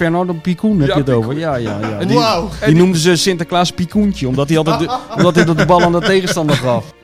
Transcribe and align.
Fernando 0.00 0.32
Picoen 0.32 0.78
heb 0.80 0.88
Ja, 0.88 0.94
je 0.94 1.00
het 1.00 1.10
over. 1.10 1.38
Ja, 1.38 1.54
ja, 1.56 1.78
ja. 1.80 1.98
En 1.98 2.08
Die, 2.08 2.16
Wauw. 2.16 2.48
die 2.66 2.74
noemden 2.74 3.00
ze 3.00 3.16
Sinterklaas 3.16 3.70
Picoentje, 3.72 4.28
omdat 4.28 4.48
hij 4.48 4.58
altijd 4.58 4.78
de, 4.78 4.98
omdat 5.16 5.34
hij 5.34 5.44
de 5.44 5.66
bal 5.66 5.82
aan 5.82 5.92
de 5.92 5.98
tegenstander 6.00 6.56
gaf. 6.56 6.94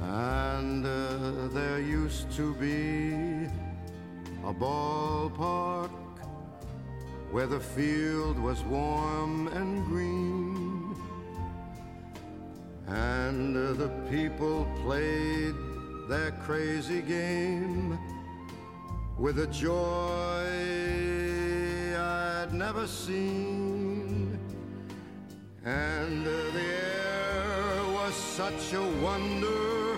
And 0.00 0.84
uh, 0.84 0.90
there 1.54 1.80
used 2.04 2.26
to 2.36 2.54
be 2.60 3.46
a 4.48 4.52
ballpark 4.58 5.90
where 7.32 7.48
the 7.48 7.60
field 7.74 8.36
was 8.42 8.58
warm 8.70 9.48
and 9.56 9.86
green. 9.92 10.56
And 12.86 13.56
uh, 13.56 13.62
the 13.76 13.90
people 14.10 14.66
played 14.84 15.54
their 16.08 16.32
crazy 16.46 17.02
game 17.08 17.98
with 19.18 19.38
a 19.38 19.46
joy 19.50 20.44
I'd 21.96 22.52
never 22.52 22.86
seen. 22.86 24.38
And 25.64 26.24
the 26.24 26.58
air 26.58 27.82
was 27.92 28.14
such 28.14 28.74
a 28.74 28.82
wonder. 29.00 29.96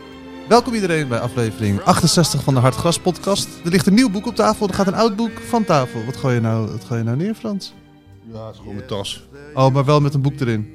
Welkom 0.48 0.74
iedereen 0.74 1.08
bij 1.08 1.20
aflevering 1.20 1.80
68 1.80 2.42
van 2.42 2.54
de 2.54 2.60
Hartgras 2.60 2.98
podcast. 2.98 3.48
Er 3.64 3.70
ligt 3.70 3.86
een 3.86 3.94
nieuw 3.94 4.10
boek 4.10 4.26
op 4.26 4.34
tafel, 4.34 4.68
er 4.68 4.74
gaat 4.74 4.86
een 4.86 4.94
oud 4.94 5.16
boek 5.16 5.38
van 5.38 5.64
tafel. 5.64 6.04
Wat 6.04 6.16
gooi 6.16 6.34
je 6.34 6.40
nou, 6.40 6.70
wat 6.70 6.84
gooi 6.84 7.00
je 7.00 7.06
nou 7.06 7.16
neer, 7.16 7.34
Frans? 7.34 7.74
Ja, 8.32 8.46
het 8.46 8.54
is 8.54 8.58
gewoon 8.58 8.74
mijn 8.74 8.86
tas. 8.86 9.28
Oh, 9.54 9.72
maar 9.72 9.84
wel 9.84 10.00
met 10.00 10.14
een 10.14 10.22
boek 10.22 10.40
erin. 10.40 10.68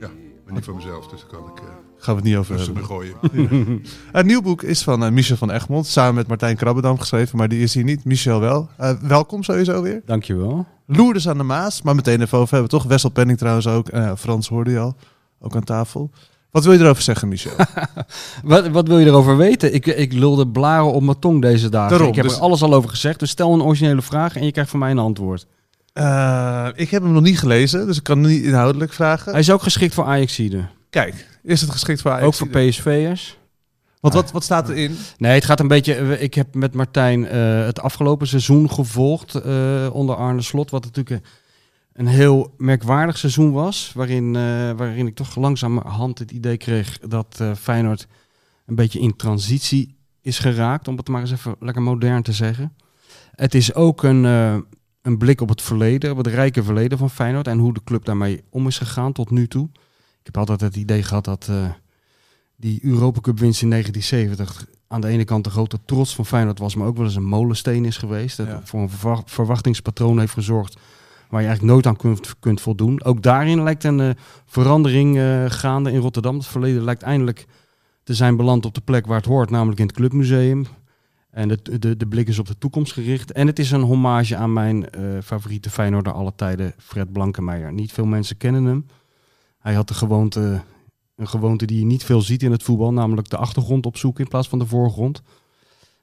Ja, 0.00 0.10
maar 0.44 0.54
niet 0.54 0.64
voor 0.64 0.74
mezelf, 0.74 1.06
dus 1.06 1.20
daar 1.20 1.30
kan 1.40 1.50
ik 1.50 1.58
eh 1.58 1.79
Gaan 2.00 2.14
we 2.14 2.20
het 2.20 2.30
niet 2.30 2.36
over 2.36 2.56
rustig 2.56 2.74
hebben. 2.74 2.84
gooien. 2.84 3.82
Het 4.12 4.26
nieuw 4.26 4.42
boek 4.42 4.62
is 4.62 4.82
van 4.82 5.04
eh, 5.04 5.10
Michel 5.10 5.36
van 5.36 5.50
Egmond, 5.50 5.86
samen 5.86 6.14
met 6.14 6.26
Martijn 6.26 6.56
Krabbedam 6.56 6.98
geschreven, 6.98 7.38
maar 7.38 7.48
die 7.48 7.62
is 7.62 7.74
hier 7.74 7.84
niet. 7.84 8.04
Michel 8.04 8.40
wel. 8.40 8.68
Eh, 8.76 8.92
welkom 9.02 9.42
sowieso 9.42 9.82
weer. 9.82 10.02
Dankjewel. 10.06 10.66
Loerders 10.86 11.28
aan 11.28 11.38
de 11.38 11.44
Maas, 11.44 11.82
maar 11.82 11.94
meteen 11.94 12.20
even 12.20 12.38
over 12.38 12.52
hebben, 12.52 12.70
toch? 12.70 12.84
Wessel 12.84 13.10
Penning 13.10 13.38
trouwens 13.38 13.66
ook. 13.66 13.88
Eh, 13.88 14.12
Frans 14.18 14.48
hoorde 14.48 14.70
je 14.70 14.78
al, 14.78 14.96
ook 15.40 15.56
aan 15.56 15.64
tafel. 15.64 16.10
Wat 16.50 16.64
wil 16.64 16.72
je 16.72 16.78
erover 16.78 17.02
zeggen, 17.02 17.28
Michel? 17.28 17.52
Wat, 18.44 18.68
wat 18.68 18.88
wil 18.88 18.98
je 18.98 19.06
erover 19.06 19.36
weten? 19.36 19.74
Ik, 19.74 19.86
ik 19.86 20.12
lulde 20.12 20.48
blaren 20.48 20.92
op 20.92 21.02
mijn 21.02 21.18
tong 21.18 21.42
deze 21.42 21.68
dagen. 21.68 21.90
Daarom, 21.90 22.08
ik 22.08 22.14
heb 22.14 22.24
dus- 22.24 22.36
er 22.36 22.40
alles 22.40 22.62
al 22.62 22.74
over 22.74 22.90
gezegd. 22.90 23.18
Dus 23.18 23.30
stel 23.30 23.54
een 23.54 23.62
originele 23.62 24.02
vraag 24.02 24.36
en 24.36 24.44
je 24.44 24.52
krijgt 24.52 24.70
van 24.70 24.78
mij 24.78 24.90
een 24.90 24.98
antwoord. 24.98 25.46
Eh, 25.92 26.68
ik 26.74 26.90
heb 26.90 27.02
hem 27.02 27.12
nog 27.12 27.22
niet 27.22 27.38
gelezen, 27.38 27.86
dus 27.86 27.96
ik 27.96 28.02
kan 28.02 28.20
niet 28.20 28.42
inhoudelijk 28.42 28.92
vragen. 28.92 29.30
Hij 29.30 29.40
is 29.40 29.50
ook 29.50 29.62
geschikt 29.62 29.94
voor 29.94 30.04
Ajaxide. 30.04 30.68
Kijk, 30.90 31.26
is 31.42 31.60
het 31.60 31.70
geschikt 31.70 32.00
voor 32.00 32.10
Ajax? 32.10 32.26
Ook 32.26 32.34
voor 32.34 32.60
PSV'ers. 32.60 33.38
Want 34.00 34.14
wat, 34.14 34.30
wat 34.32 34.44
staat 34.44 34.68
erin? 34.68 34.96
Nee, 35.18 35.32
het 35.34 35.44
gaat 35.44 35.60
een 35.60 35.68
beetje. 35.68 35.94
eh, 35.94 36.22
Ik 36.22 36.34
heb 36.34 36.54
met 36.54 36.74
Martijn 36.74 37.26
eh, 37.26 37.64
het 37.64 37.80
afgelopen 37.80 38.26
seizoen 38.26 38.70
gevolgd 38.70 39.34
eh, 39.34 39.90
onder 39.92 40.16
Arne 40.16 40.42
Slot. 40.42 40.70
Wat 40.70 40.84
natuurlijk 40.84 41.26
een, 41.92 42.06
heel 42.06 42.54
merkwaardig 42.56 43.18
seizoen 43.18 43.52
was. 43.52 43.92
Waarin, 43.94 44.32
waarin 44.76 45.06
ik 45.06 45.14
toch 45.14 45.36
langzamerhand 45.36 46.18
het 46.18 46.30
idee 46.30 46.56
kreeg 46.56 46.98
dat 46.98 47.42
Feyenoord 47.58 48.06
een 48.66 48.74
beetje 48.74 49.00
in 49.00 49.16
transitie 49.16 49.96
is 50.22 50.38
geraakt. 50.38 50.88
Om 50.88 50.96
het 50.96 51.08
maar 51.08 51.20
eens 51.20 51.32
even 51.32 51.56
lekker 51.60 51.82
modern 51.82 52.22
te 52.22 52.32
zeggen. 52.32 52.72
Het 53.34 53.54
is 53.54 53.74
ook 53.74 54.02
een, 54.02 54.24
een 55.02 55.18
blik 55.18 55.40
op 55.40 55.48
het 55.48 55.62
verleden, 55.62 56.10
op 56.10 56.16
het 56.16 56.26
rijke 56.26 56.62
verleden 56.62 56.98
van 56.98 57.10
Feyenoord. 57.10 57.46
En 57.46 57.58
hoe 57.58 57.74
de 57.74 57.84
club 57.84 58.04
daarmee 58.04 58.44
om 58.50 58.66
is 58.66 58.78
gegaan 58.78 59.12
tot 59.12 59.30
nu 59.30 59.48
toe. 59.48 59.68
Ik 60.20 60.26
heb 60.26 60.36
altijd 60.36 60.60
het 60.60 60.76
idee 60.76 61.02
gehad 61.02 61.24
dat 61.24 61.46
eh, 61.50 61.64
die 62.56 62.80
Europa 62.82 63.20
Cup 63.20 63.38
winst 63.38 63.62
in 63.62 63.70
1970 63.70 64.66
aan 64.88 65.00
de 65.00 65.08
ene 65.08 65.24
kant 65.24 65.44
de 65.44 65.50
grote 65.50 65.78
trots 65.84 66.14
van 66.14 66.26
Feyenoord 66.26 66.58
was, 66.58 66.74
maar 66.74 66.86
ook 66.86 66.96
wel 66.96 67.06
eens 67.06 67.14
een 67.14 67.24
molensteen 67.24 67.84
is 67.84 67.96
geweest. 67.96 68.36
Dat 68.36 68.46
Ja. 68.46 68.60
voor 68.64 68.80
een 68.80 68.90
verwa- 68.90 69.22
verwachtingspatroon 69.24 70.18
heeft 70.18 70.32
gezorgd 70.32 70.76
waar 71.28 71.40
je 71.40 71.46
eigenlijk 71.46 71.74
nooit 71.74 71.86
aan 71.86 71.96
kunt, 71.96 72.34
kunt 72.40 72.60
voldoen. 72.60 73.04
Ook 73.04 73.22
daarin 73.22 73.62
lijkt 73.62 73.84
een 73.84 74.00
eh, 74.00 74.10
verandering 74.46 75.18
eh, 75.18 75.44
gaande 75.48 75.92
in 75.92 76.00
Rotterdam. 76.00 76.36
Het 76.36 76.46
verleden 76.46 76.82
lijkt 76.84 77.02
eindelijk 77.02 77.46
te 78.02 78.14
zijn 78.14 78.36
beland 78.36 78.64
op 78.66 78.74
de 78.74 78.80
plek 78.80 79.06
waar 79.06 79.16
het 79.16 79.26
hoort, 79.26 79.50
namelijk 79.50 79.80
in 79.80 79.86
het 79.86 79.94
Clubmuseum. 79.96 80.66
En 81.30 81.48
de, 81.48 81.78
de, 81.78 81.96
de 81.96 82.06
blik 82.06 82.28
is 82.28 82.38
op 82.38 82.46
de 82.46 82.58
toekomst 82.58 82.92
gericht. 82.92 83.32
En 83.32 83.46
het 83.46 83.58
is 83.58 83.70
een 83.70 83.80
hommage 83.82 84.36
aan 84.36 84.52
mijn 84.52 84.90
eh, 84.90 85.02
favoriete 85.24 85.70
Feyenoorder 85.70 86.12
aller 86.12 86.34
tijden, 86.34 86.74
Fred 86.78 87.12
Blankenmeijer. 87.12 87.72
Niet 87.72 87.92
veel 87.92 88.06
mensen 88.06 88.36
kennen 88.36 88.64
hem. 88.64 88.86
Hij 89.60 89.74
had 89.74 89.88
de 89.88 89.94
gewoonte, 89.94 90.62
een 91.16 91.28
gewoonte 91.28 91.66
die 91.66 91.78
je 91.78 91.84
niet 91.84 92.04
veel 92.04 92.20
ziet 92.20 92.42
in 92.42 92.52
het 92.52 92.62
voetbal, 92.62 92.92
namelijk 92.92 93.28
de 93.28 93.36
achtergrond 93.36 93.86
opzoeken 93.86 94.24
in 94.24 94.30
plaats 94.30 94.48
van 94.48 94.58
de 94.58 94.66
voorgrond. 94.66 95.22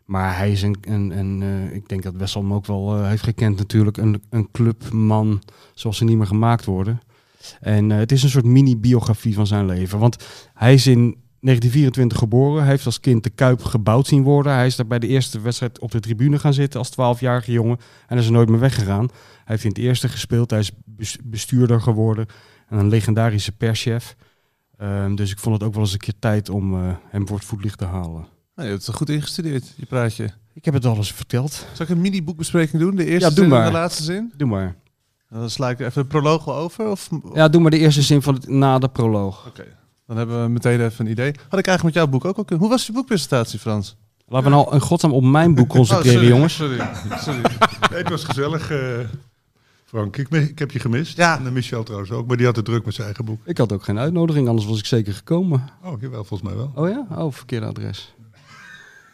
Maar 0.05 0.37
hij 0.37 0.51
is 0.51 0.61
een, 0.61 0.77
een, 0.81 1.17
een 1.17 1.41
eh, 1.41 1.75
ik 1.75 1.89
denk 1.89 2.03
dat 2.03 2.15
Wessel 2.15 2.41
hem 2.41 2.53
ook 2.53 2.65
wel 2.65 2.97
eh, 2.97 3.07
heeft 3.07 3.23
gekend 3.23 3.57
natuurlijk, 3.57 3.97
een, 3.97 4.21
een 4.29 4.51
clubman 4.51 5.41
zoals 5.73 5.97
ze 5.97 6.03
niet 6.03 6.17
meer 6.17 6.27
gemaakt 6.27 6.65
worden. 6.65 6.99
En 7.59 7.91
eh, 7.91 7.97
het 7.97 8.11
is 8.11 8.23
een 8.23 8.29
soort 8.29 8.45
mini-biografie 8.45 9.33
van 9.33 9.47
zijn 9.47 9.65
leven. 9.65 9.99
Want 9.99 10.25
hij 10.53 10.73
is 10.73 10.87
in 10.87 11.17
1924 11.39 12.17
geboren. 12.17 12.61
Hij 12.61 12.71
heeft 12.71 12.85
als 12.85 12.99
kind 12.99 13.23
de 13.23 13.29
Kuip 13.29 13.63
gebouwd 13.63 14.07
zien 14.07 14.23
worden. 14.23 14.53
Hij 14.53 14.65
is 14.65 14.75
daar 14.75 14.87
bij 14.87 14.99
de 14.99 15.07
eerste 15.07 15.39
wedstrijd 15.39 15.79
op 15.79 15.91
de 15.91 15.99
tribune 15.99 16.39
gaan 16.39 16.53
zitten 16.53 16.79
als 16.79 16.91
12-jarige 16.91 17.51
jongen. 17.51 17.77
En 18.07 18.17
is 18.17 18.25
er 18.25 18.31
nooit 18.31 18.49
meer 18.49 18.59
weggegaan. 18.59 19.05
Hij 19.07 19.43
heeft 19.45 19.63
in 19.63 19.69
het 19.69 19.79
eerste 19.79 20.09
gespeeld. 20.09 20.49
Hij 20.49 20.59
is 20.59 20.71
bes- 20.85 21.17
bestuurder 21.23 21.81
geworden. 21.81 22.25
En 22.67 22.77
een 22.77 22.87
legendarische 22.89 23.51
perschef. 23.51 24.15
Ehm, 24.77 25.15
dus 25.15 25.31
ik 25.31 25.39
vond 25.39 25.55
het 25.55 25.63
ook 25.63 25.73
wel 25.73 25.83
eens 25.83 25.93
een 25.93 25.99
keer 25.99 26.13
tijd 26.19 26.49
om 26.49 26.73
eh, 26.73 26.95
hem 27.09 27.27
voor 27.27 27.37
het 27.37 27.45
voetlicht 27.45 27.77
te 27.77 27.85
halen. 27.85 28.25
Nou, 28.55 28.67
je 28.69 28.73
hebt 28.75 28.85
het 28.85 28.95
goed 28.95 29.09
ingestudeerd, 29.09 29.73
je 29.75 29.85
praatje. 29.85 30.29
Ik 30.53 30.65
heb 30.65 30.73
het 30.73 30.85
al 30.85 30.95
eens 30.95 31.11
verteld. 31.11 31.65
Zal 31.73 31.85
ik 31.85 31.91
een 31.91 32.01
mini-boekbespreking 32.01 32.81
doen? 32.81 32.95
De 32.95 33.05
eerste 33.05 33.29
Ja, 33.29 33.35
doe 33.35 33.43
zin 33.43 33.53
en 33.53 33.59
maar. 33.59 33.65
de 33.65 33.77
laatste 33.77 34.03
zin? 34.03 34.33
Doe 34.37 34.47
maar. 34.47 34.75
Dan 35.29 35.49
sla 35.49 35.69
ik 35.69 35.79
even 35.79 36.01
de 36.01 36.07
proloog 36.07 36.45
wel 36.45 36.55
over. 36.55 36.87
Of... 36.87 37.09
Ja, 37.33 37.47
doe 37.47 37.61
maar 37.61 37.71
de 37.71 37.77
eerste 37.77 38.01
zin 38.01 38.21
van 38.21 38.33
het, 38.33 38.47
na 38.47 38.79
de 38.79 38.87
proloog. 38.87 39.47
Oké, 39.47 39.65
dan 40.07 40.17
hebben 40.17 40.43
we 40.43 40.49
meteen 40.49 40.81
even 40.81 41.05
een 41.05 41.11
idee. 41.11 41.31
Had 41.49 41.59
ik 41.59 41.67
eigenlijk 41.67 41.83
met 41.83 41.93
jouw 41.93 42.07
boek 42.07 42.25
ook 42.25 42.37
al 42.37 42.43
kunnen. 42.43 42.65
Hoe 42.65 42.73
was 42.73 42.85
je 42.85 42.91
boekpresentatie, 42.93 43.59
Frans? 43.59 43.95
Laten 44.27 44.49
we 44.51 44.55
nou 44.55 44.73
in 44.73 44.79
godsnaam 44.81 45.13
op 45.13 45.23
mijn 45.23 45.55
boek 45.55 45.69
concentreren, 45.69 46.13
Oh, 46.19 46.21
sorry, 46.21 46.35
jongens. 46.35 46.55
Sorry, 46.55 46.77
sorry. 47.19 47.41
Nee, 47.91 47.99
het 47.99 48.09
was 48.09 48.23
gezellig, 48.23 48.71
eh, 48.71 48.99
Frank. 49.87 50.17
Ik, 50.17 50.29
ik 50.29 50.59
heb 50.59 50.71
je 50.71 50.79
gemist. 50.79 51.17
Ja. 51.17 51.37
En 51.39 51.45
eh, 51.45 51.51
Michel 51.51 51.83
trouwens 51.83 52.11
ook, 52.11 52.27
maar 52.27 52.37
die 52.37 52.45
had 52.45 52.55
het 52.55 52.65
druk 52.65 52.85
met 52.85 52.93
zijn 52.93 53.05
eigen 53.07 53.25
boek. 53.25 53.41
Ik 53.45 53.57
had 53.57 53.71
ook 53.71 53.83
geen 53.83 53.99
uitnodiging, 53.99 54.47
anders 54.47 54.67
was 54.67 54.79
ik 54.79 54.85
zeker 54.85 55.13
gekomen. 55.13 55.69
Oh, 55.83 56.01
jawel, 56.01 56.23
volgens 56.23 56.49
mij 56.49 56.57
wel. 56.57 56.71
Oh 56.75 56.89
ja? 56.89 57.07
Oh, 57.23 57.33
verkeerde 57.33 57.65
adres. 57.65 58.15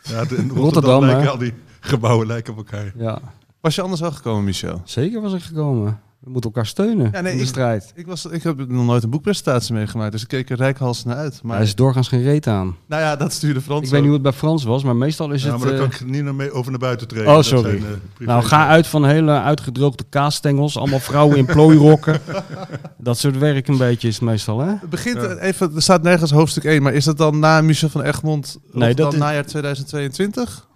Ja, 0.04 0.26
de- 0.26 0.36
in 0.36 0.50
Rotterdam, 0.50 0.62
Rotterdam, 0.64 1.02
lijken 1.06 1.32
al 1.32 1.38
die 1.38 1.54
gebouwen 1.80 2.28
lijken 2.28 2.52
op 2.54 2.58
elkaar. 2.58 2.94
Ja, 2.98 3.20
Was 3.62 3.76
je 3.76 3.82
anders 3.82 4.02
wel 4.02 4.12
gekomen, 4.12 4.44
Michel? 4.44 4.82
zeker 4.86 5.22
was 5.22 5.34
ik 5.34 5.42
gekomen. 5.42 6.00
We 6.24 6.30
moeten 6.30 6.50
elkaar 6.50 6.66
steunen 6.66 7.10
Ja, 7.12 7.22
nee, 7.22 7.32
in 7.32 7.38
de 7.38 7.44
ik- 7.44 7.50
strijd. 7.50 7.92
Ik, 7.96 8.06
was, 8.06 8.26
ik 8.26 8.44
heb 8.44 8.58
nog 8.70 8.86
nooit 8.86 9.04
een 9.04 9.10
boekpresentatie 9.10 9.74
meegemaakt, 9.74 10.12
dus 10.12 10.22
ik 10.22 10.28
keek 10.28 10.50
er 10.50 10.58
rijkhals 10.58 11.04
naar 11.04 11.16
uit. 11.16 11.40
Maar, 11.44 11.56
hij 11.56 11.66
is 11.66 11.76
doorgaans 11.76 12.08
geen 12.08 12.22
reet 12.22 12.48
aan. 12.48 12.76
nou 12.88 13.02
ja, 13.02 13.16
dat 13.16 13.32
stuurde 13.34 13.62
Frans 13.62 13.82
Ik 13.86 13.90
weet 13.90 13.94
niet 14.00 14.04
hoe 14.10 14.14
het 14.14 14.22
bij 14.24 14.32
Frans 14.34 14.64
was, 14.64 14.84
maar 14.84 14.96
meestal 14.96 15.32
is 15.32 15.44
ja, 15.44 15.50
het... 15.52 15.58
maar 15.60 15.68
daar 15.68 15.78
eh, 15.82 15.90
kan 15.90 15.92
ik 16.00 16.06
niet 16.14 16.24
naar 16.24 16.36
mee 16.36 16.52
over 16.52 16.72
naar 16.72 16.80
buiten 16.80 17.08
treden. 17.08 17.28
Oh, 17.30 17.36
Dat 17.36 17.46
sorry. 17.46 17.70
zijn, 17.80 17.84
eh, 18.20 18.28
nou, 18.28 18.44
ga 18.44 18.68
uit 18.68 18.88
van 18.88 19.06
hele 19.06 19.32
uitgedroogde 19.32 20.04
kaasstengels. 20.10 20.78
Allemaal 20.78 21.00
vrouwen 21.00 21.38
in 21.38 21.46
plooirokken. 21.46 22.20
dat 22.98 23.18
soort 23.18 23.38
werk 23.38 23.68
een 23.68 23.78
beetje 23.78 24.08
is 24.08 24.16
het 24.16 24.24
meestal, 24.24 24.60
hè? 24.60 24.70
Het 24.80 24.90
begint 24.90 25.16
Ja. 25.16 25.28
eh, 25.28 25.48
even, 25.48 25.76
er 25.76 25.82
staat 25.82 26.04
nergens 26.04 26.32
hoofdstuk 26.32 26.64
1, 26.64 26.82
maar 26.84 26.94
is 26.94 27.06
dat 27.06 27.18
dan 27.18 27.40
na 27.40 27.62
Michel 27.62 27.90
van 27.90 28.02
Egmond 28.02 28.58
Nee, 28.72 28.88
dat 28.94 28.98
dan 28.98 29.14
is- 29.14 29.20
najaar 29.20 29.46
2022? 29.46 30.68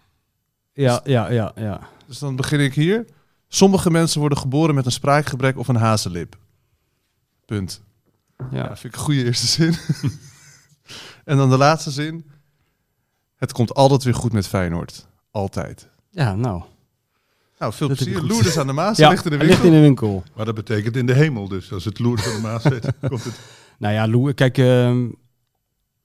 Ja, 0.74 1.02
ja, 1.04 1.32
ja, 1.32 1.52
ja. 1.56 1.80
Dus 2.08 2.20
dan 2.20 2.36
begin 2.36 2.60
ik 2.60 2.74
hier. 2.74 3.06
Sommige 3.48 3.92
mensen 3.92 4.20
worden 4.20 4.38
geboren 4.38 4.76
met 4.76 4.86
een 4.86 4.92
spraakgebrek 4.92 5.58
of 5.58 5.68
een 5.68 5.76
hazenlip. 5.76 6.38
Punt. 7.46 7.82
Ja, 8.38 8.46
ja. 8.52 8.66
vind 8.66 8.94
ik 8.94 9.00
een 9.00 9.06
goede 9.06 9.24
eerste 9.24 9.48
zin. 9.48 9.76
en 11.26 11.38
dan 11.38 11.50
de 11.50 11.58
laatste 11.58 11.92
zin. 11.92 12.26
Het 13.36 13.52
komt 13.52 13.74
altijd 13.74 14.04
weer 14.04 14.14
goed 14.16 14.34
met 14.34 14.48
Feyenoord. 14.48 15.08
Altijd. 15.32 15.90
Ja, 16.10 16.36
nou. 16.36 16.64
Nou, 17.60 17.74
veel 17.74 17.88
Dat 17.88 17.98
plezier. 17.98 18.22
Loerders 18.22 18.58
aan 18.58 18.68
de 18.68 18.74
Maas, 18.74 18.98
Ja, 18.98 19.10
ligt 19.10 19.26
in 19.26 19.32
de 19.32 19.38
winkel. 19.38 19.56
ligt 19.56 19.68
in 19.68 19.72
de 19.72 19.80
winkel. 19.80 20.24
Maar 20.36 20.46
dat 20.46 20.56
betekent 20.56 20.96
in 20.96 21.06
de 21.06 21.14
hemel 21.14 21.48
dus. 21.48 21.72
Als 21.74 21.86
het 21.86 22.00
loert 22.00 22.22
van 22.22 22.34
de 22.34 22.42
Maas 22.42 22.62
zit, 22.62 22.94
komt 23.10 23.24
het... 23.24 23.40
Nou 23.78 23.94
ja, 23.94 24.08
Lou, 24.08 24.34
kijk, 24.34 24.58
ehm, 24.58 25.10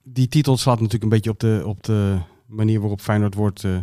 die 0.03 0.29
titel 0.29 0.57
slaat 0.57 0.77
natuurlijk 0.77 1.03
een 1.03 1.09
beetje 1.09 1.31
op 1.31 1.41
de, 1.41 1.63
op 1.67 1.83
de 1.83 2.19
manier 2.47 2.81
waarop 2.81 3.01
Feyenoord 3.01 3.35
wordt 3.35 3.65
eh, 3.65 3.77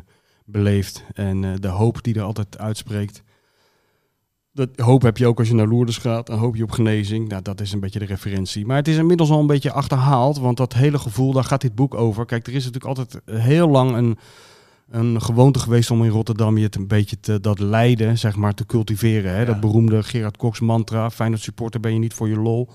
beleefd. 0.45 1.03
En 1.13 1.43
eh, 1.43 1.51
de 1.59 1.67
hoop 1.67 2.03
die 2.03 2.15
er 2.15 2.21
altijd 2.21 2.57
uitspreekt. 2.57 3.23
Dat 4.51 4.69
hoop 4.75 5.01
heb 5.01 5.17
je 5.17 5.27
ook 5.27 5.39
als 5.39 5.47
je 5.47 5.53
naar 5.53 5.67
Lourdes 5.67 5.97
gaat. 5.97 6.27
Dan 6.27 6.37
hoop 6.37 6.55
je 6.55 6.63
op 6.63 6.71
genezing. 6.71 7.27
Nou, 7.27 7.41
dat 7.41 7.61
is 7.61 7.71
een 7.71 7.79
beetje 7.79 7.99
de 7.99 8.05
referentie. 8.05 8.65
Maar 8.65 8.77
het 8.77 8.87
is 8.87 8.97
inmiddels 8.97 9.29
al 9.29 9.39
een 9.39 9.47
beetje 9.47 9.71
achterhaald. 9.71 10.39
Want 10.39 10.57
dat 10.57 10.73
hele 10.73 10.99
gevoel, 10.99 11.33
daar 11.33 11.43
gaat 11.43 11.61
dit 11.61 11.75
boek 11.75 11.95
over. 11.95 12.25
Kijk, 12.25 12.47
er 12.47 12.53
is 12.53 12.65
natuurlijk 12.65 12.97
altijd 12.97 13.21
heel 13.41 13.69
lang 13.69 13.95
een, 13.95 14.17
een 14.89 15.21
gewoonte 15.21 15.59
geweest 15.59 15.91
om 15.91 16.03
in 16.03 16.09
Rotterdam 16.09 16.57
je 16.57 16.63
het 16.63 16.75
een 16.75 16.87
beetje 16.87 17.19
te, 17.19 17.39
dat 17.39 17.59
lijden, 17.59 18.17
zeg 18.17 18.35
maar, 18.35 18.53
te 18.53 18.65
cultiveren. 18.65 19.35
Hè? 19.35 19.45
Dat 19.45 19.59
beroemde 19.59 20.03
Gerard 20.03 20.37
Cox 20.37 20.59
mantra. 20.59 21.09
Feyenoord 21.09 21.41
supporter 21.41 21.79
ben 21.79 21.93
je 21.93 21.99
niet 21.99 22.13
voor 22.13 22.29
je 22.29 22.39
lol. 22.39 22.69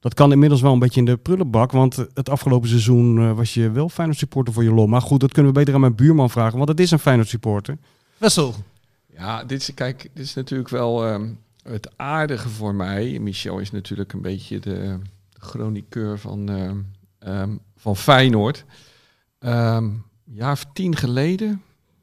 Dat 0.00 0.14
kan 0.14 0.32
inmiddels 0.32 0.60
wel 0.60 0.72
een 0.72 0.78
beetje 0.78 1.00
in 1.00 1.06
de 1.06 1.16
prullenbak. 1.16 1.72
Want 1.72 2.06
het 2.14 2.28
afgelopen 2.28 2.68
seizoen 2.68 3.18
eh, 3.18 3.32
was 3.32 3.54
je 3.54 3.70
wel 3.70 3.88
Feyenoord 3.88 4.18
supporter 4.18 4.52
voor 4.52 4.64
je 4.64 4.72
lol. 4.72 4.86
Maar 4.86 5.02
goed, 5.02 5.20
dat 5.20 5.32
kunnen 5.32 5.52
we 5.52 5.58
beter 5.58 5.74
aan 5.74 5.80
mijn 5.80 5.94
buurman 5.94 6.30
vragen. 6.30 6.56
Want 6.56 6.68
het 6.68 6.80
is 6.80 6.90
een 6.90 6.98
Feyenoord 6.98 7.28
supporter. 7.28 7.78
Wessel. 8.18 8.54
Ja, 9.20 9.44
dit 9.44 9.60
is, 9.60 9.74
kijk, 9.74 10.10
dit 10.14 10.24
is 10.24 10.34
natuurlijk 10.34 10.68
wel 10.68 11.06
ehm, 11.06 11.28
het 11.62 11.90
aardige 11.96 12.48
voor 12.48 12.74
mij. 12.74 13.18
Michel 13.20 13.58
is 13.58 13.70
natuurlijk 13.70 14.12
een 14.12 14.22
beetje 14.22 14.58
de, 14.58 14.98
de 15.28 15.40
chroniqueur 15.40 16.18
van, 16.18 16.48
ehm, 16.48 16.76
ehm, 17.18 17.56
van 17.76 17.96
Feyenoord. 17.96 18.64
Een 19.38 20.02
jaar 20.24 20.52
of 20.52 20.66
tien 20.72 20.96
geleden, 20.96 21.62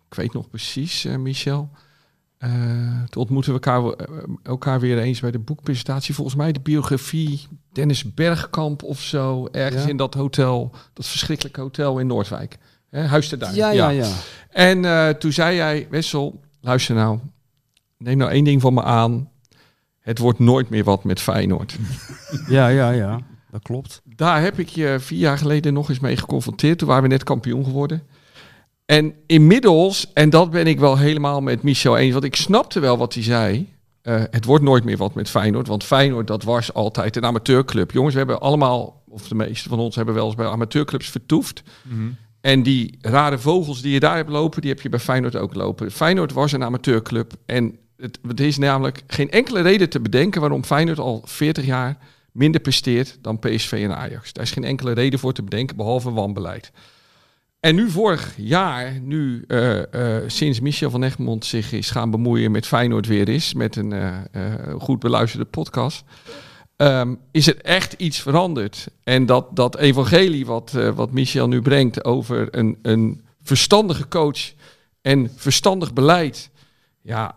ik 0.09 0.13
weet 0.17 0.33
nog 0.33 0.49
precies, 0.49 1.05
eh, 1.05 1.15
Michel. 1.15 1.69
eh, 2.37 2.49
toen 3.09 3.21
ontmoeten 3.21 3.53
we 3.53 3.59
elkaar, 3.59 3.91
eh, 3.91 4.17
elkaar 4.43 4.79
weer 4.79 4.97
eens 4.99 5.19
bij 5.19 5.31
de 5.31 5.39
boekpresentatie. 5.39 6.13
Volgens 6.15 6.35
mij 6.35 6.51
de 6.51 6.59
biografie 6.59 7.47
Dennis 7.71 8.13
Bergkamp 8.13 8.83
of 8.83 9.01
zo. 9.01 9.47
Ergens 9.51 9.83
Ja. 9.83 9.89
in 9.89 9.97
dat 9.97 10.13
hotel, 10.13 10.71
dat 10.93 11.05
verschrikkelijke 11.05 11.61
hotel 11.61 11.99
in 11.99 12.07
Noordwijk. 12.07 12.57
Hè, 12.89 13.01
Huis 13.05 13.27
te 13.29 13.37
Duin. 13.37 13.55
Ja, 13.55 13.69
ja, 13.69 13.89
ja. 13.89 14.11
En 14.49 14.85
eh, 14.85 15.09
toen 15.09 15.31
zei 15.31 15.55
jij, 15.55 15.87
Wessel, 15.89 16.39
luister 16.61 16.95
nou, 16.95 17.19
neem 17.97 18.17
nou 18.17 18.31
één 18.31 18.43
ding 18.43 18.61
van 18.61 18.73
me 18.73 18.83
aan. 18.83 19.29
Het 19.99 20.17
wordt 20.19 20.39
nooit 20.39 20.69
meer 20.69 20.83
wat 20.83 21.03
met 21.03 21.21
Feyenoord. 21.21 21.77
Ja, 22.47 22.67
ja, 22.67 22.89
ja. 22.91 23.19
Dat 23.51 23.61
klopt. 23.61 24.01
Daar 24.15 24.41
heb 24.41 24.59
ik 24.59 24.67
je 24.69 24.97
vier 24.99 25.19
jaar 25.19 25.37
geleden 25.37 25.73
nog 25.73 25.89
eens 25.89 25.99
mee 25.99 26.17
geconfronteerd. 26.17 26.77
Toen 26.77 26.87
waren 26.87 27.03
we 27.03 27.09
net 27.09 27.23
kampioen 27.23 27.63
geworden. 27.63 28.01
En 28.85 29.13
inmiddels, 29.25 30.13
en 30.13 30.29
dat 30.29 30.51
ben 30.51 30.67
ik 30.67 30.79
wel 30.79 30.97
helemaal 30.97 31.41
met 31.41 31.63
Michel 31.63 31.97
eens, 31.97 32.11
want 32.13 32.23
ik 32.23 32.35
snapte 32.35 32.79
wel 32.79 32.97
wat 32.97 33.13
hij 33.13 33.23
zei. 33.23 33.73
eh, 34.01 34.23
het 34.31 34.45
wordt 34.45 34.63
nooit 34.63 34.83
meer 34.83 34.97
wat 34.97 35.13
met 35.13 35.29
Feyenoord. 35.29 35.67
Want 35.67 35.83
Feyenoord, 35.83 36.27
dat 36.27 36.43
was 36.43 36.73
altijd 36.73 37.15
een 37.15 37.25
amateurclub. 37.25 37.91
Jongens, 37.91 38.13
we 38.13 38.19
hebben 38.19 38.39
allemaal, 38.41 39.03
of 39.09 39.27
de 39.27 39.35
meeste 39.35 39.69
van 39.69 39.79
ons 39.79 39.95
hebben 39.95 40.13
wel 40.13 40.25
eens 40.25 40.35
bij 40.35 40.47
amateurclubs 40.47 41.09
vertoefd. 41.09 41.63
En 42.41 42.63
die 42.63 42.97
rare 43.01 43.37
vogels 43.37 43.81
die 43.81 43.93
je 43.93 43.99
daar 43.99 44.15
hebt 44.15 44.29
lopen, 44.29 44.61
die 44.61 44.69
heb 44.69 44.81
je 44.81 44.89
bij 44.89 44.99
Feyenoord 44.99 45.35
ook 45.35 45.55
lopen. 45.55 45.91
Feyenoord 45.91 46.33
was 46.33 46.51
een 46.51 46.63
amateurclub. 46.63 47.33
En 47.45 47.77
het, 47.97 48.19
het 48.27 48.39
is 48.39 48.57
namelijk 48.57 49.03
geen 49.07 49.31
enkele 49.31 49.61
reden 49.61 49.89
te 49.89 49.99
bedenken 49.99 50.41
waarom 50.41 50.63
Feyenoord 50.63 50.99
al 50.99 51.21
40 51.25 51.65
jaar 51.65 51.97
minder 52.31 52.61
presteert 52.61 53.17
dan 53.21 53.39
PSV 53.39 53.71
en 53.71 53.95
Ajax. 53.95 54.33
Daar 54.33 54.43
is 54.43 54.51
geen 54.51 54.63
enkele 54.63 54.91
reden 54.91 55.19
voor 55.19 55.33
te 55.33 55.43
bedenken, 55.43 55.75
behalve 55.75 56.11
wanbeleid. 56.11 56.71
En 57.59 57.75
nu 57.75 57.89
vorig 57.89 58.33
jaar, 58.37 58.99
nu 58.99 59.43
eh, 59.47 60.15
eh, 60.17 60.23
sinds 60.27 60.59
Michel 60.59 60.89
van 60.89 61.03
Egmond 61.03 61.45
zich 61.45 61.71
is 61.71 61.91
gaan 61.91 62.11
bemoeien 62.11 62.51
met 62.51 62.67
Feyenoord 62.67 63.07
weer 63.07 63.29
is, 63.29 63.53
met 63.53 63.75
een 63.75 63.93
eh, 63.93 64.13
goed 64.79 64.99
beluisterde 64.99 65.45
podcast, 65.45 66.03
ehm, 66.77 67.15
is 67.31 67.47
er 67.47 67.61
echt 67.61 67.93
iets 67.93 68.19
veranderd. 68.19 68.87
En 69.03 69.25
dat, 69.25 69.55
dat 69.55 69.77
evangelie 69.77 70.45
wat, 70.45 70.73
eh, 70.75 70.89
wat 70.89 71.11
Michel 71.11 71.47
nu 71.47 71.61
brengt 71.61 72.05
over 72.05 72.55
een, 72.55 72.77
een 72.81 73.21
verstandige 73.43 74.07
coach 74.07 74.53
en 75.01 75.31
verstandig 75.35 75.93
beleid, 75.93 76.49
ja, 77.01 77.35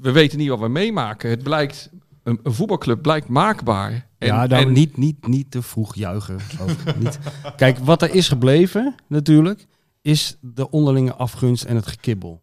we 0.00 0.12
weten 0.12 0.38
niet 0.38 0.48
wat 0.48 0.58
we 0.58 0.68
meemaken. 0.68 1.30
Het 1.30 1.42
blijkt, 1.42 1.90
een, 2.22 2.40
een 2.42 2.54
voetbalclub 2.54 3.02
blijkt 3.02 3.28
maakbaar. 3.28 4.08
En, 4.18 4.26
ja, 4.26 4.48
en- 4.48 4.72
niet, 4.72 4.96
niet, 4.96 5.26
niet 5.26 5.50
te 5.50 5.62
vroeg 5.62 5.94
juichen. 5.94 6.38
Niet. 6.98 7.18
Kijk, 7.56 7.78
wat 7.78 8.02
er 8.02 8.14
is 8.14 8.28
gebleven 8.28 8.94
natuurlijk, 9.08 9.66
is 10.02 10.36
de 10.40 10.70
onderlinge 10.70 11.14
afgunst 11.14 11.64
en 11.64 11.76
het 11.76 11.86
gekibbel. 11.86 12.42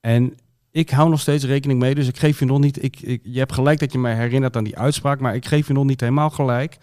En 0.00 0.34
ik 0.70 0.90
hou 0.90 1.10
nog 1.10 1.20
steeds 1.20 1.44
rekening 1.44 1.80
mee, 1.80 1.94
dus 1.94 2.08
ik 2.08 2.18
geef 2.18 2.38
je 2.38 2.44
nog 2.44 2.58
niet... 2.58 2.82
Ik, 2.82 3.20
je 3.22 3.38
hebt 3.38 3.52
gelijk 3.52 3.78
dat 3.78 3.92
je 3.92 3.98
mij 3.98 4.14
herinnert 4.14 4.56
aan 4.56 4.64
die 4.64 4.78
uitspraak, 4.78 5.20
maar 5.20 5.34
ik 5.34 5.46
geef 5.46 5.66
je 5.66 5.72
nog 5.72 5.84
niet 5.84 6.00
helemaal 6.00 6.30
gelijk. 6.30 6.76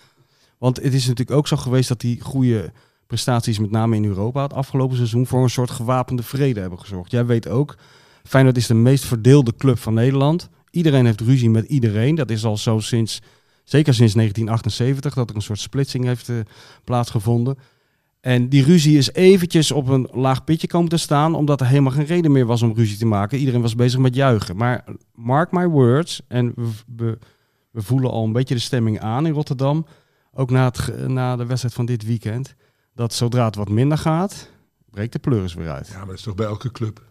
Want 0.57 0.75
het 0.75 0.93
is 0.93 1.07
natuurlijk 1.07 1.37
ook 1.37 1.47
zo 1.47 1.57
geweest 1.57 1.89
dat 1.89 2.01
die 2.01 2.21
goede 2.21 2.71
prestaties, 3.07 3.59
met 3.59 3.71
name 3.71 3.95
in 3.95 4.05
Europa, 4.05 4.41
het 4.41 4.53
afgelopen 4.53 4.95
seizoen, 4.95 5.27
voor 5.27 5.43
een 5.43 5.49
soort 5.49 5.71
gewapende 5.71 6.23
vrede 6.23 6.59
hebben 6.59 6.79
gezorgd. 6.79 7.11
Jij 7.11 7.25
weet 7.25 7.47
ook, 7.47 7.77
Feyenoord 8.23 8.57
is 8.57 8.67
de 8.67 8.73
meest 8.73 9.05
verdeelde 9.05 9.55
club 9.57 9.79
van 9.79 9.93
Nederland. 9.93 10.49
Iedereen 10.71 11.05
heeft 11.05 11.21
ruzie 11.21 11.49
met 11.49 11.65
iedereen. 11.65 12.15
Dat 12.15 12.29
is 12.29 12.45
al 12.45 12.57
zo 12.57 12.79
sinds 12.79 13.21
Zeker 13.65 13.93
sinds 13.93 14.13
1978, 14.13 15.13
dat 15.13 15.29
er 15.29 15.35
een 15.35 15.41
soort 15.41 15.59
splitsing 15.59 16.05
heeft 16.05 16.29
eh, 16.29 16.35
plaatsgevonden. 16.83 17.57
En 18.25 18.49
die 18.49 18.63
ruzie 18.63 18.97
is 18.97 19.11
eventjes 19.13 19.71
op 19.71 19.87
een 19.87 20.09
laag 20.11 20.43
pitje 20.43 20.67
komen 20.67 20.89
te 20.89 20.97
staan, 20.97 21.35
omdat 21.35 21.61
er 21.61 21.67
helemaal 21.67 21.91
geen 21.91 22.05
reden 22.05 22.31
meer 22.31 22.45
was 22.45 22.61
om 22.61 22.73
ruzie 22.73 22.97
te 22.97 23.05
maken. 23.05 23.37
Iedereen 23.37 23.61
was 23.61 23.75
bezig 23.75 23.99
met 23.99 24.15
juichen. 24.15 24.55
Maar 24.57 24.83
mark 25.15 25.51
my 25.51 25.67
words, 25.67 26.21
en 26.27 26.53
we, 26.55 26.69
we, 26.95 27.17
we 27.71 27.81
voelen 27.81 28.11
al 28.11 28.23
een 28.23 28.31
beetje 28.31 28.55
de 28.55 28.61
stemming 28.61 28.99
aan 28.99 29.25
in 29.25 29.33
Rotterdam, 29.33 29.85
ook 30.33 30.49
na, 30.49 30.65
het, 30.65 31.07
na 31.07 31.35
de 31.35 31.45
wedstrijd 31.45 31.73
van 31.75 31.85
dit 31.85 32.05
weekend, 32.05 32.55
dat 32.95 33.13
zodra 33.13 33.45
het 33.45 33.55
wat 33.55 33.69
minder 33.69 33.97
gaat, 33.97 34.49
breekt 34.89 35.13
de 35.13 35.19
pleuris 35.19 35.53
weer 35.53 35.69
uit. 35.69 35.87
Ja, 35.87 35.97
maar 35.97 36.05
dat 36.05 36.15
is 36.15 36.21
toch 36.21 36.35
bij 36.35 36.45
elke 36.45 36.71
club. 36.71 37.01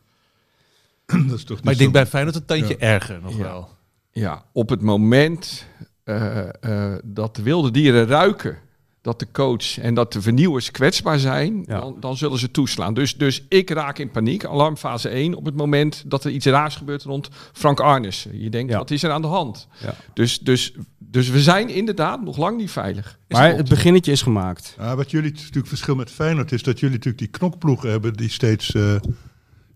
dat 1.06 1.16
is 1.38 1.44
toch 1.44 1.56
niet 1.56 1.64
Maar 1.64 1.72
ik 1.72 1.78
denk 1.78 1.92
bij 1.92 2.06
Feyenoord 2.06 2.36
een 2.36 2.44
tandje 2.44 2.76
Ja. 2.78 2.86
erger 2.86 3.20
nog 3.22 3.36
Ja. 3.36 3.42
wel. 3.42 3.68
Ja, 4.10 4.44
op 4.52 4.68
het 4.68 4.80
moment 4.80 5.66
eh, 6.04 6.48
eh, 6.60 6.98
dat 7.04 7.36
de 7.36 7.42
wilde 7.42 7.70
dieren 7.70 8.06
ruiken 8.06 8.58
dat 9.04 9.18
de 9.18 9.26
coach 9.32 9.78
en 9.78 9.94
dat 9.94 10.12
de 10.12 10.22
vernieuwers 10.22 10.70
kwetsbaar 10.70 11.18
zijn, 11.18 11.64
Ja. 11.66 11.80
dan, 11.80 11.96
dan 12.00 12.16
zullen 12.16 12.38
ze 12.38 12.50
toeslaan. 12.50 12.94
Dus, 12.94 13.16
dus 13.16 13.44
ik 13.48 13.70
raak 13.70 13.98
in 13.98 14.10
paniek, 14.10 14.44
alarmfase 14.44 15.08
1, 15.08 15.34
op 15.34 15.44
het 15.44 15.56
moment 15.56 16.02
dat 16.06 16.24
er 16.24 16.30
iets 16.30 16.46
raars 16.46 16.76
gebeurt 16.76 17.02
rond 17.02 17.28
Frank 17.52 17.80
Arnissen. 17.80 18.40
Je 18.42 18.50
denkt, 18.50 18.72
Ja. 18.72 18.78
wat 18.78 18.90
is 18.90 19.02
er 19.02 19.10
aan 19.10 19.22
de 19.22 19.28
hand? 19.28 19.68
Ja. 19.82 19.94
Dus, 20.14 20.38
dus, 20.40 20.74
dus 20.98 21.28
we 21.28 21.40
zijn 21.42 21.68
inderdaad 21.68 22.22
nog 22.24 22.36
lang 22.36 22.56
niet 22.58 22.70
veilig. 22.70 23.18
Is 23.28 23.36
Maar 23.36 23.56
het 23.56 23.68
beginnetje 23.68 24.12
is 24.12 24.22
gemaakt. 24.22 24.74
Ja, 24.78 24.96
wat 24.96 25.10
jullie 25.10 25.32
natuurlijk 25.32 25.66
verschil 25.66 25.94
met 25.94 26.10
Feyenoord 26.10 26.52
is 26.52 26.62
dat 26.62 26.80
jullie 26.80 26.96
natuurlijk 26.96 27.22
die 27.24 27.38
knokploegen 27.38 27.90
hebben 27.90 28.12
die 28.12 28.30
steeds 28.30 28.74
eh 28.74 28.94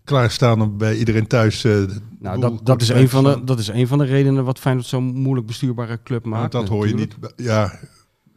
klaarstaan 0.03 0.61
om 0.61 0.77
bij 0.77 0.97
iedereen 0.97 1.27
thuis. 1.27 1.63
eh, 1.63 1.81
Nou, 2.19 2.39
dat, 2.41 2.65
dat, 2.65 2.81
is 2.81 2.89
een 2.89 3.09
van 3.09 3.23
de, 3.23 3.41
dat 3.43 3.59
is 3.59 3.67
een 3.67 3.87
van 3.87 3.97
de 3.97 4.05
redenen 4.05 4.43
wat 4.43 4.59
Feyenoord 4.59 4.87
zo'n 4.87 5.03
moeilijk 5.03 5.47
bestuurbare 5.47 5.99
club 6.03 6.25
maakt. 6.25 6.51
dat 6.51 6.67
hoor 6.67 6.87
je 6.87 6.93
natuurlijk. 6.95 7.37
niet. 7.37 7.47
Ja, 7.47 7.79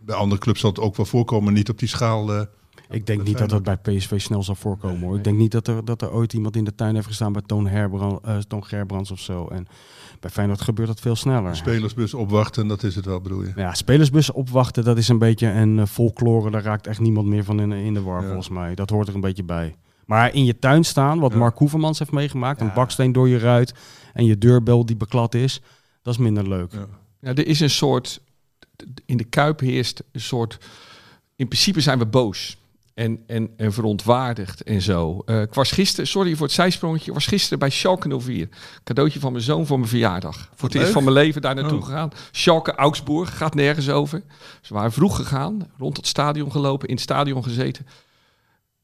bij 0.05 0.17
andere 0.17 0.41
clubs 0.41 0.61
zal 0.61 0.71
het 0.71 0.81
ook 0.81 0.97
wel 0.97 1.07
voorkomen, 1.07 1.53
niet 1.53 1.69
op 1.71 1.79
die 1.79 1.89
schaal. 1.89 2.33
eh, 2.35 2.41
Ik 2.91 3.07
denk 3.07 3.23
niet 3.25 3.39
dat 3.39 3.49
dat 3.51 3.63
bij 3.63 3.77
PSV 3.77 4.21
snel 4.21 4.43
zal 4.43 4.55
voorkomen 4.55 5.01
hoor. 5.01 5.17
Ik 5.17 5.25
denk 5.25 5.39
niet 5.39 5.53
dat 5.53 5.67
er, 5.69 5.85
dat 5.85 6.03
er 6.03 6.13
ooit 6.13 6.33
iemand 6.33 6.57
in 6.57 6.65
de 6.65 6.75
tuin 6.75 6.95
heeft 6.95 7.07
gestaan 7.07 7.33
bij 7.33 7.43
Toon, 7.47 7.67
Herbrand, 7.67 8.19
eh, 8.25 8.37
Toon 8.37 8.65
Gerbrands 8.65 9.11
of 9.11 9.21
zo. 9.21 9.47
En 9.47 9.67
bij 10.21 10.31
Feyenoord 10.31 10.61
gebeurt 10.61 10.89
dat 10.89 11.01
veel 11.01 11.17
sneller. 11.17 11.57
spelersbus 11.57 12.15
opwachten, 12.15 12.67
dat 12.67 12.83
is 12.83 12.95
het 12.95 13.05
wel, 13.05 13.21
bedoel 13.21 13.43
je. 13.43 13.53
Ja, 13.57 13.75
spelersbussen 13.75 14.35
opwachten, 14.35 14.85
dat 14.85 14.99
is 14.99 15.09
een 15.09 15.19
beetje 15.19 15.47
een 15.49 15.79
eh, 15.79 15.87
folklore. 15.87 16.51
Daar 16.51 16.63
raakt 16.63 16.87
echt 16.87 17.01
niemand 17.01 17.27
meer 17.27 17.45
van 17.45 17.61
in, 17.61 17.73
in 17.73 17.95
de 17.95 18.03
war 18.03 18.21
Ja. 18.21 18.27
volgens 18.27 18.49
mij. 18.49 18.75
Dat 18.75 18.91
hoort 18.91 19.09
er 19.09 19.15
een 19.15 19.21
beetje 19.21 19.45
bij. 19.45 19.75
Maar 20.07 20.35
in 20.35 20.45
je 20.45 20.59
tuin 20.59 20.85
staan, 20.85 21.19
wat 21.19 21.33
Ja. 21.33 21.39
Mark 21.39 21.59
Hoevermans 21.59 21.99
heeft 21.99 22.11
meegemaakt. 22.13 22.61
Ja. 22.61 22.67
Een 22.67 22.75
baksteen 22.75 23.13
door 23.13 23.29
je 23.29 23.39
ruit 23.39 23.75
en 24.13 24.25
je 24.25 24.39
deurbel 24.39 24.87
die 24.87 24.97
beklad 24.97 25.35
is. 25.35 25.61
Dat 26.03 26.15
is 26.15 26.21
minder 26.21 26.49
leuk. 26.49 26.73
Ja. 26.73 26.87
Ja, 27.21 27.29
er 27.29 27.47
is 27.47 27.61
een 27.61 27.71
soort, 27.71 28.21
in 29.07 29.17
de 29.17 29.25
Kuip 29.25 29.61
heerst 29.61 30.03
een 30.13 30.21
soort, 30.21 30.59
in 31.37 31.49
principe 31.49 31.81
zijn 31.81 31.99
we 31.99 32.07
boos. 32.07 32.57
En, 32.95 33.23
en, 33.27 33.51
en 33.57 33.73
verontwaardigd 33.73 34.63
en 34.63 34.81
zo. 34.83 35.23
Eh, 35.27 35.41
ik 35.41 35.55
was 35.55 35.71
gisteren, 35.71 36.07
sorry 36.07 36.35
voor 36.35 36.47
het 36.47 36.55
zijsprongetje, 36.55 37.07
ik 37.09 37.15
was 37.15 37.27
gisteren 37.27 37.59
bij 37.59 37.71
Schalke 37.71 38.21
04. 38.21 38.49
Cadeautje 38.85 39.21
van 39.21 39.33
mijn 39.33 39.45
zoon 39.45 39.67
voor 39.67 39.79
mijn 39.79 39.91
verjaardag. 39.91 40.49
Voor 40.55 40.69
het 40.69 40.75
eerst 40.75 40.85
leuk. 40.85 40.93
van 40.95 41.05
mijn 41.05 41.15
leven 41.17 41.43
daar 41.43 41.55
naartoe 41.55 41.79
Oh. 41.79 41.85
gegaan. 41.85 42.11
Schalke, 42.31 42.75
Augsburg, 42.75 43.37
gaat 43.37 43.55
nergens 43.55 43.89
over. 43.89 44.23
Ze 44.63 44.75
waren 44.75 44.93
vroeg 44.93 45.17
gegaan, 45.17 45.71
rond 45.79 45.97
het 45.97 46.07
stadion 46.07 46.51
gelopen, 46.51 46.89
in 46.89 46.95
het 46.95 47.03
stadion 47.03 47.43
gezeten. 47.43 47.87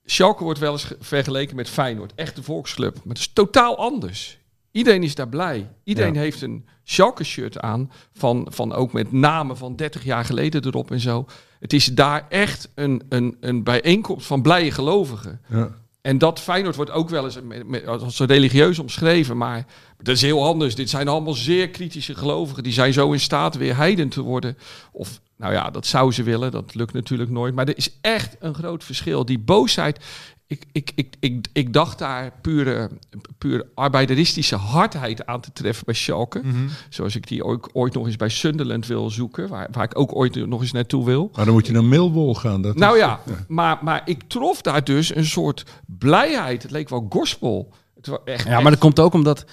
Schalke 0.04 0.44
wordt 0.44 0.58
wel 0.58 0.72
eens 0.72 0.84
ge- 0.84 0.96
vergeleken 1.00 1.56
met 1.56 1.68
Feyenoord. 1.68 2.12
Echt 2.14 2.36
de 2.36 2.42
volksclub. 2.42 2.94
Maar 2.94 3.02
het 3.14 3.18
is 3.18 3.30
totaal 3.32 3.78
anders. 3.78 4.38
Iedereen 4.78 5.02
is 5.02 5.14
daar 5.14 5.28
blij. 5.28 5.70
Iedereen 5.84 6.14
Ja. 6.14 6.20
heeft 6.20 6.42
een 6.42 6.66
Schalke-shirt 6.84 7.60
aan. 7.60 7.90
Van, 8.12 8.46
van 8.50 8.72
ook 8.72 8.92
met 8.92 9.12
namen 9.12 9.56
van 9.56 9.76
30 9.76 10.04
jaar 10.04 10.24
geleden 10.24 10.64
erop 10.64 10.90
en 10.90 11.00
zo. 11.00 11.26
Het 11.60 11.72
is 11.72 11.86
daar 11.86 12.26
echt 12.28 12.70
een, 12.74 13.02
een, 13.08 13.36
een 13.40 13.62
bijeenkomst 13.62 14.26
van 14.26 14.42
blije 14.42 14.70
gelovigen. 14.70 15.40
Ja. 15.48 15.70
En 16.00 16.18
dat 16.18 16.40
Feyenoord 16.40 16.76
wordt 16.76 16.90
ook 16.90 17.08
wel 17.08 17.24
eens 17.24 17.40
met, 17.42 17.68
met, 17.68 17.86
als 17.86 18.16
zo 18.16 18.24
religieus 18.24 18.78
omschreven. 18.78 19.36
Maar 19.36 19.66
dat 20.02 20.14
is 20.14 20.22
heel 20.22 20.44
anders. 20.44 20.74
Dit 20.74 20.90
zijn 20.90 21.08
allemaal 21.08 21.34
zeer 21.34 21.68
kritische 21.70 22.14
gelovigen. 22.14 22.62
Die 22.62 22.72
zijn 22.72 22.92
zo 22.92 23.12
in 23.12 23.20
staat 23.20 23.56
weer 23.56 23.76
heiden 23.76 24.08
te 24.08 24.20
worden. 24.22 24.56
Of, 24.92 25.20
nou 25.36 25.52
ja, 25.52 25.70
dat 25.70 25.86
zou 25.86 26.12
ze 26.12 26.22
willen. 26.22 26.50
Dat 26.50 26.74
lukt 26.74 26.92
natuurlijk 26.92 27.30
nooit. 27.30 27.54
Maar 27.54 27.68
er 27.68 27.76
is 27.76 27.98
echt 28.00 28.36
een 28.40 28.54
groot 28.54 28.84
verschil. 28.84 29.24
Die 29.24 29.38
boosheid. 29.38 30.04
ik, 30.46 30.64
ik, 30.72 30.90
ik, 30.94 31.14
ik, 31.20 31.46
ik 31.52 31.72
dacht 31.72 31.98
daar 31.98 32.32
pure, 32.42 32.90
pure 33.38 33.66
arbeideristische 33.74 34.56
hardheid 34.56 35.26
aan 35.26 35.40
te 35.40 35.52
treffen 35.52 35.84
bij 35.84 35.94
Schalke. 35.94 36.40
Mhm. 36.44 36.56
Zoals 36.88 37.16
ik 37.16 37.26
die 37.28 37.44
ook 37.44 37.68
ooit 37.72 37.94
nog 37.94 38.06
eens 38.06 38.16
bij 38.16 38.28
Sunderland 38.28 38.86
wil 38.86 39.10
zoeken. 39.10 39.48
Waar, 39.48 39.68
waar 39.72 39.84
ik 39.84 39.98
ook 39.98 40.16
ooit 40.16 40.46
nog 40.46 40.60
eens 40.60 40.72
naartoe 40.72 41.04
wil. 41.04 41.30
Maar 41.34 41.44
dan 41.44 41.54
moet 41.54 41.66
je 41.66 41.72
naar 41.72 41.84
Millwall 41.84 42.34
gaan. 42.34 42.62
Dat 42.62 42.76
Nou 42.76 42.94
is- 42.94 43.00
ja, 43.00 43.20
Maar, 43.48 43.78
maar 43.82 44.02
ik 44.04 44.22
trof 44.26 44.62
daar 44.62 44.84
dus 44.84 45.14
een 45.14 45.26
soort 45.26 45.64
blijheid. 45.86 46.62
Het 46.62 46.70
leek 46.70 46.88
wel 46.88 47.06
gospel. 47.10 47.72
Het 47.96 48.06
was 48.06 48.18
echt, 48.24 48.46
Ja, 48.46 48.60
maar 48.60 48.70
dat 48.70 48.80
komt 48.80 49.00
ook 49.00 49.12
omdat 49.12 49.44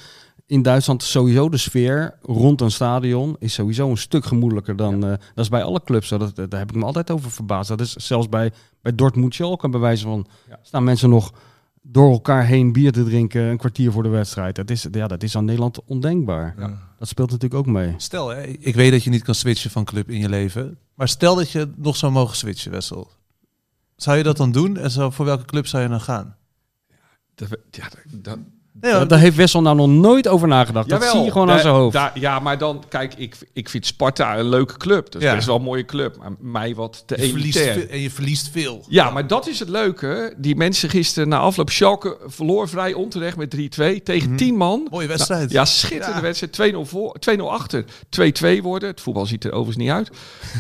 in 0.48 0.62
Duitsland 0.62 1.04
sowieso 1.04 1.50
de 1.50 1.58
sfeer 1.58 2.18
rond 2.22 2.62
een 2.62 2.72
stadion 2.72 3.36
is 3.40 3.54
sowieso 3.54 3.90
een 3.90 3.98
stuk 3.98 4.26
gemoedelijker 4.26 4.76
dan... 4.76 5.04
eh, 5.04 5.10
dat 5.10 5.20
is 5.36 5.50
bij 5.50 5.64
alle 5.64 5.84
clubs 5.84 6.08
zo. 6.08 6.18
Dat, 6.18 6.36
daar 6.36 6.60
heb 6.60 6.70
ik 6.70 6.76
me 6.76 6.86
altijd 6.86 7.12
over 7.12 7.32
verbaasd. 7.32 7.70
Dat 7.70 7.82
is 7.82 7.94
zelfs 7.94 8.30
bij, 8.30 8.52
bij 8.82 8.96
Dortmund 8.96 9.34
Schalke 9.34 9.70
bij 9.70 9.80
wijze 9.80 10.04
van... 10.04 10.28
Ja. 10.50 10.60
staan 10.62 10.84
mensen 10.84 11.10
nog 11.10 11.34
door 11.82 12.12
elkaar 12.12 12.46
heen 12.46 12.72
bier 12.72 12.92
te 12.92 13.04
drinken 13.04 13.42
een 13.42 13.58
kwartier 13.58 13.92
voor 13.92 14.04
de 14.04 14.10
wedstrijd. 14.10 14.56
Dat 14.56 14.70
is, 14.70 14.88
ja, 14.92 15.08
dat 15.08 15.24
is 15.24 15.36
aan 15.36 15.46
Nederland 15.46 15.84
ondenkbaar. 15.86 16.56
Ja. 16.58 16.80
Dat 17.00 17.08
speelt 17.08 17.32
natuurlijk 17.32 17.68
ook 17.68 17.74
mee. 17.74 17.94
Stel, 17.98 18.30
hè, 18.30 18.44
ik 18.44 18.76
weet 18.76 18.92
dat 18.92 19.04
je 19.04 19.10
niet 19.10 19.24
kan 19.24 19.36
switchen 19.36 19.72
van 19.72 19.84
club 19.84 20.10
in 20.10 20.20
je 20.20 20.30
leven. 20.30 20.78
Maar 20.94 21.08
stel 21.08 21.36
dat 21.36 21.52
je 21.52 21.70
nog 21.76 21.96
zou 21.96 22.12
mogen 22.12 22.36
switchen, 22.36 22.72
Wessel. 22.72 23.12
Zou 23.96 24.18
je 24.18 24.24
dat 24.24 24.38
dan 24.38 24.52
doen? 24.52 24.78
En 24.78 24.92
zo, 24.92 25.10
voor 25.10 25.26
welke 25.26 25.46
club 25.46 25.68
zou 25.68 25.84
je 25.84 25.90
dan 25.90 26.02
gaan? 26.02 26.36
dat, 27.36 27.50
ja, 27.72 27.90
dat, 28.12 28.38
Ja, 28.82 29.06
daar 29.06 29.20
heeft 29.20 29.36
Wessel 29.36 29.62
nou 29.62 29.76
nog 29.76 29.88
nooit 29.88 30.28
over 30.28 30.48
nagedacht. 30.48 30.90
dat 30.90 31.04
zie 31.04 31.22
je 31.22 31.32
gewoon 31.32 31.50
aan 31.52 31.60
zijn 31.60 31.74
hoofd. 31.74 31.98
ja, 32.14 32.40
maar 32.40 32.58
dan, 32.58 32.84
kijk, 32.90 33.14
ik, 33.14 33.36
ik 33.54 33.70
vind 33.70 33.86
Sparta 33.86 34.38
een 34.38 34.50
leuke 34.50 34.78
club. 34.78 35.12
Dat 35.12 35.22
is 35.22 35.28
Ja. 35.28 35.36
best 35.36 35.48
wel 35.48 35.56
een 35.56 35.62
mooie 35.62 35.86
club. 35.86 36.18
Maar 36.18 36.32
mij 36.40 36.76
wat 36.76 37.04
te 37.06 37.22
je 37.22 37.30
verliest 37.30 37.58
veel, 37.60 37.88
en 37.90 38.00
je 38.00 38.10
verliest 38.12 38.50
veel. 38.50 38.86
Ja, 38.90 39.10
maar 39.10 39.28
dat 39.28 39.48
is 39.48 39.60
het 39.60 39.70
leuke. 39.70 40.34
Die 40.38 40.56
mensen 40.56 40.90
gisteren 40.90 41.30
na 41.30 41.38
afloop 41.40 41.70
Schalke 41.70 42.18
verloor 42.26 42.70
vrij 42.70 42.94
onterecht 42.94 43.38
met 43.38 43.56
3-2 43.56 44.04
tegen 44.04 44.36
10 44.36 44.56
man. 44.56 44.88
Mooie 44.90 45.08
wedstrijd. 45.08 45.42
Nou, 45.42 45.54
ja, 45.54 45.66
schitterende 45.66 46.16
Ja. 46.16 46.22
wedstrijd. 46.22 46.54
2-0 46.54 46.86
voor, 46.86 47.20
2-0 47.20 47.52
achter, 47.52 47.86
2-2 48.10 48.62
worden. 48.62 48.90
Het 48.90 49.02
voetbal 49.02 49.26
ziet 49.26 49.44
er 49.44 49.52
overigens 49.52 49.78
niet 49.78 49.92
uit. 49.94 50.10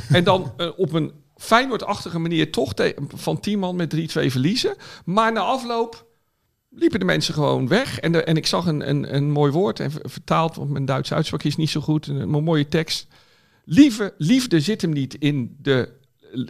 en 0.10 0.24
dan 0.24 0.52
eh, 0.58 0.68
op 0.78 0.94
een 0.94 1.12
Feyenoord-achtige 1.38 2.20
manier 2.20 2.52
toch 2.52 2.74
van 3.16 3.40
10 3.40 3.60
man 3.60 3.76
met 3.76 3.90
3-2 3.96 4.32
verliezen. 4.32 4.76
Maar 5.06 5.32
na 5.32 5.40
afloop 5.42 6.06
liepen 6.76 7.00
de 7.00 7.06
mensen 7.06 7.34
gewoon 7.34 7.68
weg. 7.68 8.00
En, 8.00 8.12
de, 8.12 8.24
en 8.24 8.38
ik 8.38 8.48
zag 8.48 8.66
een, 8.66 8.90
een, 8.90 9.16
een 9.16 9.32
mooi 9.32 9.52
woord 9.52 9.80
en 9.80 9.92
ver- 9.92 10.10
vertaald, 10.10 10.56
want 10.56 10.70
mijn 10.70 10.86
Duitse 10.86 11.16
uitspraak 11.16 11.44
is 11.44 11.56
niet 11.56 11.70
zo 11.70 11.82
goed. 11.82 12.08
Een, 12.08 12.16
een 12.20 12.44
mooie 12.44 12.68
tekst. 12.68 13.08
Lieve, 13.66 14.14
liefde 14.18 14.60
zit 14.60 14.82
hem 14.82 14.92
niet 14.92 15.16
in 15.16 15.56
de 15.62 15.90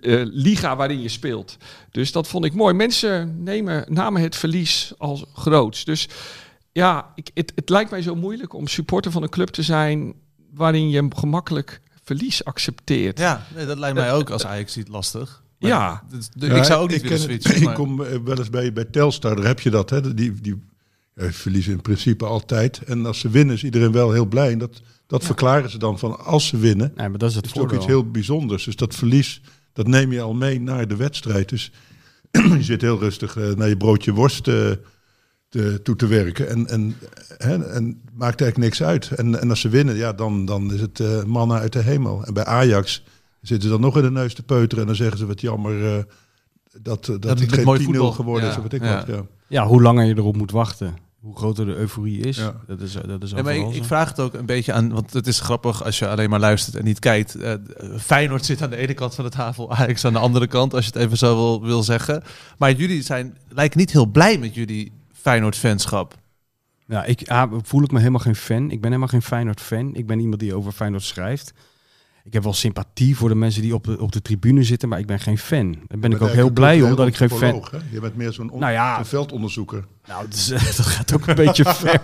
eh, 0.02 0.22
liga 0.24 0.76
waarin 0.76 1.02
je 1.02 1.10
speelt. 1.10 1.58
Dus 1.92 2.12
dat 2.12 2.28
vond 2.28 2.46
ik 2.46 2.54
mooi. 2.54 2.74
Mensen 2.74 3.44
nemen, 3.44 3.86
namen 3.90 4.22
het 4.22 4.36
verlies 4.36 4.94
als 4.98 5.26
groots. 5.34 5.86
Dus 5.86 6.08
ja, 6.72 7.12
ik, 7.16 7.30
het, 7.34 7.52
het 7.56 7.70
lijkt 7.70 7.92
mij 7.92 8.02
zo 8.02 8.16
moeilijk 8.16 8.54
om 8.54 8.68
supporter 8.68 9.12
van 9.12 9.24
een 9.24 9.30
club 9.30 9.50
te 9.50 9.64
zijn 9.64 10.14
waarin 10.54 10.90
je 10.90 11.08
gemakkelijk 11.16 11.82
verlies 12.04 12.44
accepteert. 12.44 13.20
Ja, 13.20 13.46
nee, 13.56 13.66
dat 13.66 13.78
lijkt 13.78 13.96
mij 13.98 14.14
ook 14.14 14.30
als 14.30 14.46
Ajax 14.46 14.74
ziet 14.74 14.88
lastig. 14.88 15.44
Ja. 15.58 16.04
Ja, 16.40 16.56
ik 16.56 16.64
zou 16.64 16.84
ook 16.84 16.90
niet 16.90 17.02
willen 17.02 17.18
het- 17.18 17.44
switchen. 17.44 17.62
Ik 17.70 17.74
kom 17.74 18.02
eh, 18.04 18.18
wel 18.24 18.38
eens 18.38 18.50
bij, 18.50 18.74
bij 18.74 18.86
Telstar, 18.86 19.36
daar 19.36 19.46
heb 19.46 19.60
je 19.60 19.70
dat. 19.70 19.90
Hè? 19.90 20.14
Die, 20.14 20.34
die 20.42 20.62
eh, 21.14 21.30
verliezen 21.30 21.72
in 21.74 21.82
principe 21.82 22.26
altijd. 22.26 22.82
En 22.84 23.06
als 23.06 23.20
ze 23.20 23.30
winnen 23.30 23.56
is 23.56 23.64
iedereen 23.64 23.92
wel 23.92 24.12
heel 24.12 24.26
blij. 24.26 24.52
En 24.52 24.58
dat, 24.58 24.82
dat 25.08 25.24
verklaren 25.24 25.70
ze 25.70 25.78
dan 25.78 26.00
van 26.00 26.20
als 26.26 26.48
ze 26.48 26.58
winnen. 26.58 26.92
Nee, 26.96 27.10
maar 27.10 27.18
dat 27.18 27.30
is 27.30 27.36
het 27.36 27.58
ook 27.58 27.74
iets 27.74 27.86
heel 27.86 28.12
bijzonders. 28.12 28.64
Dus 28.64 28.76
dat 28.76 28.96
verlies, 28.96 29.42
dat 29.74 29.88
neem 29.88 30.12
je 30.12 30.22
al 30.22 30.34
mee 30.34 30.62
naar 30.62 30.88
de 30.88 30.96
wedstrijd. 30.96 31.50
Dus 31.50 31.72
je 32.32 32.64
zit 32.64 32.82
heel 32.82 33.00
rustig 33.00 33.38
eh, 33.38 33.50
naar 33.56 33.68
je 33.70 33.78
broodje 33.78 34.14
worst 34.14 34.48
eh, 34.48 34.72
te, 35.50 35.80
toe 35.84 35.96
te 35.96 36.08
werken. 36.08 36.50
En, 36.50 36.68
en, 36.68 36.96
hè, 37.38 37.66
en 37.66 38.02
maakt 38.14 38.42
eigenlijk 38.42 38.58
niks 38.58 38.84
uit. 38.84 39.12
En, 39.12 39.42
en 39.42 39.50
als 39.50 39.60
ze 39.60 39.70
winnen, 39.70 39.96
ja, 39.96 40.14
dan, 40.14 40.46
dan 40.46 40.74
is 40.74 40.82
het 40.82 41.00
eh 41.00 41.24
mannen 41.24 41.60
uit 41.60 41.74
de 41.74 41.82
hemel. 41.82 42.26
En 42.26 42.34
bij 42.34 42.46
Ajax 42.46 43.04
zitten 43.48 43.62
ze 43.62 43.70
dan 43.70 43.82
nog 43.82 43.96
in 43.98 44.02
de 44.04 44.12
neus 44.12 44.34
te 44.34 44.44
peuteren. 44.44 44.80
En 44.80 44.88
dan 44.88 44.96
zeggen 44.96 45.18
ze 45.18 45.26
wat 45.26 45.42
jammer 45.42 45.86
eh, 45.86 46.04
dat, 46.82 47.06
dat, 47.06 47.24
het 47.24 47.40
het 47.40 47.54
geen 47.54 47.80
10-0 47.80 47.84
voetbal- 47.84 48.12
geworden 48.12 48.50
is. 48.50 48.58
wat 48.58 48.74
ik 48.74 48.84
ja. 48.84 48.96
wat, 48.96 49.08
ja. 49.08 49.26
Ja, 49.48 49.68
hoe 49.68 49.82
langer 49.82 50.06
je 50.06 50.18
erop 50.18 50.38
moet 50.38 50.52
wachten, 50.52 50.96
hoe 51.20 51.38
groter 51.38 51.66
de 51.66 51.76
euforie 51.76 52.20
is. 52.20 52.38
Ja. 52.38 52.56
Dat 52.68 52.82
is, 52.82 52.94
dat 53.08 53.24
is 53.24 53.32
Ja, 53.32 53.42
maar 53.42 53.56
ik, 53.56 53.84
vraag 53.84 54.10
het 54.10 54.20
ook 54.20 54.34
een 54.34 54.46
beetje 54.46 54.74
aan, 54.74 54.94
want 54.94 55.14
het 55.14 55.28
is 55.28 55.40
grappig 55.40 55.84
als 55.84 56.00
je 56.00 56.08
alleen 56.08 56.30
maar 56.30 56.40
luistert 56.40 56.76
en 56.76 56.84
niet 56.84 57.00
kijkt. 57.00 57.36
Eh, 57.36 57.54
Feyenoord 58.00 58.46
zit 58.46 58.62
aan 58.62 58.70
de 58.70 58.76
ene 58.76 58.94
kant 58.94 59.16
van 59.16 59.24
de 59.24 59.30
tafel, 59.30 59.72
Ajax 59.72 60.06
aan 60.06 60.14
de 60.14 60.20
andere 60.20 60.48
kant, 60.48 60.74
als 60.74 60.86
je 60.86 60.92
het 60.94 61.02
even 61.02 61.18
zo 61.18 61.36
wil, 61.36 61.64
wil 61.64 61.84
zeggen. 61.84 62.24
Maar 62.58 62.72
jullie 62.72 63.02
zijn, 63.02 63.38
lijken 63.50 63.80
niet 63.80 63.92
heel 63.92 64.06
blij 64.06 64.38
met 64.38 64.56
jullie 64.56 64.92
Feyenoord-fanschap. 65.14 66.18
Ja, 66.88 67.04
ik 67.04 67.30
ah, 67.30 67.54
voel 67.62 67.84
ik 67.84 67.92
me 67.92 67.98
helemaal 67.98 68.20
geen 68.20 68.36
fan. 68.36 68.64
Ik 68.64 68.82
ben 68.82 68.90
helemaal 68.90 69.08
geen 69.08 69.22
Feyenoord-fan. 69.22 69.96
Ik 69.96 70.08
ben 70.08 70.20
iemand 70.20 70.40
die 70.40 70.56
over 70.56 70.72
Feyenoord 70.72 71.04
schrijft. 71.04 71.54
Ik 72.26 72.34
heb 72.34 72.44
wel 72.44 72.54
sympathie 72.54 73.16
voor 73.18 73.30
de 73.30 73.36
mensen 73.36 73.62
die 73.62 73.74
op 73.76 73.84
de, 73.84 74.00
op 74.02 74.12
de 74.12 74.22
tribune 74.22 74.64
zitten, 74.64 74.90
maar 74.90 75.00
ik 75.00 75.06
ben 75.06 75.20
geen 75.20 75.38
fan. 75.38 75.72
Daar 75.88 76.00
ben 76.00 76.12
ik 76.12 76.22
ook 76.22 76.30
heel 76.30 76.50
blij 76.50 76.82
om 76.82 76.96
dat 76.96 77.08
ik 77.08 77.16
geen 77.16 77.30
fan... 77.30 77.64
hè? 77.72 77.78
Je 77.92 78.00
bent 78.00 78.16
meer 78.16 78.34
zo'n 78.34 78.50
on- 78.50 78.60
Nou 78.60 78.72
ja. 78.72 79.06
veldonderzoeker. 79.06 79.86
Nou, 80.08 80.26
dat 80.78 80.86
gaat 80.86 81.14
ook 81.14 81.28
een 81.28 81.36
beetje 81.36 81.64
ver. 81.74 82.02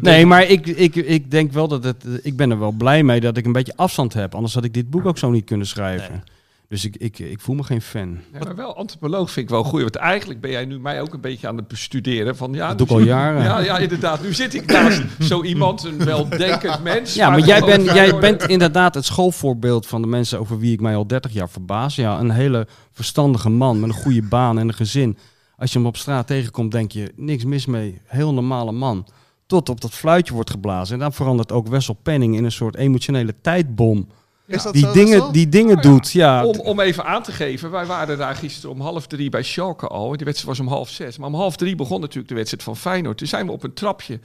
Nee, 0.00 0.26
maar 0.26 0.44
ik, 0.44 0.66
ik, 0.66 0.94
ik 0.96 1.30
denk 1.30 1.52
wel 1.52 1.68
dat 1.68 1.84
het... 1.84 2.04
Ik 2.22 2.36
ben 2.36 2.50
er 2.50 2.58
wel 2.58 2.72
blij 2.72 3.02
mee 3.02 3.20
dat 3.20 3.36
ik 3.36 3.46
een 3.46 3.52
beetje 3.52 3.76
afstand 3.76 4.12
heb. 4.14 4.34
Anders 4.34 4.54
had 4.54 4.64
ik 4.64 4.74
dit 4.74 4.90
boek 4.90 5.06
ook 5.06 5.18
zo 5.18 5.30
niet 5.30 5.44
kunnen 5.44 5.66
schrijven. 5.66 6.24
Dus 6.74 6.84
ik, 6.84 6.96
ik, 6.96 7.18
ik 7.18 7.40
voel 7.40 7.54
me 7.54 7.62
geen 7.62 7.82
fan. 7.82 8.18
Ja, 8.32 8.38
maar 8.38 8.56
wel 8.56 8.76
antropoloog 8.76 9.30
vind 9.30 9.46
ik 9.46 9.52
wel 9.52 9.64
goed. 9.64 9.80
Want 9.80 9.96
eigenlijk 9.96 10.40
ben 10.40 10.50
jij 10.50 10.64
nu 10.64 10.80
mij 10.80 11.00
ook 11.00 11.14
een 11.14 11.20
beetje 11.20 11.48
aan 11.48 11.56
het 11.56 11.68
bestuderen. 11.68 12.36
Van, 12.36 12.52
ja, 12.52 12.68
Dat 12.68 12.78
doe 12.78 12.86
ik 12.86 12.92
al 12.92 12.98
jaren. 12.98 13.42
Ja, 13.42 13.58
ja, 13.58 13.78
inderdaad. 13.78 14.22
Nu 14.22 14.32
zit 14.32 14.54
ik 14.54 14.66
naast 14.66 15.02
zo 15.30 15.42
iemand, 15.42 15.84
een 15.84 16.04
weldenkend 16.04 16.82
mens. 16.82 17.14
Ja, 17.14 17.30
maar 17.30 17.40
jij, 17.40 17.58
gewoon 17.58 17.76
bent 17.76 17.90
jij 17.90 18.18
bent 18.18 18.42
inderdaad 18.42 18.94
het 18.94 19.04
schoolvoorbeeld 19.04 19.86
van 19.86 20.02
de 20.02 20.08
mensen 20.08 20.38
over 20.38 20.58
wie 20.58 20.72
ik 20.72 20.80
mij 20.80 20.96
al 20.96 21.06
30 21.06 21.32
jaar 21.32 21.48
verbaas. 21.48 21.94
Ja, 21.94 22.18
een 22.18 22.30
hele 22.30 22.66
verstandige 22.92 23.50
man 23.50 23.80
met 23.80 23.88
een 23.88 23.96
goede 23.96 24.22
baan 24.22 24.58
en 24.58 24.68
een 24.68 24.74
gezin. 24.74 25.18
Als 25.56 25.72
je 25.72 25.78
hem 25.78 25.86
op 25.86 25.96
straat 25.96 26.26
tegenkomt, 26.26 26.72
denk 26.72 26.92
je, 26.92 27.12
niks 27.16 27.44
mis 27.44 27.66
mee. 27.66 28.00
Heel 28.04 28.32
normale 28.32 28.72
man. 28.72 29.06
Tot 29.46 29.68
op 29.68 29.80
dat 29.80 29.92
fluitje 29.92 30.34
wordt 30.34 30.50
geblazen. 30.50 30.94
En 30.94 31.00
dan 31.00 31.12
verandert 31.12 31.52
ook 31.52 31.68
Wessel 31.68 31.94
Penning 32.02 32.36
in 32.36 32.44
een 32.44 32.52
soort 32.52 32.76
emotionele 32.76 33.34
tijdbom. 33.40 34.08
Is 34.46 34.62
dat 34.62 34.72
Die 34.72 34.82
zo, 34.82 34.92
dingen, 34.92 35.32
die 35.32 35.48
dingen 35.48 35.74
Nou 35.74 35.88
ja, 35.88 35.92
doet, 35.92 36.10
ja. 36.10 36.44
Om, 36.44 36.60
om 36.60 36.80
even 36.80 37.04
aan 37.04 37.22
te 37.22 37.32
geven, 37.32 37.70
wij 37.70 37.86
waren 37.86 38.18
daar 38.18 38.34
gisteren 38.34 38.70
om 38.70 38.80
half 38.80 39.06
drie 39.06 39.30
bij 39.30 39.42
Schalke 39.42 39.86
al. 39.86 40.16
Die 40.16 40.24
wedstrijd 40.24 40.58
was 40.58 40.66
om 40.66 40.72
half 40.72 40.88
zes. 40.88 41.18
Maar 41.18 41.28
om 41.28 41.34
half 41.34 41.56
drie 41.56 41.74
begon 41.74 42.00
natuurlijk 42.00 42.28
de 42.28 42.34
wedstrijd 42.34 42.62
van 42.62 42.76
Feyenoord. 42.76 43.18
Toen 43.18 43.26
zijn 43.26 43.46
we 43.46 43.52
op 43.52 43.62
een 43.62 43.74
trapje 43.74 44.20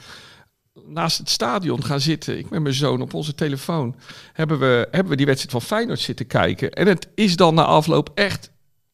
naast 0.86 1.18
het 1.18 1.30
stadion 1.30 1.84
gaan 1.84 2.00
zitten. 2.00 2.38
Ik 2.38 2.50
met 2.50 2.62
mijn 2.62 2.74
zoon 2.74 3.02
op 3.02 3.14
onze 3.14 3.36
telefoon. 3.36 3.96
Hebben 4.34 4.60
we, 4.60 4.88
hebben 4.92 5.10
we 5.10 5.16
die 5.18 5.26
wedstrijd 5.26 5.52
van 5.52 5.62
Feyenoord 5.78 6.00
zitten 6.00 6.28
kijken. 6.28 6.72
En 6.72 6.88
het 6.88 7.08
is 7.16 7.36
dan 7.36 7.54
na 7.54 7.64
afloop 7.64 8.10
echt, 8.14 8.52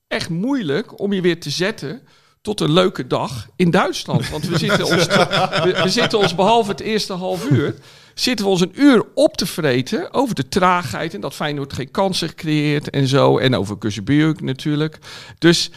echt 0.08 0.29
moeilijk 0.29 1.00
om 1.00 1.13
je 1.13 1.22
weer 1.22 1.39
te 1.39 1.50
zetten 1.50 2.01
tot 2.41 2.62
een 2.62 2.72
leuke 2.72 3.08
dag 3.08 3.48
in 3.55 3.72
Duitsland. 3.72 4.29
Want 4.29 4.48
we 4.48 4.58
zitten 4.58 4.86
ons, 4.86 5.05
we, 5.05 5.79
we 5.84 5.89
zitten 5.89 6.20
ons 6.20 6.36
behalve 6.36 6.72
het 6.72 6.79
eerste 6.79 7.13
half 7.13 7.50
uur... 7.50 7.75
zitten 8.15 8.45
we 8.45 8.51
ons 8.51 8.62
een 8.62 8.81
uur 8.81 9.05
op 9.13 9.38
te 9.38 9.45
vreten 9.45 10.13
over 10.13 10.36
de 10.36 10.48
traagheid... 10.48 11.13
en 11.13 11.22
dat 11.22 11.34
Feyenoord 11.34 11.74
geen 11.74 11.91
kansen 11.91 12.36
creëert 12.36 12.89
en 12.89 13.07
zo. 13.07 13.38
En 13.38 13.55
over 13.55 13.77
Kussenbuurk 13.77 14.41
natuurlijk. 14.41 15.00
Dus 15.38 15.72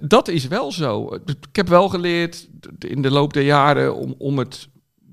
dat 0.00 0.28
is 0.28 0.46
wel 0.46 0.72
zo. 0.72 1.14
Ik 1.24 1.56
heb 1.56 1.68
wel 1.68 1.88
geleerd 1.88 2.48
in 2.78 3.02
de 3.02 3.10
loop 3.10 3.32
der 3.32 3.42
jaren... 3.42 3.96
om, 3.96 4.14
om 4.18 4.38
het 4.38 4.68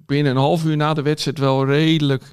binnen 0.05 0.31
een 0.31 0.37
half 0.37 0.65
uur 0.65 0.77
na 0.77 0.93
de 0.93 1.01
wedstrijd 1.01 1.39
wel 1.39 1.65
redelijk 1.65 2.23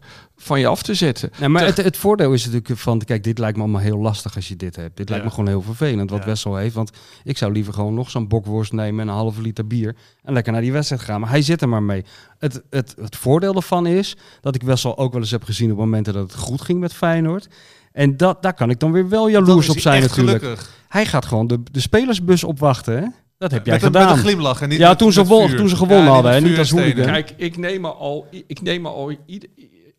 van 0.42 0.60
je 0.60 0.66
af 0.66 0.82
te 0.82 0.94
zetten. 0.94 1.30
Nee, 1.38 1.48
maar 1.48 1.64
het, 1.64 1.76
het 1.76 1.96
voordeel 1.96 2.32
is 2.32 2.44
natuurlijk 2.44 2.78
van, 2.80 2.98
kijk, 3.04 3.24
dit 3.24 3.38
lijkt 3.38 3.56
me 3.56 3.62
allemaal 3.62 3.80
heel 3.80 3.98
lastig 3.98 4.36
als 4.36 4.48
je 4.48 4.56
dit 4.56 4.76
hebt. 4.76 4.96
Dit 4.96 5.08
lijkt 5.08 5.24
me 5.24 5.30
gewoon 5.30 5.46
heel 5.48 5.62
vervelend, 5.62 6.10
wat 6.10 6.18
Ja. 6.20 6.24
Wessel 6.26 6.56
heeft. 6.56 6.74
Want 6.74 6.90
ik 7.24 7.38
zou 7.38 7.52
liever 7.52 7.72
gewoon 7.72 7.94
nog 7.94 8.10
zo'n 8.10 8.28
bokworst 8.28 8.72
nemen 8.72 9.00
en 9.00 9.08
een 9.08 9.14
halve 9.14 9.40
liter 9.40 9.66
bier 9.66 9.96
en 10.22 10.32
lekker 10.32 10.52
naar 10.52 10.60
die 10.62 10.72
wedstrijd 10.72 11.02
gaan. 11.02 11.20
Maar 11.20 11.30
hij 11.30 11.42
zit 11.42 11.62
er 11.62 11.68
maar 11.68 11.82
mee. 11.82 12.04
Het, 12.38 12.62
het, 12.70 12.94
het 13.00 13.16
voordeel 13.16 13.54
ervan 13.54 13.86
is 13.86 14.16
dat 14.40 14.54
ik 14.54 14.62
Wessel 14.62 14.98
ook 14.98 15.12
wel 15.12 15.20
eens 15.20 15.30
heb 15.30 15.44
gezien 15.44 15.70
op 15.72 15.76
momenten 15.78 16.12
dat 16.12 16.22
het 16.32 16.40
goed 16.40 16.60
ging 16.60 16.80
met 16.80 16.92
Feyenoord. 16.94 17.48
En 17.92 18.16
dat, 18.16 18.42
daar 18.42 18.54
kan 18.54 18.70
ik 18.70 18.78
dan 18.80 18.92
weer 18.92 19.08
wel 19.08 19.28
jaloers 19.28 19.68
op 19.68 19.78
zijn 19.78 20.02
echt 20.02 20.08
natuurlijk. 20.08 20.38
gelukkig. 20.42 20.70
Hij 20.88 21.06
gaat 21.06 21.24
gewoon 21.26 21.46
de, 21.46 21.62
de 21.72 21.80
spelersbus 21.80 22.44
opwachten, 22.44 22.94
hè? 22.98 23.06
Dat 23.38 23.50
heb 23.50 23.64
jij 23.66 23.74
met, 23.74 23.82
een, 23.82 23.88
gedaan. 23.92 24.08
met 24.08 24.16
een 24.16 24.22
glimlach 24.22 24.60
en 24.62 24.68
niet 24.68 24.78
Ja, 24.78 24.88
met- 24.88 24.98
toen 24.98 25.12
ze 25.12 25.18
met 25.18 25.28
won- 25.28 25.48
vuur. 25.48 25.56
toen 25.56 25.68
ze 25.68 25.76
gewonnen 25.76 26.12
hadden, 26.12 26.32
hè, 26.32 26.40
niet 26.40 26.58
als 26.58 26.70
en 26.72 26.78
hooligan. 26.78 27.04
Kijk, 27.04 27.34
ik 27.36 27.56
neem 27.56 27.80
me 27.80 27.88
al, 27.88 28.26
ik 28.46 28.62
neem 28.62 28.82
me 28.82 28.88
al, 28.88 29.12
ieder- 29.26 29.48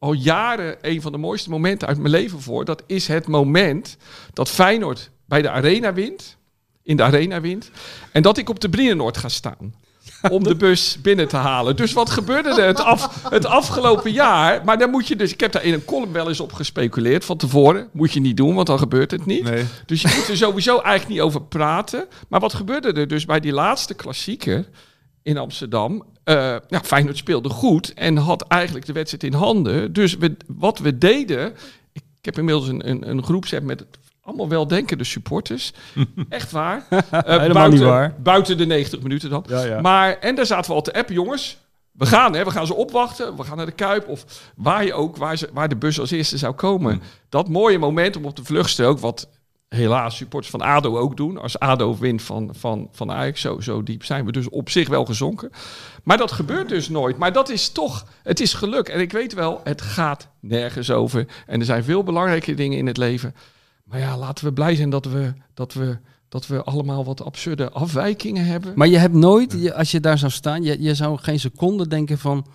al 0.01 0.13
jaren 0.13 0.77
een 0.81 1.01
van 1.01 1.12
de 1.12 1.17
mooiste 1.17 1.50
momenten 1.50 1.88
uit 1.88 1.98
mijn 1.98 2.10
leven 2.10 2.41
voor. 2.41 2.65
Dat 2.65 2.84
is 2.88 3.08
het 3.08 3.27
moment 3.27 3.98
dat 4.34 4.50
Feyenoord 4.50 5.10
bij 5.25 5.41
de 5.41 5.50
Arena 5.50 5.93
wint. 5.93 6.38
In 6.84 6.98
de 6.98 7.03
Arena 7.03 7.41
wint. 7.41 7.72
En 8.12 8.22
dat 8.22 8.38
ik 8.38 8.50
op 8.50 8.60
de 8.60 8.70
Brienenoord 8.70 9.17
ga 9.17 9.29
staan. 9.29 9.74
om 10.29 10.43
de 10.43 10.55
bus 10.55 10.98
binnen 11.01 11.27
te 11.27 11.36
halen. 11.36 11.75
Dus 11.75 11.93
wat 11.93 12.10
gebeurde 12.10 12.50
er 12.50 12.67
het, 12.67 12.79
af, 12.79 13.29
het 13.29 13.46
afgelopen 13.46 14.12
jaar? 14.12 14.65
Maar 14.65 14.77
dan 14.77 14.89
moet 14.89 15.08
je 15.08 15.15
dus, 15.15 15.34
ik 15.34 15.39
heb 15.39 15.51
daar 15.51 15.63
in 15.63 15.74
een 15.74 15.86
column 15.86 16.12
wel 16.12 16.27
eens 16.27 16.39
op 16.39 16.53
gespeculeerd 16.53 17.25
van 17.25 17.38
tevoren. 17.38 17.89
Moet 17.91 18.13
je 18.13 18.20
niet 18.20 18.38
doen, 18.38 18.55
want 18.55 18.67
dan 18.67 18.79
gebeurt 18.79 19.12
het 19.12 19.25
niet. 19.25 19.43
Nee. 19.43 19.65
Dus 19.86 20.01
je 20.01 20.13
moet 20.15 20.27
er 20.27 20.38
sowieso 20.38 20.72
eigenlijk 20.72 21.08
niet 21.08 21.22
over 21.22 21.41
praten. 21.41 22.08
Maar 22.27 22.39
wat 22.39 22.53
gebeurde 22.53 22.91
er 22.91 23.08
dus 23.08 23.25
bij 23.25 23.39
die 23.39 23.53
laatste 23.53 23.93
klassieker 23.93 24.70
in 25.24 25.38
Amsterdam? 25.38 26.05
Eh 26.23 26.55
ja, 26.67 26.81
Feyenoord 26.83 27.17
speelde 27.17 27.49
goed 27.49 27.93
en 27.93 28.17
had 28.17 28.41
eigenlijk 28.47 28.85
de 28.85 28.93
wedstrijd 28.93 29.23
in 29.23 29.33
handen. 29.33 29.93
Dus 29.93 30.17
we, 30.17 30.37
wat 30.47 30.79
we 30.79 30.97
deden... 30.97 31.53
Ik, 31.93 32.03
heb 32.21 32.37
inmiddels 32.37 32.67
een, 32.67 32.89
een, 32.89 33.09
een 33.09 33.23
groepsapp 33.23 33.63
met 33.63 33.85
allemaal 34.21 34.49
weldenkende 34.49 35.03
supporters. 35.03 35.73
Echt 36.29 36.51
waar. 36.51 36.85
Eh, 36.89 37.09
buiten, 37.11 37.69
niet 37.69 37.79
waar. 37.79 38.15
Buiten 38.19 38.57
de 38.57 38.65
90 38.65 39.01
minuten 39.01 39.29
dan. 39.29 39.45
Ja, 39.47 39.63
ja. 39.63 39.81
Maar, 39.81 40.19
en 40.19 40.35
daar 40.35 40.45
zaten 40.45 40.69
we 40.69 40.75
al 40.75 40.81
te 40.81 40.93
appen, 40.93 41.13
jongens. 41.13 41.57
We 41.91 42.05
gaan, 42.05 42.33
hè, 42.33 42.43
we 42.43 42.51
gaan 42.51 42.67
ze 42.67 42.73
opwachten. 42.73 43.37
We 43.37 43.43
gaan 43.43 43.57
naar 43.57 43.65
de 43.65 43.71
Kuip. 43.71 44.07
Of 44.07 44.51
waar 44.55 44.85
je 44.85 44.93
ook, 44.93 45.17
waar, 45.17 45.37
ze, 45.37 45.49
waar 45.53 45.69
de 45.69 45.75
bus 45.75 45.99
als 45.99 46.11
eerste 46.11 46.37
zou 46.37 46.53
komen. 46.53 47.01
Dat 47.29 47.49
mooie 47.49 47.77
moment 47.77 48.15
om 48.15 48.25
op 48.25 48.35
de 48.35 48.43
vluchtstrook, 48.43 48.99
wat 48.99 49.29
helaas 49.75 50.15
supporters 50.15 50.51
van 50.51 50.61
ADO 50.61 50.97
ook 50.97 51.17
doen. 51.17 51.37
Als 51.37 51.59
ADO 51.59 51.97
wint 51.97 52.21
van, 52.21 52.49
van, 52.53 52.89
van 52.91 53.11
Ajax, 53.11 53.41
zo, 53.41 53.59
zo 53.59 53.83
diep 53.83 54.05
zijn 54.05 54.25
we 54.25 54.31
dus 54.31 54.49
op 54.49 54.69
zich 54.69 54.87
wel 54.87 55.05
gezonken. 55.05 55.51
Maar 56.03 56.17
dat 56.17 56.31
gebeurt 56.31 56.69
dus 56.69 56.89
nooit. 56.89 57.17
Maar 57.17 57.33
dat 57.33 57.49
is 57.49 57.69
toch, 57.69 58.05
het 58.23 58.39
is 58.39 58.53
geluk. 58.53 58.87
En 58.87 58.99
ik 58.99 59.11
weet 59.11 59.33
wel, 59.33 59.61
het 59.63 59.81
gaat 59.81 60.27
nergens 60.39 60.91
over. 60.91 61.27
En 61.45 61.59
er 61.59 61.65
zijn 61.65 61.83
veel 61.83 62.03
belangrijke 62.03 62.53
dingen 62.53 62.77
in 62.77 62.87
het 62.87 62.97
leven. 62.97 63.35
Maar 63.83 63.99
ja, 63.99 64.17
laten 64.17 64.45
we 64.45 64.53
blij 64.53 64.75
zijn 64.75 64.89
dat 64.89 65.05
we, 65.05 65.33
dat 65.53 65.73
we, 65.73 65.97
dat 66.29 66.47
we 66.47 66.63
allemaal 66.63 67.05
wat 67.05 67.23
absurde 67.23 67.69
afwijkingen 67.69 68.45
hebben. 68.45 68.73
Maar 68.75 68.87
je 68.87 68.97
hebt 68.97 69.15
nooit, 69.15 69.73
als 69.73 69.91
je 69.91 69.99
daar 69.99 70.17
zou 70.17 70.31
staan, 70.31 70.63
je, 70.63 70.81
je 70.81 70.95
zou 70.95 71.17
geen 71.17 71.39
seconde 71.39 71.87
denken 71.87 72.17
van... 72.17 72.45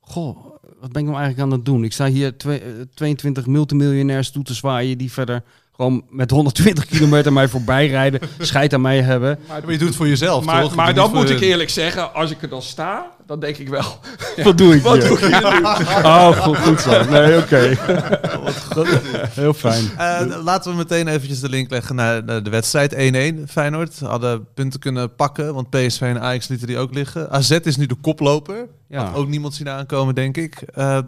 Goh, 0.00 0.36
wat 0.80 0.92
ben 0.92 1.02
ik 1.02 1.08
nou 1.08 1.20
eigenlijk 1.20 1.40
aan 1.40 1.50
het 1.50 1.64
doen? 1.64 1.84
Ik 1.84 1.92
sta 1.92 2.06
hier 2.06 2.36
twee, 2.36 2.60
eh, 2.60 2.70
22 2.94 3.46
multimiljonairs 3.46 4.30
toe 4.30 4.44
te 4.44 4.54
zwaaien... 4.54 4.98
die 4.98 5.12
verder 5.12 5.42
gewoon 5.76 6.02
met 6.10 6.30
120 6.30 6.86
kilometer 6.86 7.32
mij 7.32 7.48
voorbij 7.48 7.86
rijden... 7.88 8.20
scheid 8.38 8.74
aan 8.74 8.80
mij 8.80 9.00
hebben. 9.02 9.38
Maar 9.48 9.70
je 9.70 9.78
doet 9.78 9.88
het 9.88 9.96
voor 9.96 10.08
jezelf, 10.08 10.44
Maar, 10.44 10.62
toch? 10.62 10.74
Maar 10.74 10.94
dan 10.94 11.10
moet 11.14 11.30
ik 11.30 11.40
eerlijk 11.40 11.70
zeggen, 11.70 12.14
als 12.14 12.30
ik 12.30 12.42
er 12.42 12.48
dan 12.48 12.62
sta, 12.62 13.10
dan 13.26 13.40
denk 13.40 13.56
ik 13.56 13.68
wel... 13.68 13.84
Wat 14.44 14.58
doe 14.58 14.74
ik 14.74 14.82
Wat 14.82 14.96
hier? 14.98 15.08
doe 15.08 15.18
ik 15.18 15.24
hier 15.24 15.60
nu? 15.60 15.64
Oh, 16.06 16.28
goed, 16.36 16.56
goed 16.58 16.80
zo. 16.80 17.04
Nee, 17.10 17.36
oké. 17.38 17.76
Dat- 18.74 18.88
Heel 19.30 19.54
fijn. 19.54 19.84
Eh, 19.96 20.42
laten 20.44 20.70
we 20.70 20.76
meteen 20.76 21.08
eventjes 21.08 21.40
de 21.40 21.48
link 21.48 21.70
leggen 21.70 21.94
naar, 21.94 22.24
de 22.42 22.50
wedstrijd 22.50 22.94
1-1. 22.94 23.50
Feyenoord 23.50 23.98
hadden 24.00 24.46
punten 24.54 24.80
kunnen 24.80 25.14
pakken, 25.14 25.54
want 25.54 25.70
PSV 25.70 26.00
en 26.00 26.20
Ajax 26.20 26.48
lieten 26.48 26.66
die 26.66 26.78
ook 26.78 26.94
liggen. 26.94 27.30
AZ 27.30 27.50
is 27.50 27.76
nu 27.76 27.86
de 27.86 27.94
koploper. 28.00 28.66
Ja. 28.88 29.04
Had 29.04 29.14
ook 29.16 29.28
niemand 29.28 29.54
zien 29.54 29.68
aankomen, 29.68 30.14
denk 30.14 30.36
ik. 30.36 30.54
Eh, 30.74 30.98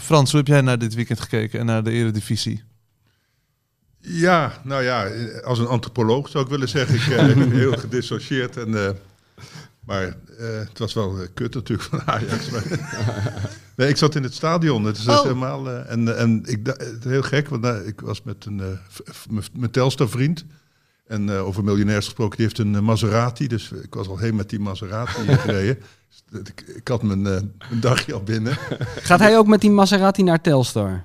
Frans, 0.00 0.30
hoe 0.30 0.40
heb 0.40 0.48
jij 0.48 0.60
naar 0.60 0.78
dit 0.78 0.94
weekend 0.94 1.20
gekeken 1.20 1.60
en 1.60 1.66
naar 1.66 1.82
de 1.84 1.90
Eredivisie? 1.90 2.62
Ja, 4.08 4.52
nou 4.64 4.82
ja, 4.82 5.08
als 5.44 5.58
een 5.58 5.66
antropoloog 5.66 6.28
zou 6.28 6.44
ik 6.44 6.50
willen 6.50 6.68
zeggen. 6.68 6.94
Ik 6.94 7.06
eh, 7.18 7.34
ben 7.36 7.50
heel 7.50 7.72
gedissocieerd. 7.76 8.56
En, 8.56 8.86
eh, 8.86 8.90
maar 9.80 10.02
eh, 10.02 10.14
het 10.58 10.78
was 10.78 10.94
wel 10.94 11.16
kut 11.34 11.54
natuurlijk 11.54 11.88
van 11.88 12.02
Ajax. 12.04 12.50
Maar, 12.50 12.62
nee, 13.76 13.88
ik 13.88 13.96
zat 13.96 14.14
in 14.14 14.22
het 14.22 14.34
stadion. 14.34 14.84
Het 14.84 14.96
is 14.96 15.04
dus 15.04 15.14
Oh. 15.16 15.22
helemaal... 15.22 15.68
eh, 15.70 15.90
en, 15.90 16.16
en 16.18 16.42
ik, 16.46 16.64
da- 16.64 16.72
het 16.78 17.04
is 17.04 17.10
heel 17.10 17.22
gek, 17.22 17.48
want 17.48 17.66
ik 17.86 18.00
was 18.00 18.22
met 18.22 18.44
een, 18.44 18.60
eh, 18.60 18.66
mijn- 19.30 19.44
mijn 19.52 19.70
Telstar-vriend. 19.70 20.44
En 21.06 21.28
eh, 21.30 21.46
over 21.46 21.64
miljonairs 21.64 22.04
gesproken, 22.04 22.36
die 22.36 22.46
heeft 22.46 22.58
een 22.58 22.84
Maserati. 22.84 23.46
Dus 23.48 23.70
ik 23.82 23.94
was 23.94 24.08
al 24.08 24.18
heen 24.18 24.36
met 24.36 24.50
die 24.50 24.60
Maserati 24.60 25.20
gereden. 25.36 25.78
Dus 26.30 26.40
ik, 26.44 26.60
ik 26.76 26.88
had 26.88 27.02
mijn, 27.02 27.26
eh, 27.26 27.32
mijn 27.68 27.80
dagje 27.80 28.12
al 28.14 28.22
binnen. 28.22 28.56
Gaat 29.02 29.18
hij 29.20 29.38
ook 29.38 29.46
met 29.46 29.60
die 29.60 29.70
Maserati 29.70 30.22
naar 30.22 30.40
Telstar? 30.40 31.04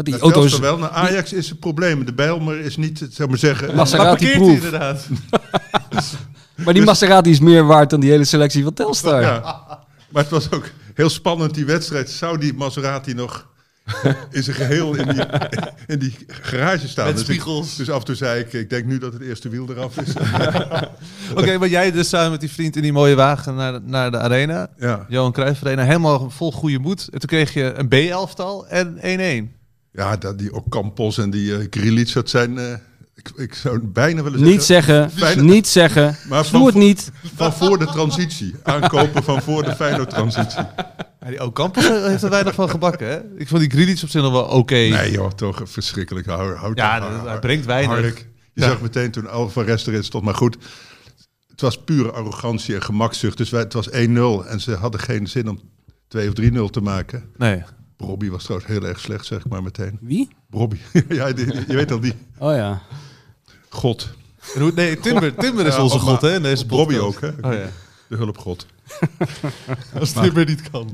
Want 0.00 0.12
die 0.12 0.18
Dat 0.18 0.34
auto's... 0.34 0.58
Wel. 0.58 0.78
Nou, 0.78 0.92
Ajax 0.92 1.32
is 1.32 1.48
het 1.48 1.60
probleem. 1.60 2.04
De 2.04 2.12
Bijlmer 2.12 2.60
is 2.60 2.76
niet, 2.76 3.06
zeg 3.10 3.28
maar 3.28 3.38
zeggen... 3.38 3.74
Maserati 3.74 4.30
proef. 4.32 4.54
inderdaad? 4.54 5.06
Maar 6.64 6.74
die 6.74 6.82
Maserati 6.84 7.30
is 7.30 7.40
meer 7.40 7.66
waard 7.66 7.90
dan 7.90 8.00
die 8.00 8.10
hele 8.10 8.24
selectie 8.24 8.62
van 8.62 8.74
Telstar. 8.74 9.20
Ja. 9.20 9.40
Maar 10.08 10.22
het 10.22 10.30
was 10.32 10.50
ook 10.50 10.68
heel 10.94 11.08
spannend, 11.08 11.54
die 11.54 11.64
wedstrijd. 11.64 12.10
Zou 12.10 12.38
die 12.38 12.54
Maserati 12.54 13.14
nog 13.14 13.46
in 14.30 14.42
zijn 14.42 14.56
geheel 14.56 14.94
in 14.94 15.08
die, 15.08 15.24
in 15.86 15.98
die 15.98 16.16
garage 16.28 16.88
staan? 16.88 17.06
Met 17.06 17.16
dus, 17.16 17.24
ik- 17.24 17.30
spiegels. 17.30 17.76
dus 17.76 17.90
af 17.90 17.98
en 17.98 18.04
toe 18.04 18.14
zei 18.14 18.40
ik, 18.40 18.52
ik 18.52 18.70
denk 18.70 18.84
nu 18.84 18.98
dat 18.98 19.12
het 19.12 19.22
eerste 19.22 19.48
wiel 19.48 19.66
eraf 19.70 19.96
is. 19.96 20.12
Oké, 21.38 21.58
maar 21.58 21.68
jij 21.68 21.92
dus 21.92 22.08
samen 22.08 22.30
met 22.30 22.40
die 22.40 22.50
vriend 22.50 22.76
in 22.76 22.82
die 22.82 22.92
mooie 22.92 23.14
wagen 23.14 23.54
naar, 23.54 23.72
de- 23.72 23.80
naar 23.84 24.10
de 24.10 24.18
arena. 24.18 24.68
ja. 24.78 25.06
Johan 25.08 25.32
Cruijff 25.32 25.64
Arena, 25.64 25.82
helemaal 25.84 26.30
vol 26.30 26.52
goede 26.52 26.78
moed. 26.78 27.08
En 27.12 27.18
toen 27.18 27.28
kreeg 27.28 27.54
je 27.54 27.72
een 27.76 27.88
B-elftal 27.88 28.66
en 28.66 28.96
1-1. 29.50 29.59
Ja, 29.92 30.16
dat, 30.16 30.38
die 30.38 30.54
Ocampos 30.54 31.18
en 31.18 31.30
die 31.30 31.50
uh, 31.58 31.66
Grilic, 31.70 32.12
dat 32.12 32.30
zijn... 32.30 32.58
eh, 32.58 32.72
ik, 33.14 33.30
ik 33.36 33.54
zou 33.54 33.80
bijna 33.80 34.22
willen 34.22 34.38
zeggen... 34.38 34.52
Niet 34.52 34.62
zeggen, 35.18 35.44
niet 35.54 35.68
zeggen. 35.68 36.16
Maar 36.28 36.50
Doe 36.50 36.64
het 36.64 36.72
van, 36.72 36.80
niet. 36.82 37.10
van 37.34 37.52
voor 37.52 37.78
de 37.78 37.86
transitie. 37.86 38.54
Aankopen 38.62 39.22
van 39.22 39.42
voor 39.42 39.62
de 39.62 39.74
Feyenoord-transitie. 39.74 40.62
Ja, 41.20 41.28
die 41.28 41.42
Ocampos 41.44 41.88
heeft 41.88 42.22
er 42.22 42.30
weinig 42.30 42.54
van 42.54 42.70
gebakken, 42.70 43.08
hè? 43.08 43.20
Ik 43.36 43.48
vond 43.48 43.60
die 43.60 43.70
Grilic 43.70 44.00
op 44.02 44.08
zich 44.08 44.22
nog 44.22 44.32
wel 44.32 44.44
oké. 44.44 44.74
Nee 44.74 45.10
joh, 45.10 45.30
toch 45.30 45.60
verschrikkelijk. 45.64 46.26
Hou, 46.26 46.54
hou 46.56 46.72
Ja, 46.74 47.00
dat- 47.00 47.26
hij 47.26 47.38
brengt 47.38 47.66
weinig. 47.66 48.18
Je 48.18 48.26
Ja. 48.62 48.68
zag 48.68 48.80
meteen 48.80 49.10
toen 49.10 49.28
Alvarez 49.30 49.86
erin 49.86 50.04
stond. 50.04 50.24
Maar 50.24 50.34
goed, 50.34 50.56
het 51.48 51.60
was 51.60 51.84
pure 51.84 52.10
arrogantie 52.10 52.74
en 52.74 52.82
gemakzucht. 52.82 53.36
Dus 53.36 53.50
wij, 53.50 53.60
het 53.60 53.72
was 53.72 53.88
1-0 53.90 54.46
en 54.46 54.60
ze 54.60 54.74
hadden 54.74 55.00
geen 55.00 55.26
zin 55.26 55.48
om 55.48 55.60
2 56.08 56.28
of 56.28 56.34
3-0 56.34 56.70
te 56.70 56.80
maken. 56.80 57.24
Nee. 57.36 57.62
Robbie 58.00 58.30
was 58.30 58.42
trouwens 58.44 58.70
heel 58.70 58.84
erg 58.84 59.00
slecht, 59.00 59.26
zeg 59.26 59.38
ik 59.38 59.48
maar 59.48 59.62
meteen. 59.62 59.98
Wie? 60.00 60.28
Robbie, 60.50 60.80
ja, 61.08 61.32
die- 61.32 61.46
die- 61.46 61.64
je 61.66 61.74
weet 61.76 61.90
al 61.92 62.00
die. 62.00 62.14
Oh 62.38 62.54
ja. 62.54 62.82
God. 63.68 64.08
En 64.54 64.60
hoe- 64.60 64.72
Nee, 64.74 64.98
Timber, 64.98 65.34
Timber 65.44 65.66
is 65.66 65.74
Ja, 65.74 65.82
onze 65.82 65.98
god, 65.98 66.20
hè? 66.20 66.40
Deze 66.40 66.64
Robbie 66.68 66.98
podcast. 66.98 67.34
ook, 67.34 67.42
hè? 67.42 67.48
Oh 67.48 67.54
ja. 67.54 67.68
De 68.08 68.16
hulpgod. 68.16 68.66
Als 69.98 70.12
Timber 70.12 70.44
niet 70.46 70.70
kan. 70.70 70.90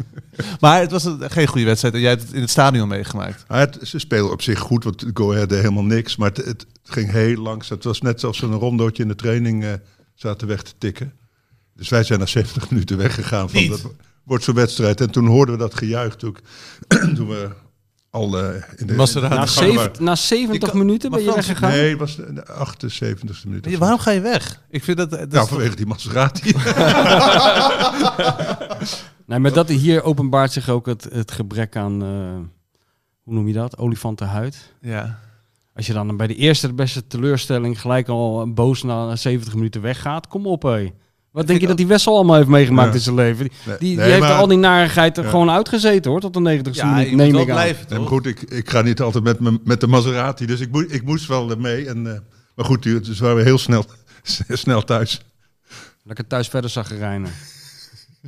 Maar 0.60 0.80
het 0.80 0.90
was 0.90 1.04
een, 1.04 1.30
geen 1.30 1.46
goede 1.46 1.66
wedstrijd 1.66 1.94
en 1.94 2.00
jij 2.00 2.10
hebt 2.10 2.22
het 2.22 2.32
in 2.32 2.40
het 2.40 2.50
stadion 2.50 2.88
meegemaakt. 2.88 3.44
Maar 3.48 3.58
het, 3.60 3.78
ze 3.82 3.98
spelen 3.98 4.30
op 4.30 4.42
zich 4.42 4.58
goed, 4.58 4.84
want 4.84 5.04
Go 5.14 5.32
Ahead 5.32 5.48
deed 5.48 5.58
helemaal 5.60 5.84
niks. 5.84 6.16
Maar 6.16 6.28
het, 6.32 6.44
het 6.44 6.66
ging 6.84 7.10
heel 7.10 7.36
langzaam. 7.42 7.76
Het 7.76 7.86
was 7.86 8.00
net 8.00 8.14
alsof 8.14 8.36
ze 8.36 8.46
een 8.46 8.52
rondootje 8.58 9.02
in 9.02 9.08
de 9.08 9.14
training 9.14 9.64
eh, 9.64 9.72
zaten 10.14 10.46
weg 10.48 10.62
te 10.62 10.72
tikken. 10.78 11.12
Dus 11.76 11.88
wij 11.88 12.04
zijn 12.04 12.18
na 12.18 12.26
70 12.26 12.70
minuten 12.70 12.96
weggegaan 12.96 13.50
van 13.50 13.60
Niet? 13.60 13.70
dat 13.70 13.92
wordt 14.26 14.44
zo'n 14.44 14.54
wedstrijd. 14.54 15.00
En 15.00 15.10
toen 15.10 15.26
hoorden 15.26 15.54
we 15.54 15.60
dat 15.60 15.74
gejuich 15.74 16.16
toen, 16.16 16.36
ik- 16.88 16.88
toen 17.16 17.28
we 17.28 17.48
al 18.10 18.38
eh, 18.38 18.62
in 18.76 18.86
de... 18.86 18.94
Maserati. 18.94 19.34
in 19.34 19.40
Na, 19.40 19.46
zeven, 19.46 19.90
na 20.04 20.14
70 20.14 20.60
Je 20.60 20.66
kan- 20.68 20.78
minuten 20.78 21.10
ben 21.10 21.22
je 21.22 21.30
Frans, 21.30 21.46
weggegaan? 21.46 21.70
Nee, 21.70 21.90
het 21.90 21.98
was 21.98 22.16
de 22.16 22.44
78ste 22.46 23.46
minuut. 23.46 23.66
of 23.66 23.72
zo. 23.72 23.78
Waarom 23.78 23.98
ga 23.98 24.10
je 24.10 24.20
weg? 24.20 24.62
Ik 24.70 24.84
vind 24.84 24.96
dat... 24.96 25.10
dat 25.10 25.30
Nou, 25.30 25.42
is- 25.44 25.48
vanwege 25.48 25.76
die 25.76 25.86
Maserati. 25.86 26.54
Nee, 29.26 29.38
maar 29.38 29.52
dat 29.52 29.68
hier 29.68 30.02
openbaart 30.02 30.52
zich 30.52 30.68
ook 30.68 30.86
het, 30.86 31.08
het 31.12 31.30
gebrek 31.30 31.76
aan, 31.76 32.02
eh, 32.02 32.08
hoe 33.22 33.34
noem 33.34 33.46
je 33.46 33.52
dat? 33.52 33.78
Olifantenhuid. 33.78 34.72
ja. 34.80 35.18
Als 35.74 35.86
je 35.86 35.92
dan 35.92 36.16
bij 36.16 36.26
de 36.26 36.34
eerste 36.34 36.66
de 36.66 36.72
beste 36.74 37.06
teleurstelling 37.06 37.80
gelijk 37.80 38.08
al 38.08 38.52
boos 38.52 38.82
na 38.82 39.16
70 39.16 39.54
minuten 39.54 39.80
weggaat, 39.80 40.28
kom 40.28 40.46
op 40.46 40.62
hé. 40.62 40.92
Wat 41.36 41.46
denk 41.46 41.60
je 41.60 41.66
dat 41.66 41.76
die 41.76 41.86
Wessel 41.86 42.14
allemaal 42.14 42.36
heeft 42.36 42.48
meegemaakt 42.48 42.88
Ja. 42.88 42.94
in 42.94 43.00
zijn 43.00 43.14
leven? 43.14 43.44
Die, 43.44 43.52
Nee, 43.66 43.76
die, 43.78 43.88
die 43.88 43.96
nee, 43.96 44.06
heeft 44.08 44.20
maar- 44.20 44.30
er 44.30 44.36
al 44.36 44.46
die 44.46 44.58
narigheid 44.58 45.16
er 45.16 45.24
Ja. 45.24 45.30
gewoon 45.30 45.50
uitgezeten 45.50 46.10
hoor, 46.10 46.20
tot 46.20 46.34
de 46.34 46.40
90ste 46.40 46.70
Ja, 46.86 46.94
minuut, 46.94 47.12
neem 47.12 47.34
ik 47.34 47.38
aan. 47.40 47.44
blijven, 47.44 47.86
Nee, 47.88 47.98
maar 47.98 48.08
goed, 48.08 48.26
ik, 48.26 48.40
ik 48.42 48.70
ga 48.70 48.82
niet 48.82 49.00
altijd 49.00 49.24
met, 49.24 49.40
me- 49.40 49.58
met 49.64 49.80
de 49.80 49.86
Maserati. 49.86 50.46
Dus 50.46 50.60
ik, 50.60 50.70
moest 50.70 50.90
ik 50.92 51.02
moest 51.02 51.26
wel 51.26 51.56
mee. 51.56 51.86
En, 51.88 52.06
eh, 52.14 52.18
maar 52.54 52.64
goed, 52.64 52.82
dus 52.82 53.18
waren 53.18 53.36
we 53.36 53.42
heel 53.42 53.58
snel, 53.58 53.84
snel 54.48 54.84
thuis. 54.84 55.20
Lekker 56.02 56.26
thuis 56.26 56.48
verder 56.48 56.70
zaggerijnen. 56.70 57.30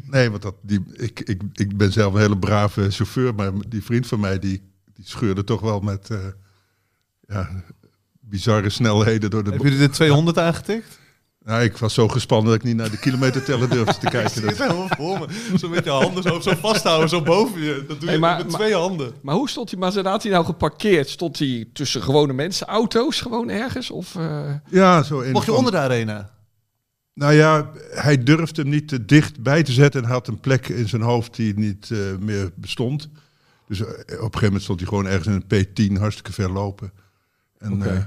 Nee, 0.04 0.30
want 0.30 0.42
dat, 0.42 0.54
die, 0.62 0.82
ik, 0.96 1.20
ik, 1.20 1.42
ik 1.52 1.76
ben 1.76 1.92
zelf 1.92 2.14
een 2.14 2.20
hele 2.20 2.38
brave 2.38 2.90
chauffeur, 2.90 3.34
maar 3.34 3.50
die 3.68 3.84
vriend 3.84 4.06
van 4.06 4.20
mij 4.20 4.38
die, 4.38 4.62
die 4.94 5.04
scheurde 5.06 5.44
toch 5.44 5.60
wel 5.60 5.80
met 5.80 6.10
eh, 6.10 6.18
ja, 7.28 7.48
bizarre 8.20 8.70
snelheden 8.70 9.30
door 9.30 9.44
de. 9.44 9.50
Hebben 9.50 9.70
jullie 9.70 9.86
de 9.86 9.92
200 9.94 10.38
aangetikt? 10.38 10.98
Nou, 11.48 11.62
ik 11.62 11.76
was 11.76 11.94
zo 11.94 12.08
gespannen 12.08 12.46
dat 12.46 12.54
ik 12.54 12.62
niet 12.62 12.76
naar 12.76 12.90
de 12.90 12.98
kilometerteller 12.98 13.68
durfde 13.70 13.98
te 13.98 14.08
kijken. 14.08 14.42
Dat, 14.46 14.58
helemaal 14.58 14.88
voor 14.96 15.18
me. 15.18 15.58
Zo 15.58 15.68
met 15.68 15.84
je 15.84 15.90
handen 15.90 16.22
zo, 16.22 16.40
zo 16.40 16.52
vasthouden, 16.54 17.08
zo 17.08 17.22
boven 17.22 17.60
je. 17.60 17.74
Dat 17.88 17.88
doe 17.88 17.98
je 18.00 18.06
Hey, 18.06 18.18
maar- 18.18 18.38
met 18.38 18.50
twee 18.50 18.74
handen. 18.74 19.12
Maar 19.22 19.34
hoe 19.34 19.48
stond 19.48 19.68
die 19.68 19.78
Maserati 19.78 20.28
nou 20.28 20.44
geparkeerd? 20.44 21.08
Stond 21.08 21.38
hij 21.38 21.68
tussen 21.72 22.02
gewone 22.02 22.32
mensen, 22.32 22.66
auto's 22.66 23.20
gewoon 23.20 23.48
ergens? 23.48 23.90
Of, 23.90 24.14
eh, 24.16 24.54
ja, 24.70 25.02
zo 25.02 25.20
een 25.20 25.32
Mocht 25.32 25.44
je 25.44 25.50
van- 25.50 25.58
onder 25.58 25.72
de 25.72 25.78
arena? 25.78 26.30
Nou 27.14 27.32
ja, 27.32 27.70
hij 27.90 28.22
durfde 28.22 28.62
hem 28.62 28.70
niet 28.70 28.88
te 28.88 29.04
dicht 29.04 29.42
bij 29.42 29.62
te 29.62 29.72
zetten 29.72 30.02
en 30.02 30.08
had 30.08 30.28
een 30.28 30.40
plek 30.40 30.68
in 30.68 30.88
zijn 30.88 31.02
hoofd 31.02 31.36
die 31.36 31.58
niet 31.58 31.90
eh, 31.90 31.98
meer 32.20 32.50
bestond. 32.54 33.08
Dus 33.68 33.80
eh, 33.80 33.86
op 33.86 33.98
een 33.98 34.16
gegeven 34.18 34.42
moment 34.44 34.62
stond 34.62 34.80
hij 34.80 34.88
gewoon 34.88 35.06
ergens 35.06 35.26
in 35.26 35.44
een 35.48 35.66
P10 35.66 35.98
hartstikke 36.00 36.32
ver 36.32 36.50
lopen. 36.50 36.92
En, 37.58 37.82
eh, 37.82 38.04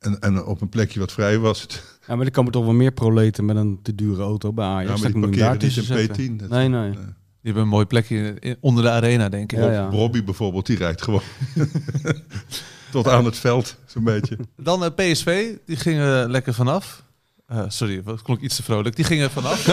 En, 0.00 0.20
en 0.20 0.44
op 0.44 0.60
een 0.60 0.68
plekje 0.68 1.00
wat 1.00 1.12
vrij 1.12 1.38
was 1.38 1.62
het. 1.62 1.82
Ja, 2.06 2.16
maar 2.16 2.26
er 2.26 2.32
komen 2.32 2.52
toch 2.52 2.64
wel 2.64 2.72
meer 2.72 2.92
proleten 2.92 3.44
met 3.44 3.56
een 3.56 3.78
te 3.82 3.94
dure 3.94 4.22
auto 4.22 4.52
bij 4.52 4.64
Ajax. 4.66 4.84
Ja, 4.86 4.90
maar 5.02 5.12
die 5.12 5.20
parkeren 5.20 5.30
niet 5.30 5.38
daartussen 5.60 5.98
in 5.98 6.06
zetten. 6.06 6.32
P10. 6.34 6.36
Dat- 6.36 6.48
Nee, 6.48 6.68
nee. 6.68 6.80
Nee. 6.88 6.92
Die 6.92 7.04
hebben 7.42 7.62
een 7.62 7.68
mooi 7.68 7.86
plekje 7.86 8.36
in- 8.40 8.56
onder 8.60 8.84
de 8.84 8.90
arena, 8.90 9.28
denk 9.28 9.52
ik. 9.52 9.58
Ja, 9.58 9.70
ja. 9.72 9.88
Robbie 9.88 10.24
bijvoorbeeld, 10.24 10.66
die 10.66 10.76
rijdt 10.76 11.02
gewoon 11.02 11.20
tot 12.92 13.08
aan 13.08 13.24
het 13.24 13.36
veld, 13.38 13.76
zo'n 13.86 14.04
beetje. 14.04 14.38
Dan 14.56 14.84
eh, 14.84 14.90
PSV, 14.94 15.54
die 15.66 15.76
gingen 15.76 16.30
lekker 16.30 16.54
vanaf. 16.54 17.02
Eh, 17.46 17.64
sorry, 17.68 18.02
dat 18.02 18.22
klonk 18.22 18.40
iets 18.40 18.56
te 18.56 18.62
vrolijk. 18.62 18.96
Die 18.96 19.04
gingen 19.04 19.30
vanaf. 19.30 19.64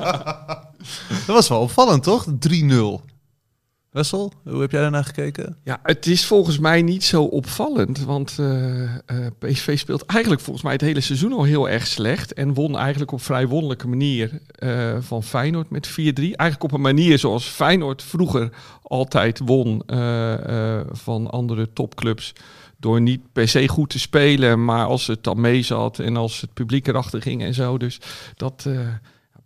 dat 1.26 1.26
was 1.26 1.48
wel 1.48 1.60
opvallend, 1.60 2.02
toch? 2.02 2.26
3-0. 2.26 2.30
Wessel, 3.96 4.32
hoe 4.44 4.60
heb 4.60 4.70
jij 4.70 4.80
daarnaar 4.80 5.04
gekeken? 5.04 5.56
Ja, 5.64 5.80
het 5.82 6.06
is 6.06 6.26
volgens 6.26 6.58
mij 6.58 6.82
niet 6.82 7.04
zo 7.04 7.22
opvallend. 7.22 8.04
Want 8.04 8.36
eh, 8.38 8.82
eh, 8.82 8.90
PSV 9.38 9.78
speelt 9.78 10.06
eigenlijk 10.06 10.42
volgens 10.42 10.64
mij 10.64 10.72
het 10.72 10.82
hele 10.82 11.00
seizoen 11.00 11.32
al 11.32 11.42
heel 11.42 11.68
erg 11.68 11.86
slecht. 11.86 12.32
En 12.32 12.54
won 12.54 12.78
eigenlijk 12.78 13.12
op 13.12 13.22
vrij 13.22 13.46
wonderlijke 13.46 13.88
manier 13.88 14.40
eh, 14.54 14.96
van 15.00 15.22
Feyenoord 15.22 15.70
met 15.70 15.90
4-3. 15.90 15.92
Eigenlijk 15.94 16.62
op 16.62 16.72
een 16.72 16.80
manier 16.80 17.18
zoals 17.18 17.46
Feyenoord 17.46 18.02
vroeger 18.02 18.50
altijd 18.82 19.40
won 19.44 19.82
van 20.90 21.30
andere 21.30 21.72
topclubs. 21.72 22.32
Door 22.78 23.00
niet 23.00 23.32
per 23.32 23.48
se 23.48 23.68
goed 23.68 23.90
te 23.90 23.98
spelen, 23.98 24.64
maar 24.64 24.86
als 24.86 25.06
het 25.06 25.24
dan 25.24 25.40
mee 25.40 25.62
zat 25.62 25.98
en 25.98 26.16
als 26.16 26.40
het 26.40 26.54
publiek 26.54 26.86
erachter 26.86 27.22
ging 27.22 27.42
en 27.42 27.54
zo. 27.54 27.78
Dus 27.78 28.00
dat... 28.36 28.66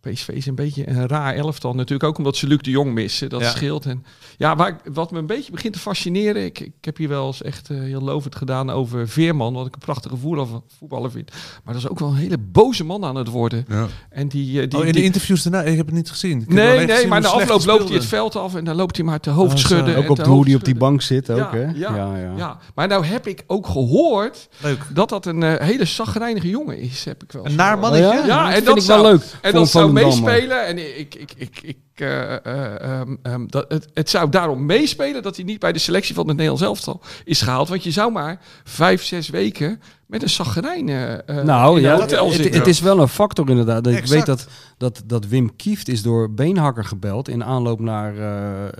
eh, 0.02 0.12
PSV 0.12 0.28
is 0.28 0.46
een 0.46 0.54
beetje 0.54 0.88
een 0.88 1.08
raar 1.08 1.34
elftal. 1.34 1.74
Natuurlijk 1.74 2.08
ook 2.08 2.18
omdat 2.18 2.36
ze 2.36 2.46
Luc 2.46 2.58
de 2.58 2.70
Jong 2.70 2.92
missen. 2.92 3.28
Dat 3.28 3.40
Ja. 3.40 3.50
scheelt. 3.50 3.86
En 3.86 4.04
ja, 4.36 4.56
waar, 4.56 4.68
ik- 4.68 4.92
wat 4.92 5.10
me 5.10 5.18
een 5.18 5.26
beetje 5.26 5.52
begint 5.52 5.72
te 5.72 5.78
fascineren. 5.78 6.44
Ik, 6.44 6.60
ik 6.60 6.72
heb 6.80 6.96
hier 6.96 7.08
wel 7.08 7.26
eens 7.26 7.42
echt 7.42 7.70
eh, 7.70 7.78
heel 7.78 8.00
lovend 8.00 8.36
gedaan 8.36 8.70
over 8.70 9.08
Veerman. 9.08 9.52
Wat 9.54 9.66
ik 9.66 9.74
een 9.74 9.80
prachtige 9.80 10.16
voetballer, 10.16 10.60
voetballer 10.78 11.10
vind. 11.10 11.30
Maar 11.64 11.74
dat 11.74 11.82
is 11.82 11.88
ook 11.88 11.98
wel 11.98 12.08
een 12.08 12.14
hele 12.14 12.38
boze 12.38 12.84
man 12.84 13.04
aan 13.04 13.14
het 13.16 13.28
worden. 13.28 13.64
Ja. 13.68 13.86
En 14.10 14.28
die, 14.28 14.60
eh, 14.62 14.68
die, 14.68 14.78
oh, 14.78 14.86
in 14.86 14.92
de 14.92 15.02
interviews 15.02 15.42
daarna, 15.42 15.62
ik 15.70 15.76
heb 15.76 15.86
het 15.86 15.94
niet 15.94 16.10
gezien. 16.10 16.40
Ik 16.40 16.48
Nee, 16.52 16.72
gezien 16.72 16.86
nee, 16.86 17.06
maar 17.06 17.16
in 17.16 17.22
de 17.22 17.28
afloop 17.30 17.64
loopt 17.64 17.88
hij 17.88 17.96
het 17.96 18.06
veld 18.06 18.36
af 18.36 18.54
en 18.54 18.64
dan 18.64 18.76
loopt 18.76 18.96
hij 18.96 19.04
maar 19.04 19.20
te 19.20 19.30
hoofd 19.30 19.58
schudden. 19.58 19.96
Ook 19.96 20.04
en 20.04 20.10
op 20.10 20.16
de, 20.16 20.24
hoe 20.24 20.44
die 20.44 20.56
op 20.56 20.64
die 20.64 20.74
bank 20.74 21.02
zit 21.02 21.30
ook, 21.30 21.38
Ja, 21.38 21.50
hè? 21.52 21.60
ja, 21.64 21.96
ja, 21.96 22.16
ja. 22.16 22.32
Ja, 22.36 22.58
maar 22.74 22.88
nou 22.88 23.04
heb 23.04 23.26
ik 23.26 23.44
ook 23.46 23.66
gehoord 23.66 24.48
Leuk. 24.62 24.78
dat 24.92 25.08
dat 25.08 25.26
een 25.26 25.42
eh, 25.42 25.66
hele 25.66 25.84
zagrijnige 25.84 26.48
jongen 26.48 26.78
is. 26.78 27.04
Heb 27.04 27.22
ik 27.22 27.32
wel 27.32 27.46
Een 27.46 27.54
naar 27.54 27.78
mannetje? 27.78 28.06
Ja, 28.26 28.26
dat 28.26 28.46
en 28.46 28.52
vind 28.52 28.66
dat 28.66 28.76
ik 28.76 28.82
zou- 28.82 29.02
wel 29.02 29.10
leuk. 29.10 29.20
En 29.20 29.28
voor 29.30 29.52
dat 29.52 29.60
een 29.60 29.66
zou 29.66 29.89
Meespelen. 29.92 30.66
En 30.66 30.98
ik, 30.98 31.14
ik, 31.14 31.33
ik, 31.37 31.61
ik, 31.62 31.76
eh, 31.94 32.44
eh, 32.46 32.81
ehm, 32.81 33.16
ehm, 33.22 33.46
dat, 33.46 33.64
het, 33.68 33.88
het 33.94 34.11
zou 34.11 34.31
daarom 34.31 34.66
meespelen 34.66 35.22
dat 35.22 35.37
hij 35.37 35.44
niet 35.44 35.59
bij 35.59 35.72
de 35.72 35.79
selectie 35.79 36.14
van 36.14 36.29
het 36.29 36.37
Nederlands 36.37 36.64
elftal 36.64 37.00
is 37.24 37.42
gehaald. 37.42 37.68
Want 37.68 37.85
je 37.85 37.90
zou 37.90 38.12
maar 38.12 38.40
vijf, 38.64 39.05
zes 39.05 39.29
weken 39.29 39.81
met 40.07 40.22
een 40.22 40.31
zagrijn 40.31 40.88
eh 40.88 41.42
Nou 41.42 41.81
ja, 41.81 42.00
het, 42.00 42.55
het, 42.55 42.66
is 42.66 42.81
wel 42.81 43.00
een 43.00 43.09
factor 43.09 43.48
inderdaad. 43.48 43.87
Ik 43.87 44.07
weet 44.07 44.26
dat, 44.26 44.46
dat, 44.76 45.03
dat 45.07 45.26
Wim 45.26 45.57
Kieft 45.57 45.88
is 45.88 46.03
door 46.03 46.33
Beenhakker 46.33 46.85
gebeld 46.85 47.29
in 47.29 47.44
aanloop 47.44 47.81
naar 47.81 48.14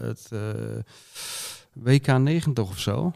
het 0.01 0.29
eh, 0.33 0.39
WK 1.73 2.19
90 2.19 2.69
of 2.69 2.79
zo. 2.79 3.13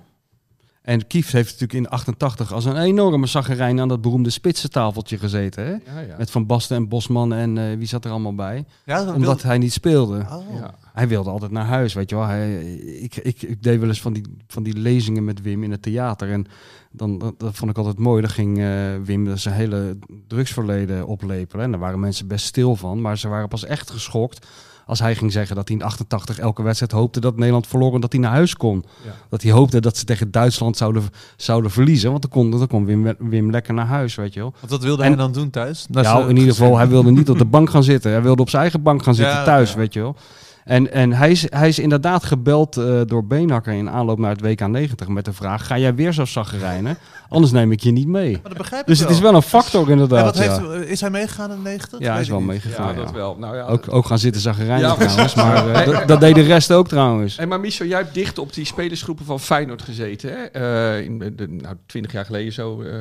En 0.85 1.07
Kieft 1.07 1.33
heeft 1.33 1.53
natuurlijk 1.53 1.73
in 1.73 1.89
88 1.89 2.53
als 2.53 2.65
een 2.65 2.77
enorme 2.77 3.27
zaggerijn 3.27 3.81
aan 3.81 3.89
dat 3.89 4.01
beroemde 4.01 4.31
spitsentafeltje 4.31 5.19
gezeten. 5.19 5.65
Hè? 5.65 5.71
Ja, 5.71 6.01
ja. 6.09 6.17
Met 6.19 6.31
Van 6.31 6.47
Basten 6.47 6.77
en 6.77 6.89
Bosman 6.89 7.33
en 7.33 7.59
eh, 7.59 7.77
wie 7.79 7.87
zat 7.87 8.05
er 8.05 8.11
allemaal 8.11 8.35
bij. 8.35 8.65
Ja, 8.85 9.05
dat 9.05 9.15
Omdat 9.15 9.43
hij 9.43 9.59
niet 9.59 9.73
speelde. 9.73 10.27
Oh. 10.31 10.55
Ja. 10.55 10.75
Hij 10.93 11.09
wilde 11.09 11.31
altijd 11.31 11.51
naar 11.51 11.65
huis, 11.65 11.95
weet 11.95 12.11
je 12.11 12.17
wel. 12.17 12.25
Hij, 12.25 12.61
ik, 12.79 13.17
ik, 13.17 13.43
ik 13.43 13.63
deed 13.63 13.81
wel 13.81 13.89
eens 13.89 14.01
van 14.01 14.13
die, 14.13 14.23
van 14.47 14.63
die 14.63 14.79
lezingen 14.79 15.25
met 15.25 15.43
Wim 15.43 15.63
in 15.63 15.71
het 15.71 15.83
theater. 15.83 16.31
En 16.31 16.47
dan, 16.91 17.19
dat, 17.19 17.39
dat 17.39 17.55
vond 17.55 17.71
ik 17.71 17.79
altijd 17.79 17.99
mooi. 17.99 18.21
Dan 18.21 18.31
ging 18.31 18.59
eh, 18.59 18.67
Wim 19.05 19.37
zijn 19.37 19.55
hele 19.55 19.99
drugsverleden 20.27 21.07
oplepelen. 21.07 21.65
En 21.65 21.71
daar 21.71 21.81
waren 21.81 22.01
mensen 22.01 22.27
best 22.27 22.47
stil 22.47 22.77
van. 22.77 23.01
Maar 23.01 23.19
ze 23.19 23.29
waren 23.29 23.49
pas 23.49 23.65
echt 23.65 23.91
geschokt 23.91 24.47
als 24.87 24.99
hij 24.99 25.15
ging 25.15 25.33
zeggen 25.33 25.57
dat 25.57 25.69
hij 25.69 25.77
in 25.77 25.83
88 25.83 26.39
elke 26.39 26.63
wedstrijd 26.63 26.93
hoopte 26.93 27.21
dat 27.21 27.37
Nederland 27.37 27.67
verloor 27.67 27.95
en 27.95 28.01
dat 28.01 28.13
hij 28.13 28.21
naar 28.21 28.31
huis 28.31 28.57
kon. 28.57 28.85
Ja. 29.05 29.11
Dat 29.29 29.43
hij 29.43 29.53
hoopte 29.53 29.81
dat 29.81 29.97
ze 29.97 30.05
tegen 30.05 30.31
Duitsland 30.31 30.77
zouden, 30.77 31.03
zouden 31.37 31.71
verliezen. 31.71 32.11
Want 32.11 32.23
dan 32.23 32.31
kon, 32.31 32.51
dan 32.51 32.67
kon 32.67 32.85
Wim, 32.85 33.15
Wim 33.19 33.51
lekker 33.51 33.75
naar 33.75 33.87
huis, 33.87 34.15
weet 34.15 34.35
je 34.35 34.41
wel. 34.41 34.55
Want 34.61 34.73
wat 34.73 34.83
wilde 34.83 35.03
En- 35.03 35.09
hij 35.09 35.17
dan 35.17 35.33
doen 35.33 35.51
thuis? 35.51 35.87
Nou, 35.91 36.07
zijn 36.07 36.29
in 36.29 36.37
ieder 36.37 36.55
geval, 36.55 36.77
hij 36.77 36.89
wilde 36.89 37.11
niet 37.11 37.31
op 37.31 37.39
de 37.39 37.45
bank 37.57 37.71
gaan 37.71 37.83
zitten. 37.85 38.11
Hij 38.13 38.23
wilde 38.23 38.43
op 38.43 38.49
zijn 38.51 38.63
eigen 38.63 38.83
bank 38.83 39.03
gaan 39.03 39.15
zitten 39.15 39.35
Ja, 39.35 39.45
thuis, 39.45 39.71
ja. 39.73 39.77
weet 39.77 39.93
je 39.95 40.01
wel. 40.01 40.17
En, 40.65 40.93
en 40.93 41.13
hij, 41.13 41.31
is, 41.31 41.47
hij 41.51 41.69
is 41.69 41.79
inderdaad 41.79 42.25
gebeld 42.25 42.77
eh, 42.77 43.01
door 43.07 43.27
Beenhakker 43.27 43.73
in 43.73 43.91
aanloop 43.91 44.19
naar 44.19 44.31
het 44.31 44.41
WK 44.41 44.67
90 44.69 45.09
met 45.09 45.25
de 45.25 45.33
vraag: 45.33 45.67
ga 45.67 45.79
jij 45.79 45.95
weer 45.95 46.13
zo 46.13 46.25
zaggerijnen? 46.25 46.99
Anders 47.29 47.53
neem 47.53 47.73
ik 47.73 47.81
je 47.81 47.91
niet 47.91 48.07
mee. 48.07 48.33
Maar 48.33 48.41
dat 48.43 48.57
begrijp 48.59 48.81
ik 48.83 48.87
Dus 48.89 48.99
het 48.99 49.11
is 49.11 49.21
wel 49.21 49.35
een 49.35 49.43
factor 49.43 49.85
En 49.85 49.91
inderdaad. 49.93 50.25
wat 50.25 50.45
ja. 50.45 50.61
heeft, 50.71 50.89
is 50.89 51.01
hij 51.01 51.11
meegegaan 51.11 51.51
in 51.51 51.57
de 51.57 51.63
90? 51.63 51.99
ja, 52.01 52.13
hij 52.13 52.21
is 52.21 52.29
wel 52.29 52.41
meegegaan. 52.41 52.87
Ja, 52.89 52.93
ja. 52.95 53.05
dat 53.05 53.13
wel. 53.13 53.37
Nou 53.39 53.57
ja, 53.57 53.67
Ook, 53.67 53.93
ook 53.93 54.07
gaan 54.07 54.19
zitten 54.19 54.41
zaggerijnen 54.43 54.89
Ja, 54.89 54.95
trouwens. 54.95 55.35
Maar 55.35 55.69
eh, 55.71 55.87
dat, 55.87 56.09
dat 56.09 56.21
deed 56.21 56.35
de 56.35 56.41
rest 56.43 56.73
ook 56.73 56.89
trouwens. 56.89 57.37
Hey, 57.37 57.47
maar 57.47 57.61
Michel, 57.61 57.87
jij 57.87 57.99
hebt 57.99 58.15
dicht 58.15 58.39
op 58.39 58.53
die 58.55 58.65
spelersgroepen 58.65 59.25
van 59.25 59.41
Feyenoord 59.41 59.83
gezeten. 59.83 60.31
Hè? 60.31 60.37
Eh, 60.45 61.05
in 61.05 61.19
de, 61.19 61.47
nou, 61.49 61.75
20 61.87 62.13
jaar 62.13 62.25
geleden 62.25 62.53
zo. 62.53 62.83
eh. 62.83 62.95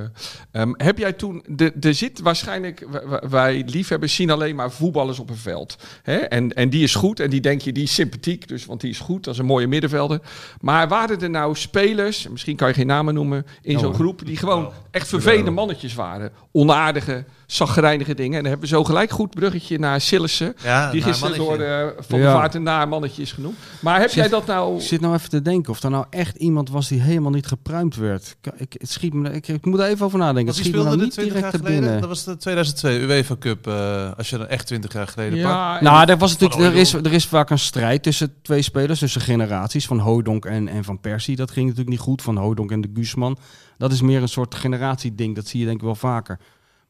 Ehm, 0.52 0.72
heb 0.78 0.98
jij 0.98 1.14
toen... 1.14 1.44
de- 1.48 1.74
Er 1.82 1.94
zit 1.94 2.20
waarschijnlijk... 2.22 2.86
w- 2.92 3.10
w- 3.10 3.30
Wij 3.32 3.64
liefhebbers 3.68 4.16
zien 4.16 4.32
alleen 4.32 4.56
maar 4.56 4.72
voetballers 4.72 5.20
op 5.20 5.30
een 5.30 5.36
veld. 5.38 5.78
Hè? 6.04 6.16
En, 6.18 6.54
en 6.54 6.70
die 6.70 6.84
is 6.84 6.96
goed. 6.96 7.20
En 7.20 7.30
die 7.30 7.42
denk 7.42 7.62
je, 7.62 7.72
die 7.72 7.84
is 7.84 7.94
sympathiek. 7.94 8.48
Dus, 8.48 8.66
want 8.66 8.82
die 8.82 8.90
is 8.90 9.00
goed. 9.00 9.24
Dat 9.24 9.34
is 9.34 9.40
een 9.40 9.46
mooie 9.46 9.68
middenvelder. 9.68 10.20
Maar 10.60 10.88
waren 10.88 11.22
er 11.22 11.30
nou 11.30 11.56
spelers... 11.56 12.28
Misschien 12.30 12.56
kan 12.56 12.68
je 12.68 12.74
geen 12.74 12.88
namen 12.88 13.14
noemen... 13.14 13.46
In 13.62 13.72
Ja, 13.72 13.78
zo'n 13.80 13.88
hoor. 13.88 13.96
Groep... 14.24 14.28
Die 14.28 14.38
gewoon 14.38 14.72
echt 14.92 15.08
vervelende 15.08 15.52
mannetjes 15.52 15.96
waren. 15.96 16.32
Onaardige, 16.52 17.26
zaggerijnige 17.56 18.14
dingen. 18.14 18.38
En 18.38 18.42
dan 18.42 18.52
hebben 18.52 18.70
we 18.70 18.76
zo 18.76 18.84
gelijk 18.84 19.12
goed 19.12 19.30
bruggetje 19.30 19.80
naar 19.80 20.02
Sillessen. 20.02 20.56
Ja, 20.64 20.92
Die 20.92 21.02
gisteren 21.02 21.38
door 21.38 21.58
de, 21.58 21.94
van 22.00 22.20
Ja. 22.20 22.26
de 22.26 22.32
Vaart 22.32 22.56
een 22.56 22.64
naar 22.64 22.88
mannetje 22.88 23.22
is 23.22 23.32
genoemd. 23.32 23.56
Maar 23.82 24.00
heb 24.00 24.10
Zit- 24.10 24.20
jij 24.20 24.30
dat 24.30 24.46
nou... 24.46 24.76
Ik 24.76 24.82
zit 24.82 25.02
nou 25.02 25.14
even 25.14 25.30
te 25.30 25.42
denken 25.42 25.72
of 25.72 25.84
er 25.84 25.90
nou 25.90 26.06
echt 26.10 26.36
iemand 26.36 26.70
was 26.70 26.88
die 26.88 27.02
helemaal 27.02 27.32
niet 27.32 27.48
gepruimd 27.48 27.96
werd. 27.96 28.36
Ik, 28.42 28.54
ik, 28.58 28.76
het 28.78 28.90
schiet 28.92 29.14
me, 29.14 29.30
ik, 29.32 29.48
ik 29.48 29.66
moet 29.66 29.80
er 29.80 29.86
even 29.88 30.06
over 30.06 30.18
nadenken. 30.20 30.46
Want 30.46 30.58
Het 30.58 30.66
schiet 30.66 30.78
me 30.78 30.84
nou 30.84 30.98
de 30.98 31.04
niet 31.04 31.12
20 31.14 31.34
jaar 31.34 31.42
direct 31.42 31.58
te 31.64 31.66
geleden. 31.68 31.82
binnen. 31.84 32.00
Dat 32.02 32.10
was 32.10 32.24
de 32.24 32.38
2002 32.38 33.00
UEFA 33.02 33.36
Cup. 33.40 33.68
eh, 33.68 34.12
als 34.18 34.30
je 34.30 34.38
dan 34.38 34.48
echt 34.48 34.66
20 34.68 34.94
jaar 34.94 35.08
geleden. 35.08 35.38
Ja, 35.38 35.82
Nou, 35.82 36.10
er, 36.10 36.18
was 36.18 36.32
natuurlijk, 36.38 36.62
er, 36.74 36.80
is, 36.80 36.94
er 36.94 37.14
is 37.14 37.26
vaak 37.26 37.50
een 37.50 37.60
strijd 37.60 38.04
tussen 38.04 38.34
twee 38.42 38.62
spelers, 38.62 39.00
tussen 39.00 39.22
generaties, 39.22 39.86
van 39.86 40.00
Hooydonk 40.00 40.46
en, 40.46 40.68
en 40.68 40.84
van 40.84 41.00
Persie. 41.00 41.36
Dat 41.36 41.52
ging 41.52 41.64
natuurlijk 41.66 41.90
niet 41.96 42.00
goed, 42.06 42.22
van 42.22 42.38
Hooydonk 42.38 42.72
en 42.72 42.82
de 42.82 42.90
Guzman. 42.94 43.38
Dat 43.78 43.92
is 43.92 44.02
meer 44.02 44.22
een 44.22 44.28
soort 44.30 44.56
generatieding, 44.56 45.36
dat 45.36 45.48
zie 45.48 45.60
je 45.60 45.66
denk 45.66 45.78
ik 45.78 45.84
wel 45.84 45.96
vaker. 45.96 46.40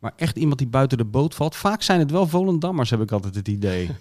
Maar 0.03 0.13
echt 0.15 0.37
iemand 0.37 0.57
die 0.57 0.67
buiten 0.67 0.97
de 0.97 1.05
boot 1.05 1.35
valt, 1.35 1.55
vaak 1.55 1.81
zijn 1.81 1.99
het 1.99 2.11
wel 2.11 2.27
Volendammers, 2.27 2.89
heb 2.89 3.01
ik 3.01 3.11
altijd 3.11 3.35
het 3.35 3.47
idee. 3.47 3.89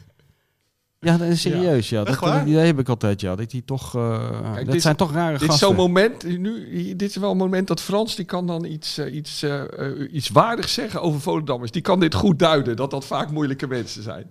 Ja, 0.99 1.17
dat 1.17 1.29
is 1.29 1.41
serieus, 1.41 1.89
ja. 1.89 2.05
Dat, 2.05 2.21
dat 2.21 2.47
idee 2.47 2.67
heb 2.67 2.79
ik 2.79 2.89
altijd, 2.89 3.21
ja. 3.21 3.37
Dat, 3.37 3.51
die 3.51 3.65
toch, 3.65 3.97
eh, 3.97 4.55
dat 4.57 4.67
dit- 4.73 4.83
zijn 4.83 4.97
toch 4.97 5.13
rare 5.13 5.33
dit 5.33 5.41
is 5.41 5.47
gasten. 5.47 5.67
zo'n 5.67 5.77
moment, 5.77 6.39
nu, 6.39 6.97
dit 6.97 7.09
is 7.11 7.17
wel 7.17 7.31
een 7.31 7.37
moment 7.37 7.67
dat 7.67 7.81
Frans, 7.81 8.17
die 8.17 8.25
kan 8.25 8.47
dan 8.47 8.65
iets, 8.65 8.99
eh, 8.99 9.15
iets, 9.15 9.43
eh, 9.43 9.63
eh, 9.91 10.13
iets 10.15 10.29
waardigs 10.29 10.73
zeggen 10.73 11.03
over 11.03 11.21
Volendammers. 11.21 11.71
Die 11.71 11.83
kan 11.83 12.01
dit 12.01 12.15
goed 12.15 12.39
duiden, 12.39 12.77
dat 12.77 12.91
dat 12.91 13.05
vaak 13.05 13.31
moeilijke 13.31 13.67
mensen 13.67 14.03
zijn. 14.03 14.31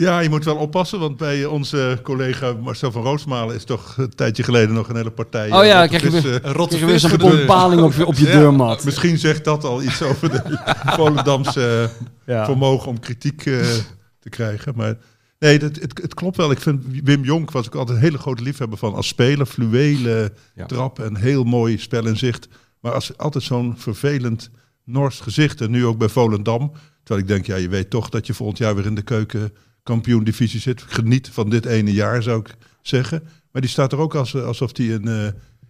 Ja, 0.00 0.18
je 0.20 0.28
moet 0.28 0.44
wel 0.44 0.56
oppassen, 0.56 0.98
want 1.00 1.16
bij 1.16 1.44
onze 1.44 1.98
collega 2.02 2.52
Marcel 2.52 2.92
van 2.92 3.02
Roosmalen 3.02 3.54
is 3.54 3.64
toch 3.64 3.94
een 3.96 4.14
tijdje 4.14 4.42
geleden 4.42 4.74
nog 4.74 4.88
een 4.88 4.96
hele 4.96 5.10
partij. 5.10 5.52
Oh 5.52 5.64
ja, 5.64 5.82
eh, 5.82 5.88
krijg 5.88 6.02
je 6.02 6.10
weer- 6.10 6.40
Krijg 6.40 6.78
je 6.78 6.86
weer 6.86 6.98
zo'n 6.98 7.18
deur. 7.18 7.36
bepaling 7.36 7.82
op 7.82 7.92
je, 7.92 8.06
op 8.06 8.14
je 8.14 8.26
Ja. 8.26 8.32
deurmat. 8.32 8.84
Misschien 8.84 9.18
zegt 9.18 9.44
dat 9.44 9.64
al 9.64 9.82
iets 9.82 10.02
over 10.02 10.30
de 10.30 10.58
Volendamse 10.96 11.90
Ja. 12.26 12.44
vermogen 12.44 12.88
om 12.88 12.98
kritiek 13.00 13.46
eh, 13.46 13.60
te 14.20 14.28
krijgen. 14.28 14.72
Maar 14.76 14.96
nee, 15.38 15.58
dat, 15.58 15.76
het, 15.76 15.98
het 16.02 16.14
klopt 16.14 16.36
wel. 16.36 16.50
Ik 16.50 16.60
vind 16.60 16.82
Wim 17.04 17.24
Jonk 17.24 17.50
was 17.50 17.66
ook 17.66 17.74
altijd 17.74 17.96
een 17.96 18.02
hele 18.04 18.18
grote 18.18 18.42
liefhebber 18.42 18.78
van 18.78 18.94
als 18.94 19.06
speler. 19.08 19.46
Fluwelen, 19.46 20.32
Ja. 20.54 20.66
trap 20.66 20.98
en 20.98 21.16
heel 21.16 21.44
mooi 21.44 21.78
spel 21.78 22.06
in 22.06 22.16
zicht. 22.16 22.48
Maar 22.80 22.92
als 22.92 23.16
altijd 23.16 23.44
zo'n 23.44 23.74
vervelend 23.78 24.50
Nors 24.84 25.20
gezicht. 25.20 25.60
En 25.60 25.70
nu 25.70 25.86
ook 25.86 25.98
bij 25.98 26.08
Volendam. 26.08 26.72
Terwijl 27.02 27.26
ik 27.28 27.32
denk, 27.34 27.46
ja, 27.46 27.56
je 27.56 27.68
weet 27.68 27.90
toch 27.90 28.08
dat 28.08 28.26
je 28.26 28.34
volgend 28.34 28.58
jaar 28.58 28.74
weer 28.74 28.86
in 28.86 28.94
de 28.94 29.02
keukenkampioen-divisie 29.88 30.60
zit. 30.60 30.82
Geniet 30.86 31.28
van 31.28 31.50
dit 31.50 31.64
ene 31.64 31.92
jaar, 31.92 32.22
zou 32.22 32.40
ik 32.40 32.54
zeggen. 32.82 33.22
Maar 33.52 33.62
die 33.62 33.70
staat 33.70 33.92
er 33.92 33.98
ook 33.98 34.14
als, 34.14 34.36
alsof 34.36 34.76
hij 34.76 34.94
een, 34.94 35.08
eh, 35.08 35.26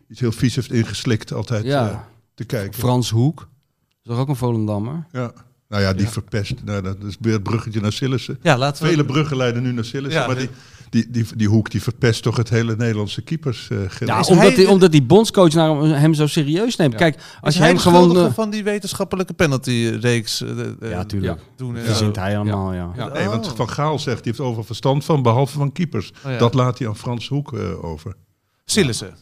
iets 0.09 0.20
heel 0.20 0.33
vies 0.33 0.54
heeft 0.54 0.72
ingeslikt 0.72 1.33
altijd 1.33 1.64
eh, 1.64 1.98
te 2.35 2.44
kijken. 2.44 2.78
Frans 2.78 3.11
Hoek. 3.11 3.48
Is 3.88 4.11
toch 4.11 4.18
ook 4.18 4.28
een 4.28 4.37
Volendammer? 4.37 5.07
Ja. 5.12 5.33
Nou 5.68 5.83
ja, 5.83 5.92
die 5.92 6.04
Ja. 6.07 6.11
verpest. 6.11 6.54
Nou, 6.64 6.83
dat 6.83 6.96
is 7.02 7.16
weer 7.20 7.33
het 7.33 7.42
bruggetje 7.42 7.81
naar 7.81 7.92
Sillissen. 7.92 8.38
Ja, 8.42 8.59
laten 8.59 8.83
we... 8.83 8.88
Vele 8.88 9.04
bruggen 9.04 9.37
leiden 9.37 9.62
nu 9.62 9.72
naar 9.72 9.85
Sillissen. 9.85 10.20
Ja. 10.20 10.26
maar 10.26 10.37
die, 10.37 10.48
die, 10.90 11.11
die, 11.11 11.27
die 11.37 11.48
hoek 11.48 11.70
die 11.70 11.83
verpest 11.83 12.22
toch 12.22 12.37
het 12.37 12.48
hele 12.48 12.77
Nederlandse 12.77 13.22
keepers. 13.22 13.68
eh 13.70 13.79
Ja, 13.98 14.18
Is 14.18 14.29
omdat, 14.29 14.46
hij 14.46 14.55
die, 14.55 14.68
omdat 14.68 14.92
die 14.92 15.03
bondscoach 15.03 15.53
naar 15.53 15.70
hem, 15.70 15.92
hem 15.92 16.14
zo 16.14 16.27
serieus 16.27 16.77
neemt. 16.77 16.92
Ja. 16.92 16.98
Kijk, 16.98 17.14
als 17.16 17.48
Is 17.48 17.55
je 17.55 17.61
hij 17.61 17.68
hem 17.68 17.79
gewoon... 17.79 18.16
eh, 18.16 18.33
van 18.33 18.51
die 18.51 18.64
wetenschappelijke 18.64 19.33
penalty-reeks 19.35 20.42
eh, 20.42 20.61
eh, 20.61 20.90
ja, 20.90 21.05
tuurlijk. 21.05 21.40
doen? 21.57 21.77
vindt 21.77 22.16
hij 22.16 22.37
allemaal, 22.37 22.72
ja. 22.72 22.92
Ja. 22.96 23.09
Nee, 23.12 23.29
want 23.29 23.46
Oh. 23.46 23.55
Van 23.57 23.70
Gaal 23.70 23.98
zegt, 23.98 24.22
die 24.22 24.33
heeft 24.33 24.44
overal 24.44 24.64
verstand 24.64 25.05
van, 25.05 25.22
behalve 25.22 25.59
van 25.59 25.72
keepers. 25.72 26.12
Oh 26.24 26.31
ja. 26.33 26.38
Dat 26.38 26.55
laat 26.55 26.79
hij 26.79 26.88
aan 26.88 26.96
Frans 26.96 27.29
Hoek 27.29 27.53
eh, 27.53 27.85
over. 27.85 28.14
Sillissen. 28.64 29.14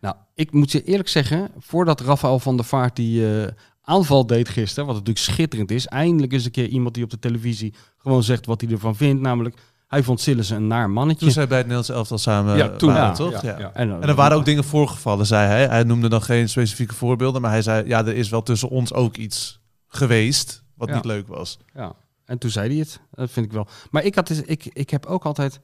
Nou, 0.00 0.14
ik 0.34 0.52
moet 0.52 0.72
je 0.72 0.84
eerlijk 0.84 1.08
zeggen, 1.08 1.50
voordat 1.58 2.00
Rafael 2.00 2.38
van 2.38 2.56
der 2.56 2.64
Vaart 2.64 2.96
die 2.96 3.40
eh, 3.42 3.48
aanval 3.82 4.26
deed 4.26 4.48
gisteren, 4.48 4.86
wat 4.86 4.94
natuurlijk 4.94 5.24
schitterend 5.24 5.70
is, 5.70 5.86
eindelijk 5.86 6.32
eens 6.32 6.44
een 6.44 6.50
keer 6.50 6.68
iemand 6.68 6.94
die 6.94 7.04
op 7.04 7.10
de 7.10 7.18
televisie 7.18 7.74
gewoon 7.98 8.22
zegt 8.22 8.46
wat 8.46 8.60
hij 8.60 8.70
ervan 8.70 8.96
vindt, 8.96 9.22
namelijk 9.22 9.56
hij 9.92 10.02
vond 10.02 10.20
Sillissen 10.20 10.56
een 10.56 10.66
naar 10.66 10.90
mannetje. 10.90 11.24
Toen 11.24 11.34
zij 11.34 11.46
bij 11.46 11.58
het 11.58 11.66
Nederlands 11.66 11.98
elftal 11.98 12.18
samen 12.18 12.56
Ja, 12.56 12.68
toen, 12.76 12.88
waren, 12.92 13.08
ja, 13.08 13.12
toch? 13.14 13.42
ja. 13.42 13.58
En, 13.74 13.90
En 13.90 14.02
er 14.08 14.14
waren 14.14 14.36
ook 14.36 14.44
dingen 14.44 14.64
voorgevallen, 14.64 15.26
zei 15.26 15.46
hij. 15.48 15.66
Hij 15.66 15.82
noemde 15.82 16.08
dan 16.08 16.22
geen 16.22 16.48
specifieke 16.48 16.94
voorbeelden, 16.94 17.42
maar 17.42 17.50
hij 17.50 17.62
zei, 17.62 17.88
ja, 17.88 17.98
er 18.06 18.14
is 18.16 18.28
wel 18.28 18.42
tussen 18.42 18.68
ons 18.68 18.92
ook 18.92 19.16
iets 19.16 19.60
geweest 19.88 20.62
wat 20.74 20.88
Ja. 20.88 20.94
niet 20.94 21.04
leuk 21.04 21.28
was. 21.28 21.58
Ja, 21.74 21.92
en 22.24 22.38
toen 22.38 22.50
zei 22.50 22.68
hij 22.68 22.78
het. 22.78 23.00
Dat 23.10 23.30
vind 23.30 23.46
ik 23.46 23.52
wel. 23.52 23.66
Maar 23.90 24.04
ik, 24.04 24.14
had 24.14 24.26
dus, 24.26 24.40
ik, 24.42 24.64
ik 24.72 24.90
heb 24.90 25.06
ook 25.06 25.24
altijd... 25.24 25.60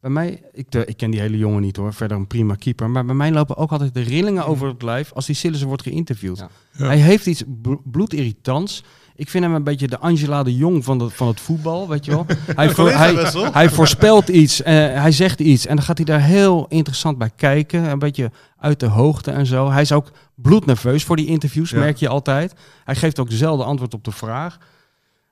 Bij 0.00 0.10
mij, 0.10 0.42
ik, 0.52 0.70
de, 0.70 0.84
ik 0.84 0.96
ken 0.96 1.10
die 1.10 1.20
hele 1.20 1.38
jongen 1.38 1.62
niet 1.62 1.76
hoor, 1.76 1.94
verder 1.94 2.16
een 2.16 2.26
prima 2.26 2.54
keeper. 2.54 2.90
Maar 2.90 3.04
bij 3.04 3.14
mij 3.14 3.32
lopen 3.32 3.56
ook 3.56 3.72
altijd 3.72 3.94
de 3.94 4.00
rillingen 4.00 4.46
over 4.46 4.68
het 4.68 4.82
lijf 4.82 5.12
als 5.12 5.26
die 5.26 5.34
Sillissen 5.34 5.68
wordt 5.68 5.82
geïnterviewd. 5.82 6.38
Ja. 6.38 6.48
Ja. 6.72 6.84
Hij 6.86 6.96
heeft 6.98 7.26
iets 7.26 7.42
bl- 7.62 7.74
bloedirritants. 7.84 8.82
Ik 9.20 9.28
vind 9.30 9.44
hem 9.44 9.54
een 9.54 9.62
beetje 9.64 9.88
de 9.88 9.98
Angela 9.98 10.42
de 10.42 10.56
Jong 10.56 10.84
van, 10.84 10.98
de, 10.98 11.10
van 11.10 11.28
het 11.28 11.40
voetbal, 11.40 11.88
weet 11.88 12.04
je 12.04 12.10
wel. 12.10 12.26
Hij, 12.56 12.70
voor- 12.70 12.90
hij 12.90 13.14
hij, 13.52 13.70
voorspelt 13.70 14.28
iets, 14.28 14.62
eh, 14.62 14.74
hij 14.74 15.12
zegt 15.12 15.40
iets 15.40 15.66
en 15.66 15.76
dan 15.76 15.84
gaat 15.84 15.96
hij 15.96 16.06
daar 16.06 16.20
heel 16.22 16.66
interessant 16.68 17.18
bij 17.18 17.30
kijken. 17.36 17.90
Een 17.90 17.98
beetje 17.98 18.30
uit 18.58 18.80
de 18.80 18.86
hoogte 18.86 19.30
en 19.30 19.46
zo. 19.46 19.70
Hij 19.70 19.82
is 19.82 19.92
ook 19.92 20.10
bloednerveus 20.34 21.04
voor 21.04 21.16
die 21.16 21.26
interviews, 21.26 21.70
Ja. 21.70 21.78
merk 21.78 21.96
je 21.96 22.08
altijd. 22.08 22.54
Hij 22.84 22.94
geeft 22.96 23.18
ook 23.18 23.30
dezelfde 23.30 23.64
antwoord 23.64 23.94
op 23.94 24.04
de 24.04 24.10
vraag. 24.12 24.58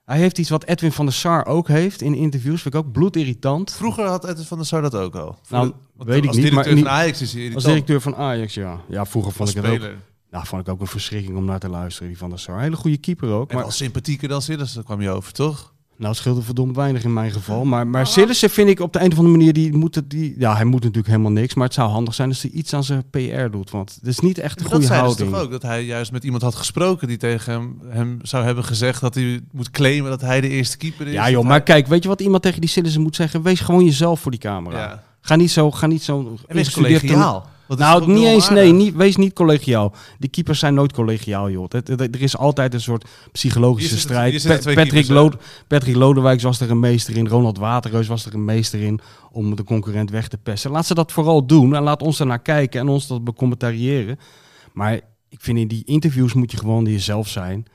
Hij 0.05 0.17
heeft 0.17 0.37
iets 0.37 0.49
wat 0.49 0.63
Edwin 0.65 0.91
van 0.91 1.05
der 1.05 1.13
Sar 1.13 1.45
ook 1.45 1.67
heeft 1.67 2.01
in 2.01 2.15
interviews, 2.15 2.61
vind 2.61 2.73
ik 2.73 2.79
ook 2.79 2.91
bloedirritant. 2.91 3.71
Vroeger 3.73 4.05
had 4.05 4.27
Edwin 4.27 4.45
van 4.45 4.57
der 4.57 4.65
Sar 4.67 4.81
dat 4.81 4.95
ook 4.95 5.15
al. 5.15 5.37
Nou, 5.49 5.67
de- 5.67 6.05
weet 6.05 6.23
ik 6.23 6.27
als 6.27 6.37
niet, 6.37 6.51
maar 6.51 6.63
directeur 6.63 6.75
niet- 6.75 6.83
van 6.83 6.93
Ajax 6.93 7.21
is 7.21 7.33
hij 7.33 7.41
Als 7.41 7.49
irritant. 7.49 7.65
directeur 7.65 8.01
van 8.01 8.15
Ajax, 8.15 8.53
ja. 8.53 8.79
Ja, 8.89 9.05
vroeger 9.05 9.31
vond 9.31 9.47
Als 9.55 9.57
ik 9.57 9.63
het 9.71 9.81
ook. 9.83 9.89
Nou, 10.31 10.45
vond 10.45 10.61
ik 10.61 10.73
ook 10.73 10.81
een 10.81 10.87
verschrikking 10.87 11.37
om 11.37 11.45
naar 11.45 11.59
te 11.59 11.69
luisteren, 11.69 12.07
die 12.07 12.17
van 12.17 12.29
der 12.29 12.39
Sar. 12.39 12.59
Hele 12.59 12.75
goede 12.75 12.97
keeper 12.97 13.29
ook. 13.29 13.49
En 13.49 13.55
Maar 13.55 13.63
wel 13.63 13.73
sympathieker 13.73 14.27
dan 14.27 14.41
Sillissen 14.41 14.83
kwam 14.83 15.01
je 15.01 15.09
over, 15.09 15.33
toch? 15.33 15.73
Nou, 15.97 16.11
het 16.11 16.19
scheelde 16.19 16.41
verdomd 16.41 16.75
weinig 16.75 17.03
in 17.03 17.13
mijn 17.13 17.31
geval. 17.31 17.65
Maar, 17.65 17.87
maar 17.87 18.07
Sillissen 18.07 18.49
vind 18.49 18.69
ik 18.69 18.79
op 18.79 18.93
de 18.93 18.99
een 18.99 19.11
of 19.11 19.17
andere 19.17 19.37
manier... 19.37 19.53
Die 19.53 19.73
moet 19.73 19.95
het, 19.95 20.09
die, 20.09 20.35
ja, 20.37 20.55
hij 20.55 20.65
moet 20.65 20.79
natuurlijk 20.81 21.07
helemaal 21.07 21.31
niks. 21.31 21.53
Maar 21.53 21.65
het 21.65 21.73
zou 21.73 21.89
handig 21.89 22.13
zijn 22.13 22.29
als 22.29 22.41
hij 22.41 22.51
iets 22.51 22.73
aan 22.73 22.83
zijn 22.83 23.03
PR 23.09 23.49
doet. 23.51 23.69
Want 23.69 23.95
het 23.95 24.07
is 24.07 24.19
niet 24.19 24.37
echt 24.37 24.57
een 24.57 24.63
dat 24.63 24.71
goede 24.71 24.85
zei 24.87 24.99
ze 24.99 25.05
houding. 25.05 25.31
toch 25.31 25.39
ook, 25.41 25.51
dat 25.51 25.61
hij 25.61 25.83
juist 25.83 26.11
met 26.11 26.23
iemand 26.23 26.41
had 26.41 26.55
gesproken 26.55 27.07
die 27.07 27.17
tegen 27.17 27.53
hem, 27.53 27.79
hem 27.89 28.19
zou 28.21 28.45
hebben 28.45 28.63
gezegd 28.63 29.01
dat 29.01 29.15
hij 29.15 29.39
moet 29.51 29.69
claimen 29.71 30.09
dat 30.09 30.21
hij 30.21 30.41
de 30.41 30.49
eerste 30.49 30.77
keeper 30.77 31.07
is. 31.07 31.13
Ja 31.13 31.21
Dat 31.23 31.31
joh, 31.31 31.39
hij- 31.39 31.49
maar 31.49 31.61
kijk, 31.61 31.87
weet 31.87 32.03
je 32.03 32.09
wat 32.09 32.21
iemand 32.21 32.43
tegen 32.43 32.61
die 32.61 32.69
Sillissen 32.69 33.01
moet 33.01 33.15
zeggen? 33.15 33.41
Wees 33.41 33.59
gewoon 33.59 33.85
jezelf 33.85 34.19
voor 34.19 34.31
die 34.31 34.39
camera. 34.39 34.79
Ja. 34.79 35.03
Ga 35.21 35.35
niet 35.35 35.51
zo... 35.51 35.71
Ga 35.71 35.87
niet 35.87 36.03
zo 36.03 36.37
En 36.47 36.55
wees 36.55 36.71
collegiaal. 36.71 37.49
Nou, 37.77 38.11
niet 38.11 38.25
eens, 38.25 38.49
nee, 38.49 38.71
niet, 38.73 38.95
wees 38.95 39.15
niet 39.15 39.33
collegiaal. 39.33 39.93
Die 40.19 40.29
keepers 40.29 40.59
zijn 40.59 40.73
nooit 40.73 40.93
collegiaal, 40.93 41.49
joh. 41.49 41.65
Het- 41.69 41.87
het- 41.87 42.15
er 42.15 42.21
is 42.21 42.37
altijd 42.37 42.73
een 42.73 42.81
soort 42.81 43.05
psychologische 43.31 43.89
strijd. 43.99 44.33
Pa- 44.43 44.53
Patrick, 44.75 44.89
keepers, 45.05 45.07
Lode, 45.23 45.37
Patrick 45.67 45.95
Lodewijks 45.95 46.43
was 46.43 46.59
er 46.59 46.71
een 46.71 46.79
meester 46.79 47.17
in. 47.17 47.27
Ronald 47.27 47.57
Waterreus 47.57 48.07
was 48.07 48.25
er 48.25 48.33
een 48.33 48.45
meester 48.45 48.79
in 48.81 48.99
om 49.31 49.55
de 49.55 49.63
concurrent 49.63 50.09
weg 50.09 50.27
te 50.27 50.37
pesten. 50.37 50.71
Laat 50.71 50.85
ze 50.85 50.93
dat 50.93 51.11
vooral 51.11 51.45
doen 51.45 51.75
en 51.75 51.83
laat 51.83 52.01
ons 52.01 52.19
ernaar 52.19 52.41
kijken 52.41 52.79
en 52.79 52.87
ons 52.87 53.07
dat 53.07 53.23
becommentariëren. 53.23 54.19
Maar 54.73 54.93
ik 55.29 55.41
vind 55.41 55.57
in 55.57 55.67
die 55.67 55.83
interviews 55.85 56.33
moet 56.33 56.51
je 56.51 56.57
gewoon 56.57 56.85
jezelf 56.85 57.27
zijn. 57.27 57.65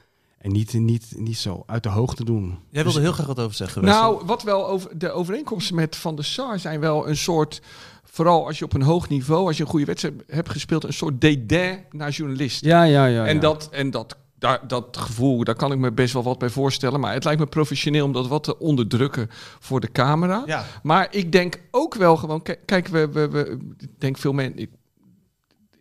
En 0.44 0.52
niet, 0.52 0.72
niet, 0.72 1.12
niet 1.16 1.36
zo 1.36 1.62
uit 1.66 1.82
de 1.82 1.88
hoogte 1.88 2.24
doen. 2.24 2.58
Jij 2.70 2.82
wilde 2.84 3.00
heel 3.00 3.12
graag 3.12 3.26
wat 3.26 3.40
over 3.40 3.54
zeggen, 3.54 3.82
Wessel. 3.82 4.00
Nou, 4.00 4.22
wat 4.26 4.42
wel 4.42 4.68
over 4.68 4.98
de 4.98 5.10
overeenkomsten 5.10 5.74
met 5.74 5.96
Van 5.96 6.14
der 6.14 6.24
Sar 6.24 6.58
zijn 6.58 6.80
wel 6.80 7.08
een 7.08 7.16
soort, 7.16 7.62
vooral 8.04 8.46
als 8.46 8.58
je 8.58 8.64
op 8.64 8.74
een 8.74 8.82
hoog 8.82 9.08
niveau, 9.08 9.46
als 9.46 9.56
je 9.56 9.62
een 9.62 9.68
goede 9.68 9.84
wedstrijd 9.84 10.14
hebt 10.26 10.50
gespeeld, 10.50 10.84
een 10.84 10.92
soort 10.92 11.20
dédain 11.20 11.84
naar 11.90 12.10
journalisten. 12.10 12.68
Ja, 12.68 12.82
ja, 12.82 13.06
ja. 13.06 13.26
en 13.26 13.34
ja. 13.34 13.40
dat, 13.40 13.68
en 13.70 13.90
dat, 13.90 14.16
daar, 14.38 14.68
dat 14.68 14.96
gevoel, 14.96 15.44
daar 15.44 15.54
kan 15.54 15.72
ik 15.72 15.78
me 15.78 15.92
best 15.92 16.12
wel 16.12 16.22
wat 16.22 16.38
bij 16.38 16.50
voorstellen. 16.50 17.00
Maar 17.00 17.12
het 17.12 17.24
lijkt 17.24 17.40
me 17.40 17.46
professioneel 17.46 18.04
om 18.04 18.12
dat 18.12 18.28
wat 18.28 18.44
te 18.44 18.58
onderdrukken 18.58 19.30
voor 19.58 19.80
de 19.80 19.92
camera. 19.92 20.42
Ja. 20.46 20.64
Maar 20.82 21.08
ik 21.10 21.32
denk 21.32 21.60
ook 21.70 21.94
wel 21.94 22.16
gewoon, 22.16 22.42
kijk, 22.64 22.88
we, 22.88 23.08
we, 23.08 23.28
we 23.28 23.58
ik 23.78 24.00
denk 24.00 24.18
veel 24.18 24.32
mensen. 24.32 24.68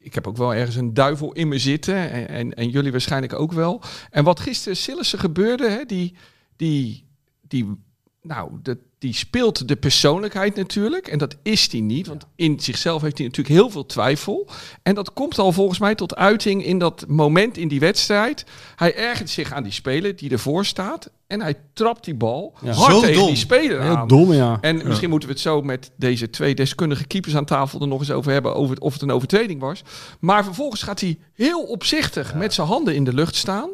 Ik, 0.03 0.13
heb 0.13 0.27
ook 0.27 0.37
wel 0.37 0.53
ergens 0.53 0.75
een 0.75 0.93
duivel 0.93 1.33
in 1.33 1.47
me 1.47 1.57
zitten. 1.57 2.27
En, 2.27 2.53
en, 2.53 2.69
jullie 2.69 2.91
waarschijnlijk 2.91 3.33
ook 3.33 3.51
wel. 3.51 3.81
En 4.09 4.23
wat 4.23 4.39
gisteren 4.39 4.77
Sillissen 4.77 5.19
gebeurde, 5.19 5.69
hè, 5.69 5.85
die, 5.85 6.15
die, 6.55 7.07
die, 7.41 7.83
nou, 8.21 8.51
dat, 8.61 8.77
die 9.03 9.13
speelt 9.13 9.67
de 9.67 9.75
persoonlijkheid 9.75 10.55
natuurlijk. 10.55 11.07
En 11.07 11.17
dat 11.17 11.35
is 11.41 11.71
hij 11.71 11.81
niet. 11.81 12.07
Want 12.07 12.25
in 12.35 12.59
zichzelf 12.59 13.01
heeft 13.01 13.17
hij 13.17 13.27
natuurlijk 13.27 13.55
heel 13.55 13.69
veel 13.69 13.85
twijfel. 13.85 14.47
En 14.83 14.95
dat 14.95 15.13
komt 15.13 15.39
al 15.39 15.51
volgens 15.51 15.79
mij 15.79 15.95
tot 15.95 16.15
uiting 16.15 16.65
in 16.65 16.77
dat 16.79 17.05
moment 17.07 17.57
in 17.57 17.67
die 17.67 17.79
wedstrijd. 17.79 18.45
Hij 18.75 18.95
ergert 18.95 19.29
zich 19.29 19.51
aan 19.51 19.63
die 19.63 19.71
speler 19.71 20.15
die 20.15 20.29
ervoor 20.31 20.65
staat. 20.65 21.09
En 21.27 21.41
hij 21.41 21.55
trapt 21.73 22.05
die 22.05 22.15
bal 22.15 22.53
Ja. 22.61 22.71
hard 22.73 22.91
Zo 22.93 22.99
tegen 22.99 23.15
dom. 23.15 23.27
die 23.27 23.35
speler 23.35 23.81
Heel 23.81 23.95
aan. 23.95 24.07
dom, 24.07 24.33
ja. 24.33 24.57
En 24.61 24.87
misschien 24.87 25.09
moeten 25.09 25.27
we 25.29 25.33
het 25.33 25.43
zo 25.43 25.61
met 25.61 25.91
deze 25.97 26.29
twee 26.29 26.55
deskundige 26.55 27.05
keepers 27.07 27.35
aan 27.35 27.45
tafel 27.45 27.81
er 27.81 27.87
nog 27.87 27.99
eens 27.99 28.11
over 28.11 28.31
hebben. 28.31 28.55
Over 28.55 28.73
het- 28.75 28.83
of 28.83 28.93
het 28.93 29.01
een 29.01 29.11
overtreding 29.11 29.59
was. 29.59 29.83
Maar 30.19 30.43
vervolgens 30.43 30.83
gaat 30.83 30.99
hij 30.99 31.17
heel 31.33 31.61
opzichtig 31.63 32.33
met 32.35 32.53
zijn 32.53 32.67
handen 32.67 32.95
in 32.95 33.03
de 33.03 33.13
lucht 33.13 33.35
staan. 33.35 33.69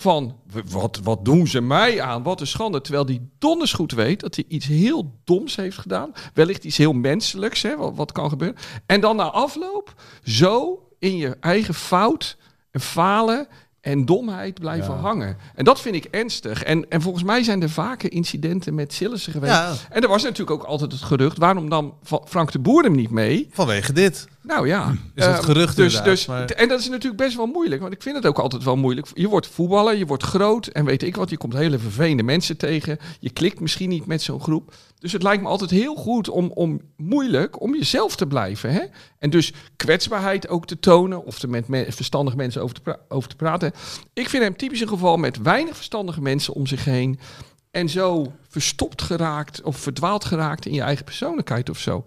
Van 0.00 0.36
wat, 0.68 1.00
wat 1.02 1.24
doen 1.24 1.46
ze 1.46 1.60
mij 1.60 2.00
aan? 2.00 2.22
Wat 2.22 2.40
een 2.40 2.46
schande. 2.46 2.80
Terwijl 2.80 3.06
hij 3.06 3.20
donders 3.38 3.72
goed 3.72 3.92
weet 3.92 4.20
dat 4.20 4.34
hij 4.34 4.44
iets 4.48 4.66
heel 4.66 5.18
doms 5.24 5.56
heeft 5.56 5.78
gedaan. 5.78 6.12
Wellicht 6.34 6.64
iets 6.64 6.76
heel 6.76 6.92
menselijks, 6.92 7.62
hè, 7.62 7.76
wat, 7.76 7.96
wat 7.96 8.12
kan 8.12 8.28
gebeuren. 8.28 8.58
En 8.86 9.00
dan 9.00 9.16
na 9.16 9.30
afloop 9.30 9.94
zo 10.22 10.82
in 10.98 11.16
je 11.16 11.36
eigen 11.40 11.74
fout 11.74 12.36
en 12.70 12.80
falen 12.80 13.48
en 13.80 14.04
domheid 14.04 14.60
blijven 14.60 14.94
Ja. 14.94 15.00
hangen. 15.00 15.36
En 15.54 15.64
dat 15.64 15.80
vind 15.80 15.94
ik 15.94 16.04
ernstig. 16.04 16.62
En, 16.62 16.90
en 16.90 17.02
volgens 17.02 17.24
mij 17.24 17.42
zijn 17.42 17.62
er 17.62 17.70
vaker 17.70 18.12
incidenten 18.12 18.74
met 18.74 18.92
Sillissen 18.92 19.32
geweest. 19.32 19.52
Ja. 19.52 19.74
En 19.90 20.02
er 20.02 20.08
was 20.08 20.22
natuurlijk 20.22 20.50
ook 20.50 20.62
altijd 20.66 20.92
het 20.92 21.02
gerucht, 21.02 21.38
waarom 21.38 21.68
dan 21.70 21.94
Frank 22.24 22.52
de 22.52 22.58
Boer 22.58 22.82
hem 22.82 22.94
niet 22.94 23.10
mee? 23.10 23.48
Vanwege 23.50 23.92
dit. 23.92 24.26
Nou 24.42 24.66
ja. 24.68 24.94
Is 25.14 25.24
het 25.24 25.38
eh, 25.38 25.44
gerucht 25.44 25.76
dus, 25.76 26.02
dus, 26.02 26.26
maar- 26.26 26.44
En 26.44 26.68
dat 26.68 26.80
is 26.80 26.88
natuurlijk 26.88 27.22
best 27.22 27.36
wel 27.36 27.46
moeilijk, 27.46 27.80
want 27.80 27.92
ik 27.92 28.02
vind 28.02 28.16
het 28.16 28.26
ook 28.26 28.38
altijd 28.38 28.64
wel 28.64 28.76
moeilijk. 28.76 29.06
Je 29.14 29.28
wordt 29.28 29.46
voetballer, 29.46 29.96
je 29.96 30.06
wordt 30.06 30.22
groot 30.22 30.66
en 30.66 30.84
weet 30.84 31.02
ik 31.02 31.16
wat, 31.16 31.30
je 31.30 31.36
komt 31.36 31.52
hele 31.52 31.78
vervelende 31.78 32.22
mensen 32.22 32.56
tegen. 32.56 32.98
Je 33.20 33.30
klikt 33.30 33.60
misschien 33.60 33.88
niet 33.88 34.06
met 34.06 34.22
zo'n 34.22 34.40
groep. 34.40 34.74
Dus 34.98 35.12
het 35.12 35.22
lijkt 35.22 35.42
me 35.42 35.48
altijd 35.48 35.70
heel 35.70 35.94
goed 35.94 36.28
om, 36.28 36.50
om 36.54 36.80
moeilijk 36.96 37.60
om 37.60 37.74
jezelf 37.74 38.16
te 38.16 38.26
blijven. 38.26 38.72
Hè? 38.72 38.82
En 39.18 39.30
dus 39.30 39.52
kwetsbaarheid 39.76 40.48
ook 40.48 40.66
te 40.66 40.78
tonen 40.78 41.24
of 41.24 41.42
er 41.42 41.48
met 41.48 41.68
me- 41.68 41.86
verstandige 41.92 42.36
mensen 42.36 42.62
over 42.62 42.82
te, 42.82 42.98
over 43.08 43.28
te 43.28 43.36
praten. 43.36 43.72
Ik 44.12 44.28
vind 44.28 44.42
hem 44.42 44.56
typisch 44.56 44.80
een 44.80 44.88
geval 44.88 45.16
met 45.16 45.42
weinig 45.42 45.76
verstandige 45.76 46.20
mensen 46.20 46.54
om 46.54 46.66
zich 46.66 46.84
heen. 46.84 47.18
En 47.70 47.88
zo 47.88 48.32
verstopt 48.48 49.02
geraakt 49.02 49.62
of 49.62 49.76
verdwaald 49.76 50.24
geraakt 50.24 50.66
in 50.66 50.74
je 50.74 50.82
eigen 50.82 51.04
persoonlijkheid 51.04 51.70
of 51.70 51.78
zo. 51.78 52.04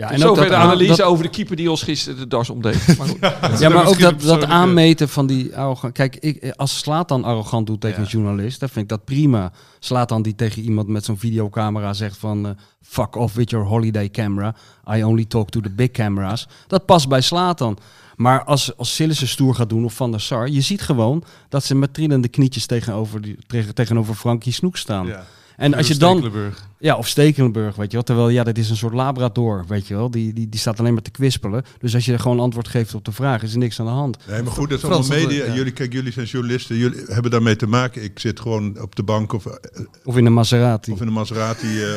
Ja 0.00 0.10
en 0.10 0.18
Zover 0.18 0.48
de 0.48 0.54
analyse 0.54 0.96
dat- 0.96 1.06
over 1.06 1.24
de 1.24 1.30
keeper 1.30 1.56
die 1.56 1.70
ons 1.70 1.82
gisteren 1.82 2.18
de 2.18 2.26
das 2.26 2.50
omdeed. 2.50 2.86
Maar 2.98 3.06
goed. 3.08 3.58
Ja, 3.58 3.68
maar 3.68 3.86
ook 3.86 3.98
dat, 3.98 4.20
dat 4.20 4.44
aanmeten 4.44 5.08
van 5.08 5.26
die 5.26 5.56
arrogant. 5.56 5.92
Kijk, 5.92 6.16
ik, 6.16 6.52
als 6.56 6.78
Slaat 6.78 7.08
dan 7.08 7.24
arrogant 7.24 7.66
doet 7.66 7.80
tegen 7.80 7.96
Ja. 7.96 8.02
een 8.04 8.10
journalist, 8.10 8.60
dan 8.60 8.68
vind 8.68 8.82
ik 8.84 8.88
dat 8.90 9.04
prima. 9.04 9.52
Slaat 9.78 10.08
dan 10.08 10.22
die 10.22 10.34
tegen 10.34 10.62
iemand 10.62 10.88
met 10.88 11.04
zo'n 11.04 11.18
videocamera 11.18 11.92
zegt 11.92 12.16
van 12.18 12.46
eh, 12.46 12.52
fuck 12.82 13.16
off 13.16 13.34
with 13.34 13.50
your 13.50 13.66
holiday 13.66 14.10
camera. 14.10 14.54
I 14.94 15.02
only 15.04 15.24
talk 15.24 15.50
to 15.50 15.60
the 15.60 15.70
big 15.70 15.90
cameras. 15.90 16.48
Dat 16.66 16.84
past 16.86 17.08
bij 17.08 17.20
Slaat 17.20 17.58
dan. 17.58 17.78
Maar 18.16 18.44
als, 18.44 18.76
als 18.76 18.94
Sillissen 18.94 19.28
stoer 19.28 19.54
gaat 19.54 19.68
doen 19.68 19.84
of 19.84 19.94
Van 19.94 20.10
der 20.10 20.20
Sar, 20.20 20.48
je 20.48 20.60
ziet 20.60 20.82
gewoon 20.82 21.24
dat 21.48 21.64
ze 21.64 21.74
met 21.74 21.94
trillende 21.94 22.28
knietjes 22.28 22.66
tegenover, 22.66 23.20
die, 23.20 23.36
tegen, 23.46 23.74
tegenover 23.74 24.14
Frankie 24.14 24.52
Snoek 24.52 24.76
staan. 24.76 25.06
Ja. 25.06 25.24
En 25.60 25.74
als 25.74 25.88
je 25.88 25.96
dan, 25.96 26.32
ja, 26.78 26.96
of 26.96 27.08
Stekelenburg, 27.08 27.76
weet 27.76 27.86
je 27.86 27.92
wel. 27.92 28.02
Terwijl, 28.02 28.28
ja, 28.28 28.44
dat 28.44 28.58
is 28.58 28.70
een 28.70 28.76
soort 28.76 28.94
labrador, 28.94 29.64
weet 29.68 29.86
je 29.86 29.94
wel. 29.94 30.10
Die, 30.10 30.32
die, 30.32 30.48
die 30.48 30.60
staat 30.60 30.80
alleen 30.80 30.92
maar 30.92 31.02
te 31.02 31.10
kwispelen. 31.10 31.64
Dus 31.78 31.94
als 31.94 32.04
je 32.04 32.12
er 32.12 32.20
gewoon 32.20 32.40
antwoord 32.40 32.68
geeft 32.68 32.94
op 32.94 33.04
de 33.04 33.12
vraag, 33.12 33.42
is 33.42 33.52
er 33.52 33.58
niks 33.58 33.80
aan 33.80 33.86
de 33.86 33.92
hand. 33.92 34.18
Nee, 34.28 34.42
maar 34.42 34.52
goed, 34.52 34.68
dat 34.68 34.78
is 34.78 34.84
Frans, 34.84 35.10
allemaal 35.10 35.26
media. 35.28 35.44
ja. 35.44 35.54
Jullie, 35.54 35.72
kijk, 35.72 35.92
jullie 35.92 36.12
zijn 36.12 36.26
journalisten, 36.26 36.76
jullie 36.76 37.00
hebben 37.06 37.30
daarmee 37.30 37.56
te 37.56 37.66
maken. 37.66 38.02
Ik 38.02 38.18
zit 38.18 38.40
gewoon 38.40 38.80
op 38.80 38.96
de 38.96 39.02
bank 39.02 39.32
of, 39.32 39.46
eh, 39.46 39.84
Of 40.04 40.16
in 40.16 40.26
een 40.26 40.32
Maserati. 40.32 40.92
of 40.92 41.00
in 41.00 41.06
een 41.06 41.12
Maserati 41.12 41.82
eh, 41.82 41.92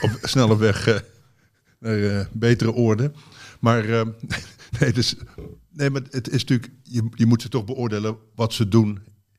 op 0.00 0.10
snelle 0.22 0.58
weg 0.58 0.86
eh, 0.86 0.96
naar 1.78 2.02
eh, 2.02 2.26
betere 2.32 2.72
orde. 2.72 3.12
Maar, 3.60 3.84
nee, 4.80 4.92
dus, 4.92 5.14
nee, 5.72 5.90
maar 5.90 6.02
het 6.10 6.28
is 6.30 6.40
natuurlijk, 6.40 6.72
je, 6.82 7.08
je 7.14 7.26
moet 7.26 7.42
ze 7.42 7.48
toch 7.48 7.64
beoordelen 7.64 8.16
wat 8.34 8.52
ze 8.52 8.68
doen 8.68 8.98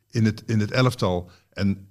in 0.09 0.25
het, 0.25 0.43
in 0.45 0.59
het 0.59 0.71
elftal. 0.71 1.29
En 1.53 1.89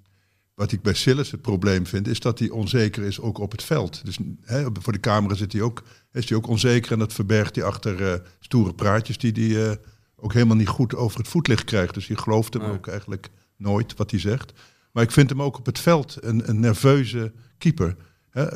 wat 0.60 0.72
ik 0.72 0.82
bij 0.82 0.94
Sillis 0.94 1.30
het 1.30 1.42
probleem 1.42 1.86
vind, 1.86 2.08
is 2.08 2.20
dat 2.20 2.38
hij 2.38 2.50
onzeker 2.50 3.02
is 3.02 3.20
ook 3.20 3.38
op 3.38 3.50
het 3.52 3.62
veld. 3.62 4.04
Dus 4.04 4.18
hè, 4.42 4.66
voor 4.80 4.92
de 4.92 5.00
camera 5.00 5.34
zit 5.34 5.52
hij 5.52 5.62
ook, 5.62 5.82
is 6.12 6.28
hij 6.28 6.38
ook 6.38 6.46
onzeker 6.46 6.92
en 6.92 6.98
dat 6.98 7.12
verbergt 7.12 7.54
hij 7.56 7.64
achter 7.64 8.12
eh, 8.12 8.20
stoere 8.40 8.74
praatjes 8.74 9.18
die 9.18 9.32
hij 9.32 9.70
eh, 9.70 9.76
ook 10.16 10.32
helemaal 10.32 10.56
niet 10.56 10.68
goed 10.68 10.94
over 10.94 11.18
het 11.18 11.28
voetlicht 11.28 11.64
krijgt. 11.64 11.94
Dus 11.94 12.06
je 12.06 12.16
gelooft 12.16 12.54
hem 12.54 12.62
ook 12.62 12.86
eigenlijk 12.86 13.28
nooit 13.56 13.96
wat 13.96 14.10
hij 14.10 14.20
zegt. 14.20 14.52
Maar 14.92 15.02
ik 15.02 15.10
vind 15.10 15.30
hem 15.30 15.42
ook 15.42 15.58
op 15.58 15.66
het 15.66 15.78
veld 15.78 16.16
een, 16.20 16.48
een 16.48 16.60
nerveuze 16.60 17.32
keeper. 17.58 17.96
Hè, 18.30 18.46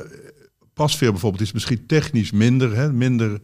Pasveer 0.75 1.11
bijvoorbeeld 1.11 1.43
is 1.43 1.53
misschien 1.53 1.87
technisch 1.87 2.33
minder, 2.33 2.77
hè, 2.77 2.93
minder 2.93 3.41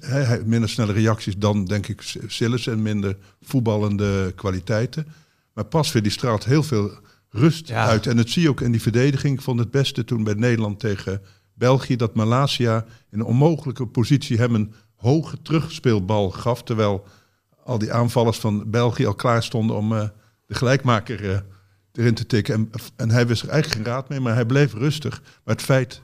hij- 0.00 0.42
minder 0.44 0.68
snelle 0.68 0.92
reacties 0.92 1.36
dan, 1.38 1.64
denk 1.64 1.88
ik, 1.88 2.16
Sillis 2.26 2.66
en 2.66 2.82
minder 2.82 3.16
voetballende 3.40 4.32
kwaliteiten. 4.34 5.06
Maar 5.56 5.64
Pasveer 5.64 6.02
die 6.02 6.12
straalt 6.12 6.44
heel 6.44 6.62
veel 6.62 6.90
rust 7.30 7.68
Ja. 7.68 7.86
uit. 7.86 8.06
En 8.06 8.16
dat 8.16 8.28
zie 8.28 8.42
je 8.42 8.48
ook 8.48 8.60
in 8.60 8.70
die 8.70 8.82
verdediging. 8.82 9.36
Ik 9.36 9.42
vond 9.44 9.58
het 9.58 9.70
beste 9.70 10.04
toen 10.04 10.24
bij 10.24 10.34
Nederland 10.34 10.80
tegen 10.80 11.22
België 11.54 11.96
dat 11.96 12.14
Malasia 12.14 12.84
in 13.10 13.18
een 13.18 13.24
onmogelijke 13.24 13.86
positie 13.86 14.38
hem 14.38 14.54
een 14.54 14.72
hoge 14.94 15.42
terugspeelbal 15.42 16.30
gaf. 16.30 16.62
Terwijl 16.62 17.06
al 17.64 17.78
die 17.78 17.92
aanvallers 17.92 18.38
van 18.38 18.70
België 18.70 19.06
al 19.06 19.14
klaar 19.14 19.42
stonden 19.42 19.76
om 19.76 19.92
eh, 19.92 20.08
de 20.46 20.54
gelijkmaker 20.54 21.30
eh, 21.30 21.38
erin 21.92 22.14
te 22.14 22.26
tikken. 22.26 22.54
En, 22.54 22.70
en 22.96 23.10
hij 23.10 23.26
wist 23.26 23.42
er 23.42 23.48
eigenlijk 23.48 23.82
geen 23.82 23.92
raad 23.94 24.08
mee, 24.08 24.20
maar 24.20 24.34
hij 24.34 24.46
bleef 24.46 24.72
rustig. 24.72 25.22
Maar 25.44 25.54
het 25.54 25.64
feit 25.64 26.02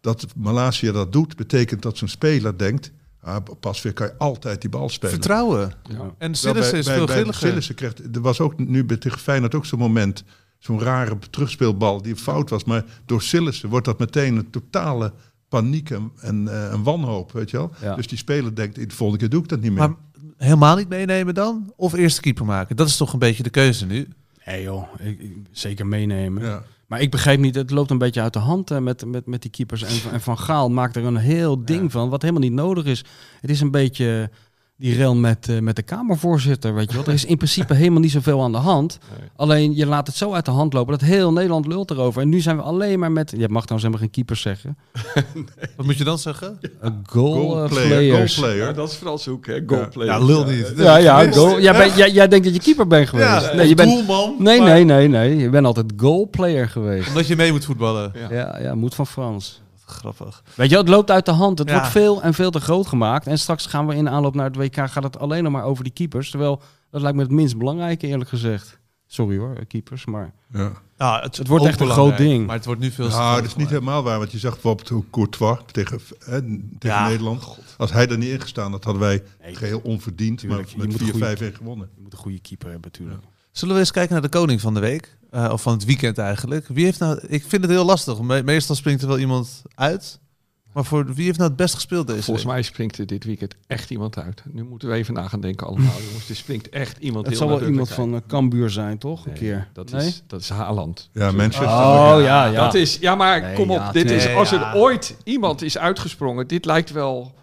dat 0.00 0.26
Malasia 0.36 0.92
dat 0.92 1.12
doet, 1.12 1.36
betekent 1.36 1.82
dat 1.82 1.98
zo'n 1.98 2.08
speler 2.08 2.58
denkt... 2.58 2.92
Ah, 3.26 3.36
pas 3.60 3.82
weer 3.82 3.92
kan 3.92 4.06
je 4.06 4.14
altijd 4.18 4.60
die 4.60 4.70
bal 4.70 4.88
spelen. 4.88 5.14
Vertrouwen. 5.14 5.72
Ja. 5.90 6.14
En 6.18 6.34
Sillissen 6.34 6.78
is 6.78 6.86
veel 6.86 7.06
grilliger. 7.06 7.34
Sillissen 7.48 7.74
kreeg, 7.74 7.92
er 8.12 8.20
was 8.20 8.40
ook 8.40 8.58
nu 8.58 8.84
bij 8.84 8.96
tegen 8.96 9.18
Feyenoord 9.18 9.54
ook 9.54 9.66
zo'n 9.66 9.78
moment, 9.78 10.24
zo'n 10.58 10.80
rare 10.80 11.18
terugspeelbal 11.30 12.02
die 12.02 12.16
fout 12.16 12.50
was. 12.50 12.64
Maar 12.64 12.84
door 13.06 13.22
Sillissen 13.22 13.68
wordt 13.68 13.86
dat 13.86 13.98
meteen 13.98 14.36
een 14.36 14.50
totale 14.50 15.12
paniek 15.48 15.90
en, 15.90 16.12
en, 16.20 16.48
eh, 16.48 16.70
een 16.72 16.82
wanhoop, 16.82 17.32
weet 17.32 17.50
je 17.50 17.56
wel. 17.56 17.72
Ja. 17.82 17.94
Dus 17.94 18.06
die 18.06 18.18
speler 18.18 18.54
denkt, 18.54 18.74
de 18.74 18.94
volgende 18.94 19.20
keer 19.20 19.30
doe 19.30 19.42
ik 19.42 19.48
dat 19.48 19.60
niet 19.60 19.70
meer. 19.72 19.78
Maar 19.88 19.96
helemaal 20.36 20.76
niet 20.76 20.88
meenemen 20.88 21.34
dan? 21.34 21.72
Of 21.76 21.92
eerst 21.92 22.16
de 22.16 22.22
keeper 22.22 22.44
maken? 22.44 22.76
Dat 22.76 22.88
is 22.88 22.96
toch 22.96 23.12
een 23.12 23.18
beetje 23.18 23.42
de 23.42 23.50
keuze 23.50 23.86
nu? 23.86 24.08
Nee 24.46 24.62
joh, 24.62 24.88
ik, 24.98 25.20
ik- 25.20 25.36
zeker 25.50 25.86
meenemen. 25.86 26.42
ja. 26.44 26.62
Maar 26.86 27.00
ik 27.00 27.10
begrijp 27.10 27.38
niet, 27.38 27.54
het 27.54 27.70
loopt 27.70 27.90
een 27.90 27.98
beetje 27.98 28.20
uit 28.20 28.32
de 28.32 28.38
hand 28.38 28.68
hè, 28.68 28.80
met, 28.80 29.04
met, 29.04 29.26
met 29.26 29.42
die 29.42 29.50
keepers. 29.50 29.82
En, 29.82 30.12
en 30.12 30.20
Van 30.20 30.38
Gaal 30.38 30.70
maakt 30.70 30.96
er 30.96 31.04
een 31.04 31.16
heel 31.16 31.64
ding 31.64 31.92
van, 31.92 32.08
wat 32.08 32.22
helemaal 32.22 32.42
niet 32.42 32.52
nodig 32.52 32.84
is. 32.84 33.04
Het 33.40 33.50
is 33.50 33.60
een 33.60 33.70
beetje 33.70 34.30
die 34.78 34.94
rel 34.96 35.14
met, 35.14 35.48
eh, 35.48 35.58
met 35.58 35.76
de 35.76 35.82
Kamervoorzitter, 35.82 36.74
weet 36.74 36.90
je 36.90 36.96
wel. 36.96 37.06
Er 37.06 37.12
is 37.12 37.24
in 37.24 37.36
principe 37.36 37.74
helemaal 37.82 38.00
niet 38.00 38.10
zoveel 38.10 38.42
aan 38.42 38.52
de 38.52 38.58
hand. 38.58 38.98
Nee. 39.18 39.28
Alleen 39.36 39.74
je 39.76 39.86
laat 39.86 40.06
het 40.06 40.16
zo 40.16 40.32
uit 40.32 40.44
de 40.44 40.50
hand 40.50 40.72
lopen 40.72 40.98
dat 40.98 41.08
heel 41.08 41.32
Nederland 41.32 41.66
lult 41.66 41.90
erover. 41.90 42.22
En 42.22 42.28
nu 42.28 42.40
zijn 42.40 42.56
we 42.56 42.62
alleen 42.62 42.98
maar 42.98 43.12
met, 43.12 43.30
je 43.36 43.48
mag 43.48 43.64
trouwens 43.66 43.68
helemaal 43.70 43.98
geen 43.98 44.10
keepers 44.10 44.40
zeggen. 44.40 44.76
Wat 45.76 45.86
moet 45.86 45.96
je 45.98 46.04
dan 46.04 46.18
zeggen? 46.18 46.58
Een 46.80 47.02
goal, 47.06 47.34
eh, 47.34 47.40
Goalplayer, 47.50 47.86
players. 47.88 48.34
goalplayer. 48.36 48.66
Ja, 48.66 48.72
dat 48.72 48.88
is 48.90 48.94
Frans 48.94 49.26
Hoek, 49.26 49.46
hè? 49.46 49.60
Goalplayer. 49.66 50.12
Ja, 50.12 50.18
lul 50.24 50.44
niet. 50.44 50.72
Ja, 50.76 50.96
ja, 50.96 51.32
goal. 51.32 51.60
Jij, 51.60 51.72
bent- 51.72 51.96
jij, 51.96 52.10
jij 52.10 52.28
denkt 52.28 52.44
dat 52.44 52.54
je 52.54 52.60
keeper 52.60 52.86
bent 52.86 53.08
geweest. 53.08 53.28
Ja, 53.28 53.54
nee, 53.54 53.68
je 53.68 53.74
bent, 53.74 53.90
doelman. 53.90 54.34
nee, 54.38 54.58
maar- 54.58 54.68
nee, 54.68 54.84
nee, 54.84 55.08
nee. 55.08 55.36
Je 55.36 55.48
bent 55.50 55.66
altijd 55.66 55.92
goalplayer 55.96 56.68
geweest. 56.68 57.08
Omdat 57.08 57.26
je 57.26 57.36
mee 57.36 57.52
moet 57.52 57.64
voetballen. 57.64 58.12
Ja. 58.14 58.36
Ja, 58.36 58.58
ja, 58.62 58.74
moet 58.74 58.94
van 58.94 59.06
Frans. 59.06 59.64
Grappig. 59.86 60.42
Weet 60.54 60.70
je, 60.70 60.76
het 60.76 60.88
loopt 60.88 61.10
uit 61.10 61.24
de 61.24 61.30
hand. 61.32 61.58
Het 61.58 61.68
Ja. 61.68 61.74
wordt 61.74 61.88
veel 61.90 62.22
en 62.22 62.34
veel 62.34 62.50
te 62.50 62.60
groot 62.60 62.86
gemaakt. 62.86 63.26
En 63.26 63.38
straks 63.38 63.66
gaan 63.66 63.86
we 63.86 63.94
in 63.94 64.04
de 64.04 64.10
aanloop 64.10 64.34
naar 64.34 64.44
het 64.46 64.56
WK 64.56 64.76
gaat 64.90 65.02
het 65.02 65.18
alleen 65.18 65.42
nog 65.42 65.52
maar 65.52 65.64
over 65.64 65.84
die 65.84 65.92
keepers. 65.92 66.30
Terwijl 66.30 66.60
dat 66.90 67.00
lijkt 67.00 67.16
me 67.16 67.22
het 67.22 67.32
minst 67.32 67.58
belangrijke, 67.58 68.06
eerlijk 68.06 68.28
gezegd. 68.30 68.78
Sorry 69.06 69.38
hoor, 69.38 69.64
keepers, 69.66 70.04
maar 70.06 70.34
Ja. 70.52 70.72
Ja, 70.98 71.20
het, 71.20 71.36
Het 71.36 71.48
wordt 71.48 71.64
echt 71.64 71.80
een 71.80 71.90
groot 71.90 72.16
ding. 72.16 72.46
Maar 72.46 72.56
het 72.56 72.64
wordt 72.64 72.80
nu 72.80 72.90
veel 72.90 73.08
Nou, 73.08 73.36
dat 73.36 73.44
is 73.44 73.56
niet 73.56 73.68
helemaal 73.68 74.02
waar, 74.02 74.18
want 74.18 74.32
je 74.32 74.38
zag 74.38 74.52
bijvoorbeeld 74.52 74.88
hoe 74.88 75.04
Courtois 75.10 75.58
tegen, 75.72 76.00
hè, 76.18 76.40
tegen 76.78 76.96
Ja, 76.96 77.08
Nederland. 77.08 77.58
Als 77.76 77.92
hij 77.92 78.08
er 78.08 78.18
niet 78.18 78.28
in 78.28 78.40
gestaan 78.40 78.70
had, 78.72 78.84
hadden 78.84 79.02
wij 79.02 79.22
Nee, 79.42 79.54
geheel 79.54 79.80
onverdiend, 79.84 80.38
tuurlijk, 80.38 80.76
maar 80.76 80.86
met 80.86 81.00
moet 81.00 81.08
4-5 81.10 81.38
goeie- 81.38 81.50
in 81.50 81.56
gewonnen. 81.56 81.88
je 81.94 82.00
moet 82.02 82.12
een 82.12 82.18
goede 82.18 82.40
keeper 82.40 82.70
hebben 82.70 82.90
natuurlijk. 82.92 83.24
Zullen 83.56 83.74
we 83.74 83.80
eens 83.80 83.90
kijken 83.90 84.12
naar 84.12 84.22
de 84.22 84.28
koning 84.28 84.60
van 84.60 84.74
de 84.74 84.80
week? 84.80 85.16
Eh, 85.30 85.48
of 85.52 85.62
van 85.62 85.72
het 85.72 85.84
weekend 85.84 86.18
eigenlijk. 86.18 86.66
Wie 86.68 86.84
heeft 86.84 86.98
nou... 86.98 87.18
Ik 87.26 87.44
vind 87.46 87.62
het 87.62 87.70
heel 87.70 87.84
lastig. 87.84 88.20
Me- 88.20 88.42
meestal 88.42 88.74
springt 88.76 89.02
er 89.02 89.08
wel 89.08 89.18
iemand 89.18 89.62
uit. 89.74 90.18
Maar 90.72 90.84
voor 90.84 91.14
wie 91.14 91.24
heeft 91.24 91.38
nou 91.38 91.48
het 91.48 91.58
best 91.58 91.74
gespeeld 91.74 92.06
deze 92.06 92.22
Volgens 92.22 92.44
week? 92.46 92.54
mij 92.54 92.62
springt 92.62 92.98
er 92.98 93.06
dit 93.06 93.24
weekend 93.24 93.54
echt 93.66 93.90
iemand 93.90 94.18
uit. 94.18 94.42
Nu 94.52 94.64
moeten 94.64 94.88
we 94.88 94.94
even 94.94 95.14
na 95.14 95.28
gaan 95.28 95.40
denken 95.40 95.66
allemaal, 95.66 95.92
jongens. 96.08 96.28
Er 96.28 96.36
springt 96.36 96.68
echt 96.68 96.98
iemand 96.98 97.26
Het 97.26 97.36
zal 97.36 97.48
wel 97.48 97.62
iemand 97.62 97.88
van 97.88 98.14
uh, 98.14 98.20
Cambuur 98.28 98.70
zijn, 98.70 98.98
toch? 98.98 99.24
Een 99.24 99.30
uit. 99.30 99.38
keer. 99.40 99.56
Nee, 99.56 99.64
Dat 99.72 99.90
Nee? 99.90 100.06
is, 100.06 100.22
dat 100.26 100.40
is 100.40 100.48
Haaland. 100.48 101.08
Ja, 101.12 101.30
Manchester. 101.32 101.66
Oh 101.66 102.16
ja, 102.20 102.44
ja. 102.46 102.64
Dat 102.64 102.74
is, 102.74 102.96
ja, 103.00 103.14
maar 103.14 103.40
Nee, 103.40 103.54
kom 103.54 103.70
op. 103.70 103.76
ja, 103.76 103.92
dit 103.92 104.10
is, 104.10 104.24
nee, 104.24 104.34
als 104.36 104.52
er 104.52 104.60
ja. 104.60 104.72
ooit 104.74 105.16
iemand 105.24 105.62
is 105.62 105.78
uitgesprongen, 105.78 106.46
dit 106.46 106.64
lijkt 106.64 106.90
wel 106.90 107.34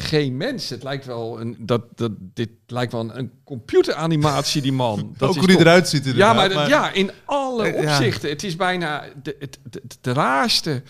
geen 0.00 0.36
mens. 0.36 0.68
Het 0.68 0.82
lijkt 0.82 1.06
wel 1.06 1.40
een, 1.40 1.56
dat, 1.58 1.82
dat, 1.94 2.12
dit 2.18 2.50
lijkt 2.66 2.92
wel 2.92 3.00
een, 3.00 3.18
een 3.18 3.30
computeranimatie, 3.44 4.62
die 4.62 4.72
man. 4.72 5.14
Dat 5.18 5.28
Ook 5.28 5.36
hoe 5.36 5.46
die 5.46 5.58
eruit 5.58 5.88
ziet 5.88 6.04
Ja, 6.04 6.32
maar, 6.32 6.68
ja, 6.68 6.92
in 6.92 7.10
alle 7.24 7.66
Eh, 7.66 7.82
ja. 7.82 7.96
opzichten. 7.96 8.28
Het 8.30 8.42
is 8.42 8.56
bijna 8.56 9.04
de, 9.22 9.36
het, 9.38 9.58
de 10.00 10.12
raarste 10.12 10.82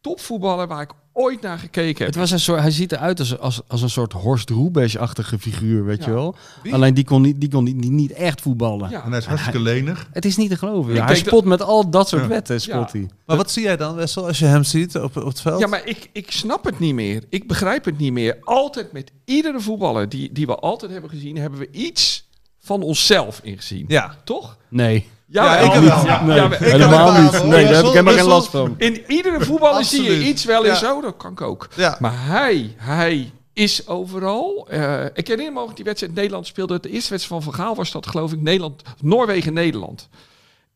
topvoetballer 0.00 0.66
waar 0.66 0.82
ik 0.82 0.90
ooit 1.16 1.40
naar 1.40 1.58
gekeken. 1.58 2.06
Het 2.06 2.14
was 2.14 2.30
een 2.30 2.40
soort, 2.40 2.60
hij 2.60 2.70
ziet 2.70 2.92
eruit 2.92 3.18
als, 3.18 3.38
als, 3.38 3.60
als 3.68 3.82
een 3.82 3.90
soort 3.90 4.12
Horst 4.12 4.50
Rubesch-achtige 4.50 5.38
figuur, 5.38 5.84
weet 5.84 5.98
Ja. 5.98 6.04
je 6.06 6.12
wel. 6.12 6.36
Wie? 6.62 6.74
Alleen 6.74 6.94
die 6.94 7.04
kon, 7.04 7.22
niet, 7.22 7.40
die 7.40 7.48
kon 7.50 7.64
niet, 7.64 7.76
niet, 7.76 7.90
niet 7.90 8.12
echt 8.12 8.40
voetballen. 8.40 8.90
Ja. 8.90 9.04
En 9.04 9.10
hij 9.10 9.18
is 9.18 9.24
hartstikke 9.26 9.58
lenig. 9.60 10.08
Het 10.12 10.24
is 10.24 10.36
niet 10.36 10.50
te 10.50 10.56
geloven. 10.56 10.90
Ik 10.90 10.96
Ja, 10.96 11.04
hij 11.04 11.14
spot 11.16 11.44
met 11.44 11.62
al 11.62 11.90
dat 11.90 12.08
soort 12.08 12.22
Ja. 12.22 12.28
wetten, 12.28 12.60
spot 12.60 12.92
Ja. 12.92 12.98
hij. 12.98 13.08
Maar 13.26 13.36
wat 13.36 13.50
zie 13.50 13.62
jij 13.62 13.76
dan, 13.76 13.94
Wessel, 13.94 14.26
als 14.26 14.38
je 14.38 14.44
hem 14.44 14.64
ziet 14.64 14.96
op, 14.96 15.16
op 15.16 15.24
het 15.24 15.40
veld? 15.40 15.60
Ja, 15.60 15.66
maar 15.66 15.86
ik, 15.86 16.08
ik 16.12 16.30
snap 16.30 16.64
het 16.64 16.78
niet 16.78 16.94
meer. 16.94 17.22
Ik 17.28 17.48
begrijp 17.48 17.84
het 17.84 17.98
niet 17.98 18.12
meer. 18.12 18.36
Altijd 18.40 18.92
met 18.92 19.12
iedere 19.24 19.60
voetballer 19.60 20.08
die, 20.08 20.32
die 20.32 20.46
we 20.46 20.54
altijd 20.56 20.90
hebben 20.92 21.10
gezien, 21.10 21.36
hebben 21.36 21.58
we 21.58 21.68
iets 21.70 22.28
van 22.60 22.82
onszelf 22.82 23.40
ingezien. 23.42 23.84
Ja. 23.88 24.16
Toch? 24.24 24.56
Nee. 24.68 25.06
Ja, 25.42 25.56
ik 25.58 25.72
wel. 25.72 25.82
Ja, 25.82 26.22
Nee, 26.24 26.58
helemaal 26.58 27.22
niet. 27.22 27.44
Nee, 27.44 27.64
daar 27.64 27.74
heb 27.74 27.84
ik 27.84 27.90
helemaal 27.90 28.14
geen 28.14 28.24
last 28.26 28.50
van. 28.50 28.74
In 28.78 29.04
iedere 29.08 29.44
voetballer 29.44 29.84
zie 29.84 30.02
je 30.02 30.24
iets 30.28 30.44
wel 30.44 30.64
eens 30.64 30.80
Ja. 30.80 30.86
zo. 30.86 31.00
Dat 31.00 31.16
kan 31.16 31.32
ik 31.32 31.40
ook. 31.40 31.68
Maar 31.98 32.26
hij, 32.26 32.74
hij 32.76 33.32
is 33.52 33.86
overal. 33.88 34.66
Eh, 34.70 35.04
ik 35.14 35.26
herinner 35.28 35.52
me 35.52 35.60
ook 35.60 35.76
die 35.76 35.84
wedstrijd 35.84 36.14
Nederland 36.14 36.46
speelde. 36.46 36.80
De 36.80 36.90
eerste 36.90 37.10
wedstrijd 37.10 37.42
van 37.42 37.52
Van 37.52 37.64
Gaal 37.64 37.74
was 37.74 37.90
dat 37.92 38.06
geloof 38.06 38.32
ik 38.32 38.40
Nederland, 38.40 38.82
Noorwegen-Nederland. 39.00 40.08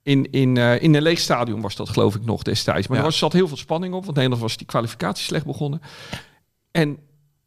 In, 0.02 0.30
in, 0.30 0.56
eh, 0.56 0.82
in 0.82 0.94
een 0.94 1.02
leeg 1.02 1.18
stadion 1.18 1.60
was 1.60 1.76
dat 1.76 1.88
geloof 1.88 2.14
ik 2.14 2.24
nog 2.24 2.42
destijds. 2.42 2.86
Maar 2.86 2.96
Ja. 2.96 3.02
er 3.02 3.08
was, 3.10 3.18
zat 3.18 3.32
heel 3.32 3.48
veel 3.48 3.56
spanning 3.56 3.94
op. 3.94 4.02
Want 4.04 4.14
Nederland 4.16 4.42
was 4.42 4.56
die 4.56 4.66
kwalificatie 4.66 5.24
slecht 5.24 5.46
begonnen. 5.46 5.82
En 6.70 6.98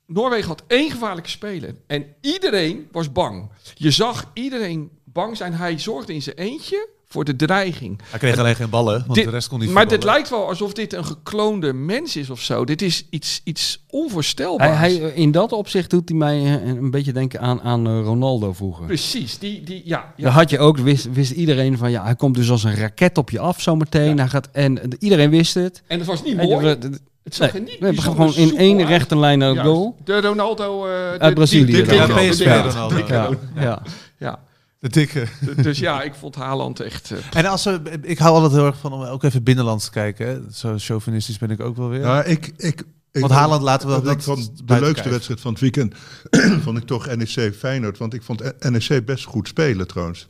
Noorwegen 0.05 0.47
had 0.47 0.63
één 0.67 0.91
gevaarlijke 0.91 1.29
speler. 1.29 1.75
En 1.87 2.05
iedereen 2.21 2.87
was 2.91 3.11
bang. 3.11 3.49
Je 3.73 3.91
zag 3.91 4.25
iedereen 4.33 4.89
bang 5.05 5.37
zijn. 5.37 5.53
Hij 5.53 5.79
zorgde 5.79 6.13
in 6.13 6.21
zijn 6.21 6.35
eentje 6.35 6.87
voor 7.11 7.23
de 7.25 7.35
dreiging. 7.35 7.99
Hij 8.09 8.19
kreeg 8.19 8.37
alleen 8.37 8.55
geen 8.55 8.69
ballen, 8.69 8.93
want 9.05 9.13
Dit- 9.13 9.23
de 9.25 9.29
rest 9.31 9.47
kon 9.47 9.59
niet 9.59 9.69
maar 9.69 9.87
dit 9.87 10.03
lijkt 10.03 10.29
wel 10.29 10.47
alsof 10.47 10.73
dit 10.73 10.93
een 10.93 11.05
gekloonde 11.05 11.73
mens 11.73 12.15
is 12.15 12.29
of 12.29 12.41
zo. 12.41 12.65
Dit 12.65 12.81
is 12.81 13.05
iets, 13.09 13.41
iets 13.43 13.71
Hij, 13.87 13.99
onvoorstelbaars. 13.99 14.77
hij, 14.77 14.93
in 14.95 15.31
dat 15.31 15.51
opzicht 15.51 15.89
doet 15.89 16.09
hij 16.09 16.17
mij 16.17 16.61
een 16.65 16.91
beetje 16.91 17.11
denken 17.13 17.39
aan, 17.39 17.61
aan 17.61 17.87
eh, 17.87 17.99
Ronaldo 18.03 18.53
vroeger. 18.53 18.85
Precies, 18.85 19.39
die, 19.39 19.63
die, 19.63 19.81
ja. 19.85 20.13
ja. 20.15 20.23
Daar 20.23 20.31
had 20.33 20.49
je 20.49 20.59
ook, 20.59 20.77
wist, 20.77 21.11
wist 21.13 21.31
iedereen 21.31 21.77
van, 21.77 21.91
ja, 21.91 22.03
hij 22.03 22.15
komt 22.15 22.35
dus 22.35 22.49
als 22.49 22.63
een 22.63 22.75
raket 22.75 23.17
op 23.17 23.29
je 23.29 23.39
af 23.39 23.61
zometeen. 23.61 24.17
Hij 24.17 24.27
gaat, 24.27 24.49
en 24.51 24.81
eh, 24.81 24.87
iedereen 24.99 25.29
wist 25.29 25.53
het. 25.53 25.81
En 25.87 25.97
het 25.97 26.07
was 26.07 26.23
niet 26.23 26.37
mooi. 26.37 26.67
je- 26.67 26.77
de- 26.77 26.99
het 27.23 27.35
zag 27.35 27.53
nee, 27.53 27.61
er 27.61 27.67
niet 27.69 27.95
we 27.95 28.01
gaan 28.01 28.15
gewoon 28.15 28.35
in 28.35 28.57
één 28.57 28.77
uit. 28.79 28.87
rechte 28.87 29.17
lijn 29.17 29.39
naar 29.39 29.49
het 29.55 29.59
goal. 29.65 29.95
De 30.03 30.21
Ronaldo... 30.21 30.85
eh, 30.85 30.91
de- 31.11 31.19
Uit 31.19 31.33
Brazilië 31.33 31.83
Ronaldo. 31.83 32.97
Ja, 33.55 33.81
ja. 34.19 34.39
De 34.81 34.89
dikke. 34.89 35.27
dus 35.61 35.79
ja, 35.79 36.01
ik 36.01 36.13
vond 36.13 36.35
Haaland 36.35 36.79
echt... 36.79 37.11
eh, 37.11 37.17
En 37.33 37.45
als 37.45 37.63
we, 37.63 37.81
ik 38.01 38.17
hou 38.17 38.33
altijd 38.33 38.51
heel 38.51 38.65
erg 38.65 38.77
van 38.77 38.93
om 38.93 39.01
ook 39.03 39.23
even 39.23 39.43
binnenlands 39.43 39.85
te 39.85 39.91
kijken. 39.91 40.27
Hè. 40.27 40.39
Zo 40.53 40.75
chauvinistisch 40.77 41.37
ben 41.37 41.49
ik 41.49 41.59
ook 41.59 41.75
wel 41.77 41.89
weer. 41.89 41.99
Ja, 41.99 42.23
ik, 42.23 42.47
ik, 42.57 42.83
ik, 43.11 43.21
Want 43.21 43.31
Haaland 43.33 43.61
laten 43.61 43.87
we 43.89 44.01
dat 44.01 44.11
ik 44.13 44.21
vond 44.21 44.51
de 44.67 44.73
leukste 44.73 44.93
kijken. 44.93 45.11
wedstrijd 45.11 45.39
van 45.41 45.51
het 45.51 45.61
weekend 45.61 45.95
vond 46.63 46.77
ik 46.77 46.83
toch 46.85 47.15
NEC 47.15 47.53
Feyenoord. 47.57 47.97
Want 47.97 48.13
ik 48.13 48.23
vond 48.23 48.53
NEC 48.69 49.05
best 49.05 49.25
goed 49.25 49.47
spelen 49.47 49.87
trouwens. 49.87 50.27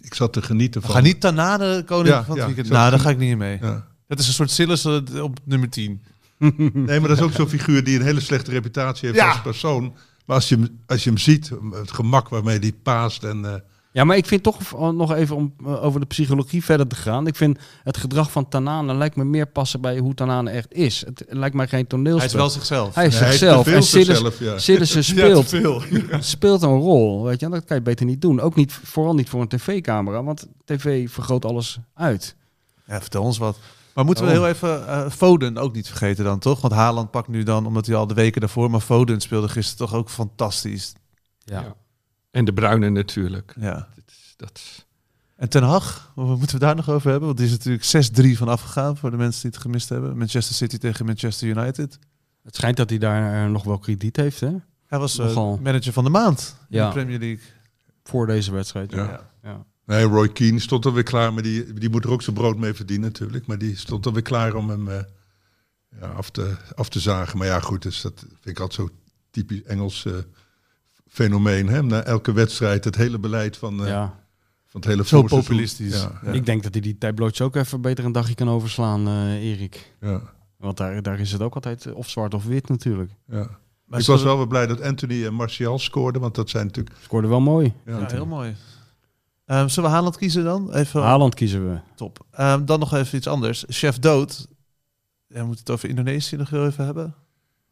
Ik 0.00 0.14
zat 0.14 0.32
te 0.32 0.42
genieten 0.42 0.82
van. 0.82 0.90
gaan 0.90 1.02
niet 1.02 1.20
daarna 1.20 1.56
de 1.58 1.82
koning 1.86 2.08
Ja, 2.08 2.24
van 2.24 2.30
het 2.30 2.40
ja, 2.40 2.46
weekend. 2.46 2.68
Nou, 2.68 2.90
daar 2.90 3.00
ga 3.00 3.10
ik 3.10 3.18
niet 3.18 3.36
mee. 3.36 3.58
Ja. 3.60 3.86
Dat 4.06 4.18
is 4.18 4.26
een 4.26 4.32
soort 4.32 4.50
Sillis 4.50 4.84
eh, 4.84 5.22
op 5.22 5.38
nummer 5.44 5.68
10. 5.68 6.02
Nee, 6.38 7.00
maar 7.00 7.08
dat 7.08 7.18
is 7.18 7.24
ook 7.24 7.32
zo'n 7.32 7.48
figuur 7.48 7.84
die 7.84 7.96
een 7.98 8.04
hele 8.04 8.20
slechte 8.20 8.50
reputatie 8.50 9.06
heeft 9.08 9.20
Ja. 9.20 9.28
als 9.28 9.40
persoon. 9.42 9.94
Maar 10.32 10.40
als 10.40 10.48
je, 10.50 10.56
hem, 10.56 10.78
als 10.86 11.04
je 11.04 11.08
hem 11.10 11.18
ziet, 11.18 11.50
het 11.72 11.90
gemak 11.92 12.28
waarmee 12.28 12.58
hij 12.58 12.72
paast 12.82 13.24
en... 13.24 13.44
eh, 13.44 13.54
Ja, 13.92 14.04
maar 14.04 14.16
ik 14.16 14.26
vind 14.26 14.42
toch 14.42 14.58
nog 14.94 15.12
even 15.14 15.36
om 15.36 15.54
eh, 15.64 15.84
over 15.84 16.00
de 16.00 16.06
psychologie 16.06 16.64
verder 16.64 16.86
te 16.86 16.96
gaan. 16.96 17.26
Ik 17.26 17.36
vind 17.36 17.58
het 17.82 17.96
gedrag 17.96 18.30
van 18.30 18.48
Tanane 18.48 18.94
lijkt 18.94 19.16
me 19.16 19.24
meer 19.24 19.46
passen 19.46 19.80
bij 19.80 19.98
hoe 19.98 20.14
Tanane 20.14 20.50
echt 20.50 20.72
is. 20.74 21.00
Het 21.06 21.24
lijkt 21.28 21.54
mij 21.54 21.68
geen 21.68 21.86
toneelspel. 21.86 22.18
Hij 22.18 22.28
is 22.28 22.34
wel 22.34 22.50
zichzelf. 22.50 22.94
Hij 22.94 23.06
is 23.06 23.18
hij 23.18 23.28
zichzelf. 23.30 23.64
te 23.64 23.70
En 23.70 23.76
veel 23.76 23.82
Sillis- 23.86 24.06
zichzelf, 24.06 24.38
ja. 24.38 24.58
Sillissen 24.58 25.00
Ja, 25.16 25.22
speelt, 25.22 25.48
veel. 25.48 25.82
speelt 26.20 26.62
een 26.62 26.78
rol. 26.78 27.24
Weet 27.24 27.40
je, 27.40 27.48
dat 27.48 27.64
kan 27.64 27.76
je 27.76 27.82
beter 27.82 28.06
niet 28.06 28.20
doen. 28.20 28.40
Ook 28.40 28.54
niet, 28.54 28.72
vooral 28.72 29.14
niet 29.14 29.28
voor 29.28 29.40
een 29.40 29.48
tv-camera, 29.48 30.22
want 30.22 30.46
tv 30.64 31.10
vergroot 31.10 31.44
alles 31.44 31.78
uit. 31.94 32.36
Ja, 32.86 33.00
vertel 33.00 33.22
ons 33.22 33.38
wat. 33.38 33.58
Maar 33.94 34.04
moeten 34.04 34.24
we 34.24 34.30
heel 34.30 34.48
even 34.48 34.86
eh, 34.88 35.10
Foden 35.10 35.56
ook 35.58 35.74
niet 35.74 35.88
vergeten 35.88 36.24
dan, 36.24 36.38
toch? 36.38 36.60
Want 36.60 36.74
Haaland 36.74 37.10
pakt 37.10 37.28
nu 37.28 37.42
dan, 37.42 37.66
omdat 37.66 37.86
hij 37.86 37.94
al 37.96 38.06
de 38.06 38.14
weken 38.14 38.40
daarvoor... 38.40 38.70
Maar 38.70 38.80
Foden 38.80 39.20
speelde 39.20 39.48
gisteren 39.48 39.86
toch 39.88 39.94
ook 39.98 40.10
fantastisch. 40.10 40.92
ja. 41.44 41.74
En 42.30 42.44
de 42.44 42.52
Bruine 42.52 42.90
natuurlijk. 42.90 43.54
Ja. 43.60 43.72
Dat 43.74 44.04
is- 44.06 44.34
Dat 44.36 44.50
is- 44.54 44.86
En 45.36 45.48
Ten 45.48 45.62
Hag, 45.62 46.12
wat 46.14 46.26
moeten 46.38 46.58
we 46.58 46.64
daar 46.64 46.76
nog 46.76 46.90
over 46.90 47.08
hebben? 47.10 47.26
Want 47.26 47.38
die 47.40 47.46
is 47.46 47.52
natuurlijk 47.52 47.84
6-3 47.84 48.36
van 48.38 48.48
afgegaan 48.48 48.96
voor 48.96 49.10
de 49.10 49.16
mensen 49.16 49.42
die 49.42 49.50
het 49.50 49.60
gemist 49.60 49.88
hebben. 49.88 50.16
Manchester 50.16 50.54
City 50.54 50.78
tegen 50.78 51.06
Manchester 51.06 51.48
United. 51.48 51.98
Het 52.42 52.56
schijnt 52.56 52.76
dat 52.76 52.90
hij 52.90 52.98
daar 52.98 53.44
eh, 53.44 53.50
nog 53.50 53.64
wel 53.64 53.78
krediet 53.78 54.16
heeft, 54.16 54.40
hè? 54.40 54.50
Hij 54.86 54.98
was 54.98 55.18
eh, 55.18 55.26
manager 55.60 55.92
van 55.92 56.04
de 56.04 56.10
maand 56.10 56.56
in 56.68 56.78
de 56.86 56.92
Premier 56.92 57.18
League. 57.18 57.44
Voor 58.04 58.26
deze 58.26 58.52
wedstrijd. 58.52 58.92
Ja. 58.92 59.04
Ja. 59.04 59.20
Ja. 59.42 59.64
Nee, 59.92 60.04
Roy 60.04 60.28
Keane 60.28 60.58
stond 60.58 60.86
alweer 60.86 61.02
klaar, 61.02 61.32
maar 61.32 61.42
die, 61.42 61.72
die 61.72 61.90
moet 61.90 62.04
er 62.04 62.10
ook 62.10 62.22
zijn 62.22 62.36
brood 62.36 62.58
mee 62.58 62.74
verdienen 62.74 63.06
natuurlijk. 63.08 63.46
Maar 63.46 63.58
die 63.58 63.76
stond 63.76 64.06
alweer 64.06 64.22
klaar 64.22 64.54
om 64.54 64.68
hem 64.70 64.88
eh, 64.88 64.98
ja, 66.00 66.06
af, 66.06 66.30
te, 66.30 66.56
af 66.74 66.88
te 66.88 67.00
zagen. 67.00 67.38
Maar 67.38 67.46
ja, 67.46 67.60
goed, 67.60 67.82
dus 67.82 68.00
dat 68.00 68.18
vind 68.18 68.46
ik 68.56 68.60
altijd 68.60 68.88
zo 68.88 68.94
typisch 69.30 69.62
Engels 69.62 70.04
eh, 70.04 70.12
fenomeen. 71.08 71.68
Hè? 71.68 71.82
Na 71.82 72.02
elke 72.02 72.32
wedstrijd 72.32 72.84
het 72.84 72.96
hele 72.96 73.18
beleid 73.18 73.56
van, 73.56 73.80
eh, 73.82 73.88
Ja. 73.88 74.20
van 74.66 74.80
het 74.80 74.90
hele 74.90 75.04
Zo 75.06 75.22
populistisch. 75.22 76.00
Ja, 76.02 76.20
Ja. 76.24 76.30
Ik 76.32 76.46
denk 76.46 76.62
dat 76.62 76.72
hij 76.72 76.82
die 76.82 76.98
tablootjes 76.98 77.46
ook 77.46 77.56
even 77.56 77.80
beter 77.80 78.04
een 78.04 78.12
dagje 78.12 78.34
kan 78.34 78.48
overslaan, 78.48 79.06
eh, 79.08 79.50
Erik. 79.50 79.92
ja, 80.00 80.20
Want 80.56 80.76
daar, 80.76 81.02
daar 81.02 81.20
is 81.20 81.32
het 81.32 81.40
ook 81.40 81.54
altijd 81.54 81.92
of 81.92 82.08
zwart 82.10 82.34
of 82.34 82.44
wit 82.44 82.68
natuurlijk. 82.68 83.10
ja. 83.28 83.60
Maar 83.84 84.00
ik 84.00 84.06
was 84.06 84.20
we- 84.22 84.26
wel 84.26 84.36
weer 84.36 84.46
blij 84.46 84.66
dat 84.66 84.80
Anthony 84.80 85.24
en 85.26 85.34
Martial 85.34 85.78
scoorden, 85.78 86.20
want 86.20 86.34
dat 86.34 86.50
zijn 86.50 86.66
natuurlijk... 86.66 86.96
Scoorde 87.00 87.28
wel 87.28 87.40
mooi. 87.40 87.72
Ja, 87.86 87.98
Ja, 87.98 88.06
heel 88.10 88.26
mooi. 88.26 88.54
Ehm, 89.52 89.68
zullen 89.68 89.88
we 89.90 89.96
Haaland 89.96 90.16
kiezen 90.16 90.44
dan? 90.44 90.72
Even 90.72 91.02
Haaland 91.02 91.34
kiezen 91.34 91.70
we. 91.72 91.78
top. 91.94 92.26
Ehm, 92.30 92.64
dan 92.64 92.78
nog 92.78 92.94
even 92.94 93.18
iets 93.18 93.26
anders. 93.26 93.64
Chef 93.68 93.98
Dood. 93.98 94.46
Ja, 95.28 95.38
we 95.40 95.44
moeten 95.46 95.64
het 95.64 95.70
over 95.70 95.88
Indonesië 95.88 96.36
nog 96.36 96.50
heel 96.50 96.66
even 96.66 96.84
hebben. 96.84 97.04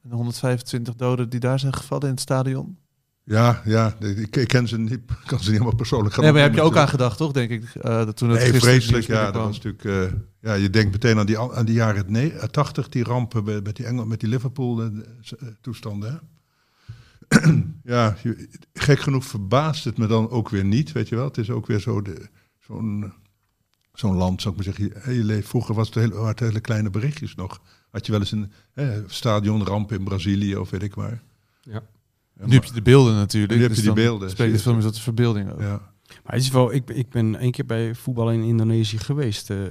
En 0.03 0.09
de 0.09 0.15
125 0.15 0.95
doden 0.95 1.29
die 1.29 1.41
daar 1.41 1.59
zijn 1.59 1.75
gevallen 1.75 2.05
in 2.05 2.11
het 2.11 2.21
stadion. 2.21 2.79
ja, 3.25 3.63
ja, 3.65 3.95
ik, 3.99 4.37
ik 4.37 4.49
ken 4.49 4.69
ze 4.69 4.79
niet, 4.79 5.01
kan 5.27 5.39
ze 5.39 5.45
niet 5.45 5.53
helemaal 5.53 5.75
persoonlijk 5.75 6.15
gaan 6.15 6.25
Nee, 6.25 6.33
maar 6.33 6.43
heb 6.43 6.55
je 6.55 6.61
ook 6.63 6.77
aan 6.77 6.89
gedacht, 6.89 7.17
toch? 7.17 7.33
Denk 7.33 7.51
ik. 7.51 7.75
eh, 7.75 7.83
dat 7.83 8.17
toen 8.17 8.31
het 8.31 8.39
Nee, 8.51 8.61
vreselijk. 8.61 9.07
Ja, 9.07 9.31
dat 9.31 9.43
was 9.43 9.61
natuurlijk. 9.61 9.85
eh, 9.85 10.19
ja, 10.41 10.55
je 10.55 10.71
denkt 10.71 10.93
meteen 10.93 11.19
aan 11.19 11.27
die, 11.27 11.39
aan 11.39 11.65
die 11.65 11.75
jaren 11.75 12.05
ne- 12.13 12.29
eh, 12.29 12.49
80, 12.49 12.89
die 12.89 13.05
rampen 13.05 13.45
met, 13.45 13.77
die 13.77 13.87
Engel, 13.87 14.07
met 14.07 14.21
die 14.21 14.29
Liverpool 14.29 14.83
eh, 14.83 14.87
s- 15.21 15.37
eh, 15.37 15.49
toestanden. 15.61 16.11
Hè? 16.13 16.17
ja, 17.85 18.17
gek 18.73 19.01
genoeg 19.01 19.25
verbaast 19.25 19.85
het 19.85 19.99
me 19.99 20.07
dan 20.07 20.31
ook 20.31 20.49
weer 20.49 20.65
niet, 20.65 20.93
weet 20.93 21.09
je 21.09 21.17
wel. 21.17 21.25
Het 21.25 21.39
is 21.39 21.51
ook 21.51 21.67
weer 21.67 21.81
zo 21.81 22.03
de- 22.03 22.29
zo'n 22.61 23.13
zo'n 23.95 24.17
land, 24.17 24.43
zou 24.43 24.55
ik 24.57 24.65
maar 24.65 24.75
zeggen. 24.75 25.15
Je, 25.15 25.25
leeft, 25.25 25.49
vroeger 25.49 25.75
was 25.75 25.87
het 25.87 25.95
hele, 25.95 26.15
waren 26.15 26.29
het 26.29 26.41
hele 26.41 26.61
kleine 26.61 26.91
berichtjes 26.91 27.35
nog. 27.35 27.61
Had 27.91 28.07
je 28.07 28.13
wel 28.13 28.21
eens 28.21 28.33
een 28.33 28.53
eh, 28.75 28.89
stadionramp 29.07 29.93
in 29.93 30.05
Brazilië 30.05 30.57
of 30.57 30.71
weet 30.71 30.83
ik 30.83 30.95
waar. 30.95 31.23
Ja. 31.63 31.83
Nu 32.45 32.55
heb 32.55 32.65
je 32.65 32.73
de 32.73 32.83
beelden 32.83 33.15
natuurlijk. 33.15 33.53
Nu 33.53 33.61
heb 33.61 33.69
je 33.69 33.75
dus 33.77 33.85
die 33.85 33.93
beelden. 33.95 34.31
Spreekt 34.31 34.65
het 34.65 34.75
meer 34.75 34.83
tot 34.83 34.95
de 34.95 35.01
verbeelding 35.01 35.53
ook. 35.53 35.61
Ja. 35.61 35.93
Maar 36.25 36.33
het 36.35 36.43
is 36.43 36.51
wel, 36.51 36.73
ik, 36.73 36.91
ik 36.91 37.09
ben 37.11 37.37
één 37.37 37.51
keer 37.51 37.67
bij 37.67 37.95
voetbal 37.95 38.31
in 38.33 38.43
Indonesië 38.43 38.99
geweest. 38.99 39.51
eh, 39.51 39.65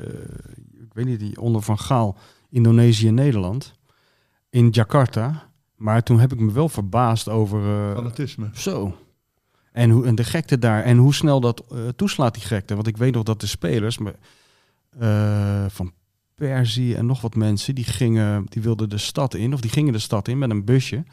ik 0.73 0.93
weet 0.93 1.05
niet, 1.05 1.19
die 1.19 1.41
onder 1.41 1.61
Van 1.61 1.79
Gaal, 1.79 2.17
Indonesië 2.49 3.07
en 3.07 3.13
Nederland. 3.13 3.73
In 4.49 4.69
Jakarta. 4.69 5.48
Maar 5.79 6.03
toen 6.03 6.19
heb 6.19 6.33
ik 6.33 6.39
me 6.39 6.51
wel 6.51 6.69
verbaasd 6.69 7.29
over... 7.29 7.59
eh, 7.59 7.95
Fanatisme. 7.95 8.49
Zo. 8.53 8.97
En, 9.71 9.89
hoe, 9.89 10.05
en 10.05 10.15
de 10.15 10.23
gekte 10.23 10.59
daar. 10.59 10.83
En 10.83 10.97
hoe 10.97 11.13
snel 11.13 11.39
dat 11.39 11.63
eh, 11.71 11.77
toeslaat, 11.95 12.33
die 12.33 12.43
gekte. 12.43 12.75
Want 12.75 12.87
ik 12.87 12.97
weet 12.97 13.13
nog 13.13 13.23
dat 13.23 13.41
de 13.41 13.47
spelers 13.47 13.97
maar, 13.97 14.13
eh, 14.99 15.65
van 15.69 15.91
Persie 16.35 16.95
en 16.95 17.05
nog 17.05 17.21
wat 17.21 17.35
mensen... 17.35 17.75
Die, 17.75 17.83
gingen, 17.83 18.45
die 18.49 18.61
wilden 18.61 18.89
de 18.89 18.97
stad 18.97 19.33
in, 19.33 19.53
of 19.53 19.61
die 19.61 19.71
gingen 19.71 19.93
de 19.93 19.99
stad 19.99 20.27
in 20.27 20.37
met 20.37 20.49
een 20.49 20.65
busje. 20.65 21.03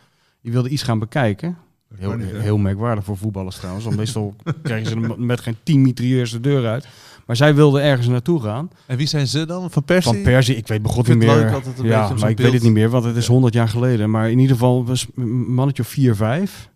Die 0.41 0.53
wilden 0.53 0.73
iets 0.73 0.83
gaan 0.83 0.99
bekijken. 0.99 1.57
Heel, 1.95 2.13
niet, 2.17 2.31
heel 2.31 2.59
merkwaardig 2.59 3.05
voor 3.05 3.17
voetballers 3.17 3.57
trouwens. 3.57 3.85
Want 3.85 3.97
meestal 3.97 4.35
krijgen 4.63 4.87
ze 4.89 5.15
met 5.19 5.41
geen 5.41 5.57
tien 5.63 5.83
mitrailleurs 5.83 6.31
de 6.31 6.41
deur 6.41 6.67
uit. 6.67 6.89
Maar 7.27 7.37
zij 7.37 7.55
wilden 7.55 7.83
ergens 7.83 8.07
naartoe 8.07 8.43
gaan. 8.43 8.71
En 8.87 8.97
wie 8.97 9.07
zijn 9.07 9.27
ze 9.27 9.47
dan? 9.47 9.71
Van 9.71 9.85
Persie? 9.85 10.13
Van 10.13 10.23
Persie, 10.23 10.57
ik 10.57 10.67
weet 10.67 10.83
begon 10.83 11.03
Ik 11.03 11.09
niet 11.09 11.23
het 11.23 11.27
meer. 11.27 11.45
leuk 11.45 11.53
altijd 11.55 11.79
een 11.79 11.87
ja, 11.87 12.13
maar 12.19 12.31
ik 12.31 12.39
weet 12.39 12.53
het 12.53 12.63
niet 12.63 12.73
meer, 12.73 12.89
want 12.89 13.05
het 13.05 13.17
is 13.17 13.27
100 13.27 13.55
jaar 13.55 13.69
geleden. 13.69 14.11
Maar 14.11 14.31
in 14.31 14.39
ieder 14.39 14.57
geval 14.57 14.85
was 14.85 15.07
een 15.15 15.55
mannetje 15.55 15.83
of 15.83 15.89
4, 15.89 16.17
5. 16.17 16.71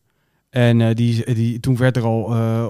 En 0.50 0.80
eh, 0.80 0.94
die, 0.94 1.34
die, 1.34 1.60
toen 1.60 1.76
werd 1.76 1.96
er 1.96 2.02
al 2.02 2.34
eh, 2.34 2.66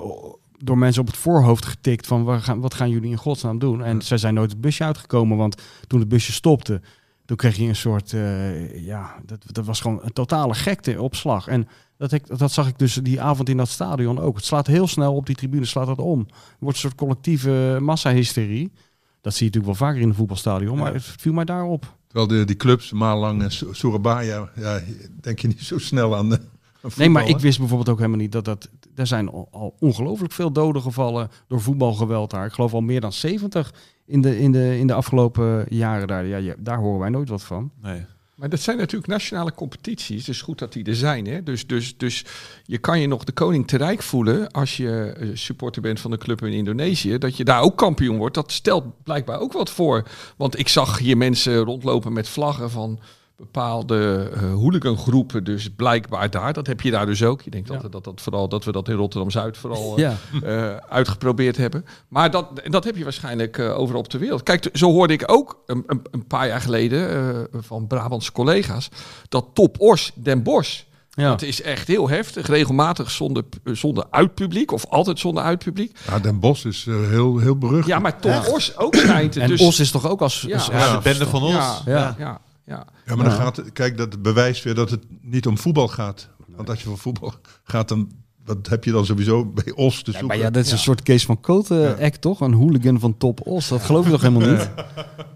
door 0.59 0.79
mensen 0.79 1.01
op 1.01 1.07
het 1.07 1.17
voorhoofd 1.17 1.67
getikt 1.67 2.07
van 2.07 2.25
waar 2.25 2.41
gaan, 2.41 2.61
wat 2.61 2.75
gaan 2.75 2.91
jullie 2.91 3.11
in 3.11 3.17
godsnaam 3.17 3.59
doen? 3.59 3.85
En 3.85 4.03
zij 4.03 4.19
zijn 4.19 4.35
nooit 4.35 4.51
het 4.51 4.61
busje 4.61 4.85
uitgekomen, 4.85 5.37
want 5.37 5.63
toen 5.87 6.01
het 6.01 6.09
busje 6.09 6.33
stopte, 6.33 6.81
toen 7.25 7.37
kreeg 7.37 7.57
je 7.57 7.65
een 7.65 7.77
soort, 7.77 8.13
eh, 8.13 8.85
ja, 8.87 9.15
dat, 9.27 9.45
dat 9.47 9.65
was 9.67 9.81
gewoon 9.81 10.01
een 10.03 10.13
totale 10.13 10.55
gekte 10.55 11.03
opslag. 11.03 11.47
En 11.47 11.69
dat, 12.01 12.13
ik, 12.13 12.39
dat 12.39 12.53
zag 12.53 12.69
ik 12.69 12.79
dus 12.79 12.95
die 12.95 13.21
avond 13.21 13.49
in 13.49 13.57
dat 13.57 13.69
stadion 13.69 14.19
ook. 14.21 14.37
Het 14.37 14.45
slaat 14.45 14.67
heel 14.67 14.87
snel 14.87 15.15
op 15.15 15.27
die 15.27 15.35
tribune, 15.37 15.65
slaat 15.65 15.87
dat 15.87 15.99
om. 15.99 16.19
Er 16.29 16.35
wordt 16.59 16.77
een 16.77 16.83
soort 16.83 16.95
collectieve 16.95 17.79
massahysterie. 17.81 18.73
Dat 19.21 19.35
zie 19.35 19.47
je 19.47 19.53
natuurlijk 19.53 19.79
wel 19.79 19.89
vaker 19.89 20.01
in 20.03 20.09
een 20.09 20.15
voetbalstadion, 20.15 20.79
maar 20.79 20.93
het 20.95 21.03
viel 21.03 21.33
mij 21.33 21.45
daarop. 21.45 21.95
Terwijl 22.07 22.27
de, 22.29 22.45
die 22.45 22.57
clubs, 22.57 22.93
Malang 22.93 23.43
en 23.43 23.53
Su- 23.53 23.69
Surabaya, 23.75 24.51
ja, 24.55 24.81
denk 25.21 25.39
je 25.39 25.49
niet 25.49 25.61
zo 25.61 25.79
snel 25.79 26.17
aan. 26.17 26.33
eh, 26.33 26.39
aan 26.39 26.49
Nee, 26.83 26.91
voetbal, 26.93 27.09
maar 27.11 27.29
ik 27.29 27.39
wist 27.39 27.59
bijvoorbeeld 27.59 27.89
ook 27.89 27.99
helemaal 27.99 28.19
niet 28.19 28.33
dat 28.33 28.45
dat... 28.45 28.69
Er 28.95 29.07
zijn 29.07 29.29
al, 29.31 29.49
al 29.51 29.75
ongelooflijk 29.79 30.33
veel 30.33 30.53
doden 30.53 30.83
gevallen 30.83 31.29
door 31.47 31.61
voetbalgeweld 31.61 32.31
daar. 32.31 32.47
Ik 32.47 32.53
geloof 32.53 32.73
al 32.73 32.81
meer 32.81 33.01
dan 33.01 33.13
70 33.13 33.75
in 34.07 34.21
de, 34.21 34.39
in 34.39 34.53
de, 34.53 34.79
in 34.79 34.87
de 34.87 34.93
afgelopen 34.95 35.67
jaren 35.69 36.07
daar. 36.09 36.27
Ja, 36.27 36.37
ja, 36.37 36.55
daar 36.59 36.79
horen 36.79 37.01
wij 37.01 37.09
nooit 37.11 37.29
wat 37.29 37.43
van. 37.43 37.71
Nee. 37.83 38.05
Maar 38.41 38.49
dat 38.49 38.61
zijn 38.61 38.77
natuurlijk 38.77 39.11
nationale 39.11 39.55
competities. 39.55 40.29
Is 40.29 40.43
goed 40.43 40.59
dat 40.59 40.73
die 40.73 40.85
er 40.85 40.95
zijn. 40.95 41.27
Hè? 41.27 41.43
Dus, 41.43 41.67
dus, 41.67 41.97
dus 41.97 42.25
je 42.65 42.79
kan 42.79 43.01
je 43.01 43.07
nog 43.07 43.25
de 43.25 43.33
koning 43.33 43.67
te 43.67 43.77
rijk 43.77 44.03
voelen 44.03 44.51
als 44.51 44.77
je 44.77 45.15
eh, 45.17 45.29
supporter 45.35 45.83
bent 45.83 46.01
van 46.01 46.11
de 46.11 46.19
club 46.19 46.45
in 46.45 46.53
Indonesië. 46.53 47.19
Dat 47.19 47.37
je 47.37 47.45
daar 47.45 47.63
ook 47.63 47.77
kampioen 47.77 48.17
wordt. 48.17 48.35
Dat 48.35 48.53
stelt 48.53 49.03
blijkbaar 49.03 49.41
ook 49.41 49.53
wat 49.53 49.71
voor. 49.71 50.09
Want 50.37 50.59
ik 50.59 50.69
zag 50.69 50.99
hier 50.99 51.17
mensen 51.17 51.57
rondlopen 51.57 52.13
met 52.13 52.29
vlaggen 52.29 52.71
van 52.71 53.01
bepaalde 53.41 54.31
eh 54.35 54.53
hooligangroepen. 54.53 55.45
Dus 55.45 55.69
blijkbaar 55.77 56.31
daar. 56.31 56.53
Dat 56.53 56.67
heb 56.67 56.81
je 56.81 56.91
daar 56.91 57.07
dus 57.07 57.23
ook. 57.23 57.43
Je 57.43 57.51
denkt 57.51 57.69
Ja. 57.69 57.75
altijd 57.75 57.93
dat, 57.93 58.05
dat, 58.05 58.21
vooral, 58.21 58.49
dat 58.49 58.65
we 58.65 58.73
dat 58.73 58.89
in 58.89 58.95
Rotterdam-Zuid 58.95 59.57
vooral... 59.57 59.97
eh, 59.97 60.03
Ja. 60.03 60.17
eh, 60.43 60.77
uitgeprobeerd 60.89 61.57
hebben. 61.57 61.85
Maar 62.09 62.31
dat, 62.31 62.47
dat 62.65 62.85
heb 62.85 62.97
je 62.97 63.03
waarschijnlijk 63.05 63.59
eh, 63.59 63.79
overal 63.79 64.01
op 64.01 64.11
de 64.11 64.19
wereld. 64.19 64.43
Kijk, 64.43 64.69
zo 64.73 64.91
hoorde 64.91 65.13
ik 65.13 65.23
ook 65.27 65.59
een, 65.67 65.83
een, 65.87 66.01
een 66.11 66.27
paar 66.27 66.47
jaar 66.47 66.61
geleden 66.61 67.11
eh, 67.53 67.61
van 67.61 67.87
Brabantse 67.87 68.33
collega's... 68.33 68.89
dat 69.29 69.47
Top 69.55 69.81
Os 69.81 70.13
Den 70.15 70.43
Bosch, 70.43 70.83
Ja. 71.11 71.29
dat 71.31 71.43
is 71.43 71.63
echt 71.63 71.89
heel 71.89 72.09
heftig. 72.09 72.47
Regelmatig 72.47 73.11
zonder, 73.11 73.45
zonder 73.65 74.05
uitpubliek 74.11 74.73
of 74.73 74.87
altijd 74.87 75.19
zonder 75.19 75.43
uitpubliek. 75.43 75.99
Ja, 76.07 76.19
Den 76.19 76.41
Bosch 76.41 76.65
is 76.65 76.85
heel, 76.85 77.39
heel 77.39 77.57
berucht. 77.59 77.87
Ja, 77.87 77.99
maar 77.99 78.21
Top 78.21 78.47
Os 78.55 78.77
ook 78.79 78.95
schijnt. 78.95 79.37
En 79.37 79.49
dus, 79.49 79.61
Os 79.61 79.81
is 79.81 79.91
toch 79.91 80.09
ook 80.09 80.21
als... 80.21 80.41
Ja. 80.47 80.55
als- 80.55 80.67
Ja, 80.67 80.97
de 80.97 81.03
bende 81.03 81.27
van 81.27 81.43
ons. 81.43 81.83
ja, 81.87 82.41
Ja. 82.67 82.87
ja, 83.07 83.15
maar 83.17 83.25
dan 83.25 83.35
gaat 83.35 83.57
het, 83.57 83.73
kijk, 83.73 83.97
dat 83.97 84.23
bewijst 84.23 84.65
weer 84.65 84.75
dat 84.75 84.91
het 84.91 85.05
niet 85.21 85.47
om 85.47 85.59
voetbal 85.59 85.89
gaat. 85.89 86.29
Want 86.47 86.71
als 86.71 86.79
je 86.83 86.85
voor 86.89 86.99
voetbal 86.99 87.35
gaat, 87.65 87.89
dan 87.89 88.11
wat 88.45 88.67
heb 88.69 88.85
je 88.85 88.93
dan 88.93 89.07
sowieso 89.07 89.45
bij 89.47 89.73
Os 89.75 90.03
te 90.03 90.11
Ja, 90.13 90.19
zoeken. 90.19 90.27
maar 90.27 90.47
ja, 90.47 90.51
dat 90.51 90.65
is 90.65 90.73
een 90.73 90.79
soort 90.79 91.03
Kees 91.03 91.25
van 91.25 91.41
Koten-act, 91.41 92.21
toch? 92.21 92.41
Een 92.41 92.53
hooligan 92.53 93.01
van 93.01 93.17
Top 93.17 93.47
Os. 93.47 93.69
Dat 93.69 93.83
geloof 93.83 94.05
je 94.05 94.11
toch 94.11 94.23
helemaal 94.23 94.49
niet? 94.51 94.71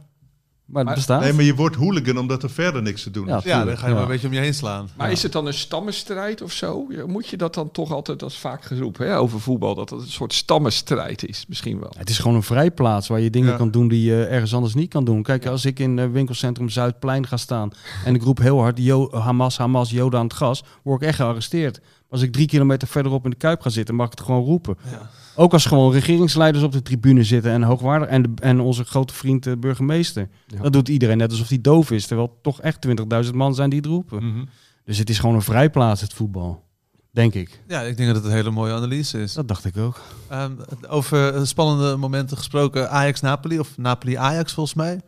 Maar 0.74 0.84
het 0.84 0.94
bestaat. 0.94 1.20
Nee, 1.20 1.32
maar 1.32 1.44
je 1.44 1.54
wordt 1.54 1.76
hooligan 1.76 2.18
omdat 2.18 2.42
er 2.42 2.50
verder 2.50 2.82
niks 2.82 3.02
te 3.02 3.10
doen 3.10 3.26
Ja, 3.26 3.36
is. 3.36 3.44
Ja, 3.44 3.64
dan 3.64 3.76
ga 3.78 3.82
je 3.82 3.88
Ja. 3.88 3.94
maar 3.94 4.02
een 4.02 4.08
beetje 4.08 4.26
om 4.26 4.32
je 4.32 4.40
heen 4.40 4.54
slaan. 4.54 4.88
Maar 4.96 5.12
is 5.12 5.22
het 5.22 5.32
dan 5.32 5.46
een 5.46 5.54
stammenstrijd 5.54 6.42
of 6.42 6.52
zo? 6.52 6.86
Moet 7.06 7.26
je 7.28 7.36
dat 7.36 7.54
dan 7.54 7.70
toch 7.70 7.92
altijd, 7.92 8.18
dat 8.18 8.30
is 8.30 8.36
vaak 8.38 8.64
geroepen 8.64 9.06
hè, 9.06 9.18
over 9.18 9.40
voetbal, 9.40 9.74
dat 9.74 9.90
het 9.90 10.00
een 10.00 10.06
soort 10.08 10.32
stammenstrijd 10.32 11.26
is, 11.28 11.44
misschien 11.48 11.80
wel. 11.80 11.92
Het 11.98 12.08
is 12.10 12.18
gewoon 12.18 12.36
een 12.36 12.42
vrijplaats 12.42 13.08
waar 13.08 13.20
je 13.20 13.30
dingen 13.30 13.50
Ja. 13.50 13.56
kan 13.56 13.70
doen 13.70 13.88
die 13.88 14.02
je 14.04 14.24
ergens 14.24 14.54
anders 14.54 14.74
niet 14.74 14.88
kan 14.90 15.04
doen. 15.04 15.22
Kijk, 15.22 15.46
als 15.46 15.64
ik 15.64 15.78
in 15.78 15.98
eh, 15.98 16.10
winkelcentrum 16.10 16.68
Zuidplein 16.68 17.26
ga 17.26 17.36
staan 17.36 17.70
en 18.04 18.14
ik 18.14 18.22
roep 18.22 18.38
heel 18.38 18.58
hard 18.60 18.78
Jo- 18.78 19.10
Hamas, 19.12 19.58
Hamas, 19.58 19.90
Joden 19.90 20.18
aan 20.18 20.24
het 20.26 20.34
gas, 20.34 20.62
word 20.82 21.02
ik 21.02 21.08
echt 21.08 21.16
gearresteerd. 21.16 21.80
Als 22.10 22.22
ik 22.22 22.32
drie 22.32 22.46
kilometer 22.46 22.88
verderop 22.88 23.24
in 23.24 23.30
de 23.30 23.36
Kuip 23.36 23.60
ga 23.60 23.70
zitten, 23.70 23.94
mag 23.94 24.06
ik 24.06 24.12
het 24.18 24.26
gewoon 24.26 24.44
roepen. 24.44 24.76
Ja. 24.90 25.10
Ook 25.34 25.52
als 25.52 25.66
gewoon 25.66 25.92
regeringsleiders 25.92 26.64
op 26.64 26.72
de 26.72 26.82
tribune 26.82 27.24
zitten 27.24 27.52
en 27.52 27.62
hoogwaardig 27.62 28.08
en, 28.08 28.22
de, 28.22 28.30
en 28.40 28.60
onze 28.60 28.84
grote 28.84 29.14
vriend 29.14 29.42
de 29.42 29.56
burgemeester. 29.56 30.28
Ja. 30.46 30.62
Dat 30.62 30.72
doet 30.72 30.88
iedereen 30.88 31.18
net 31.18 31.30
alsof 31.30 31.48
hij 31.48 31.60
doof 31.60 31.90
is, 31.90 32.06
terwijl 32.06 32.38
toch 32.42 32.60
echt 32.60 32.86
20.000 33.24 33.30
man 33.34 33.54
zijn 33.54 33.70
die 33.70 33.78
het 33.78 33.88
roepen. 33.88 34.26
Mhm. 34.26 34.44
Dus 34.84 34.98
het 34.98 35.10
is 35.10 35.18
gewoon 35.18 35.34
een 35.34 35.42
vrijplaats, 35.42 36.00
het 36.00 36.12
voetbal. 36.12 36.62
Denk 37.10 37.34
ik. 37.34 37.60
Ja, 37.68 37.80
ik 37.80 37.96
denk 37.96 38.08
dat 38.08 38.16
het 38.16 38.26
een 38.26 38.36
hele 38.36 38.50
mooie 38.50 38.72
analyse 38.72 39.20
is. 39.20 39.32
Dat 39.32 39.48
dacht 39.48 39.64
ik 39.64 39.76
ook. 39.76 40.00
Ehm, 40.28 40.52
over 40.88 41.34
eh, 41.34 41.44
spannende 41.44 41.96
momenten 41.96 42.36
gesproken. 42.36 42.90
Ajax-Napoli 42.90 43.58
of 43.58 43.76
Napoli-Ajax 43.76 44.52
volgens 44.52 44.76
mij. 44.76 45.00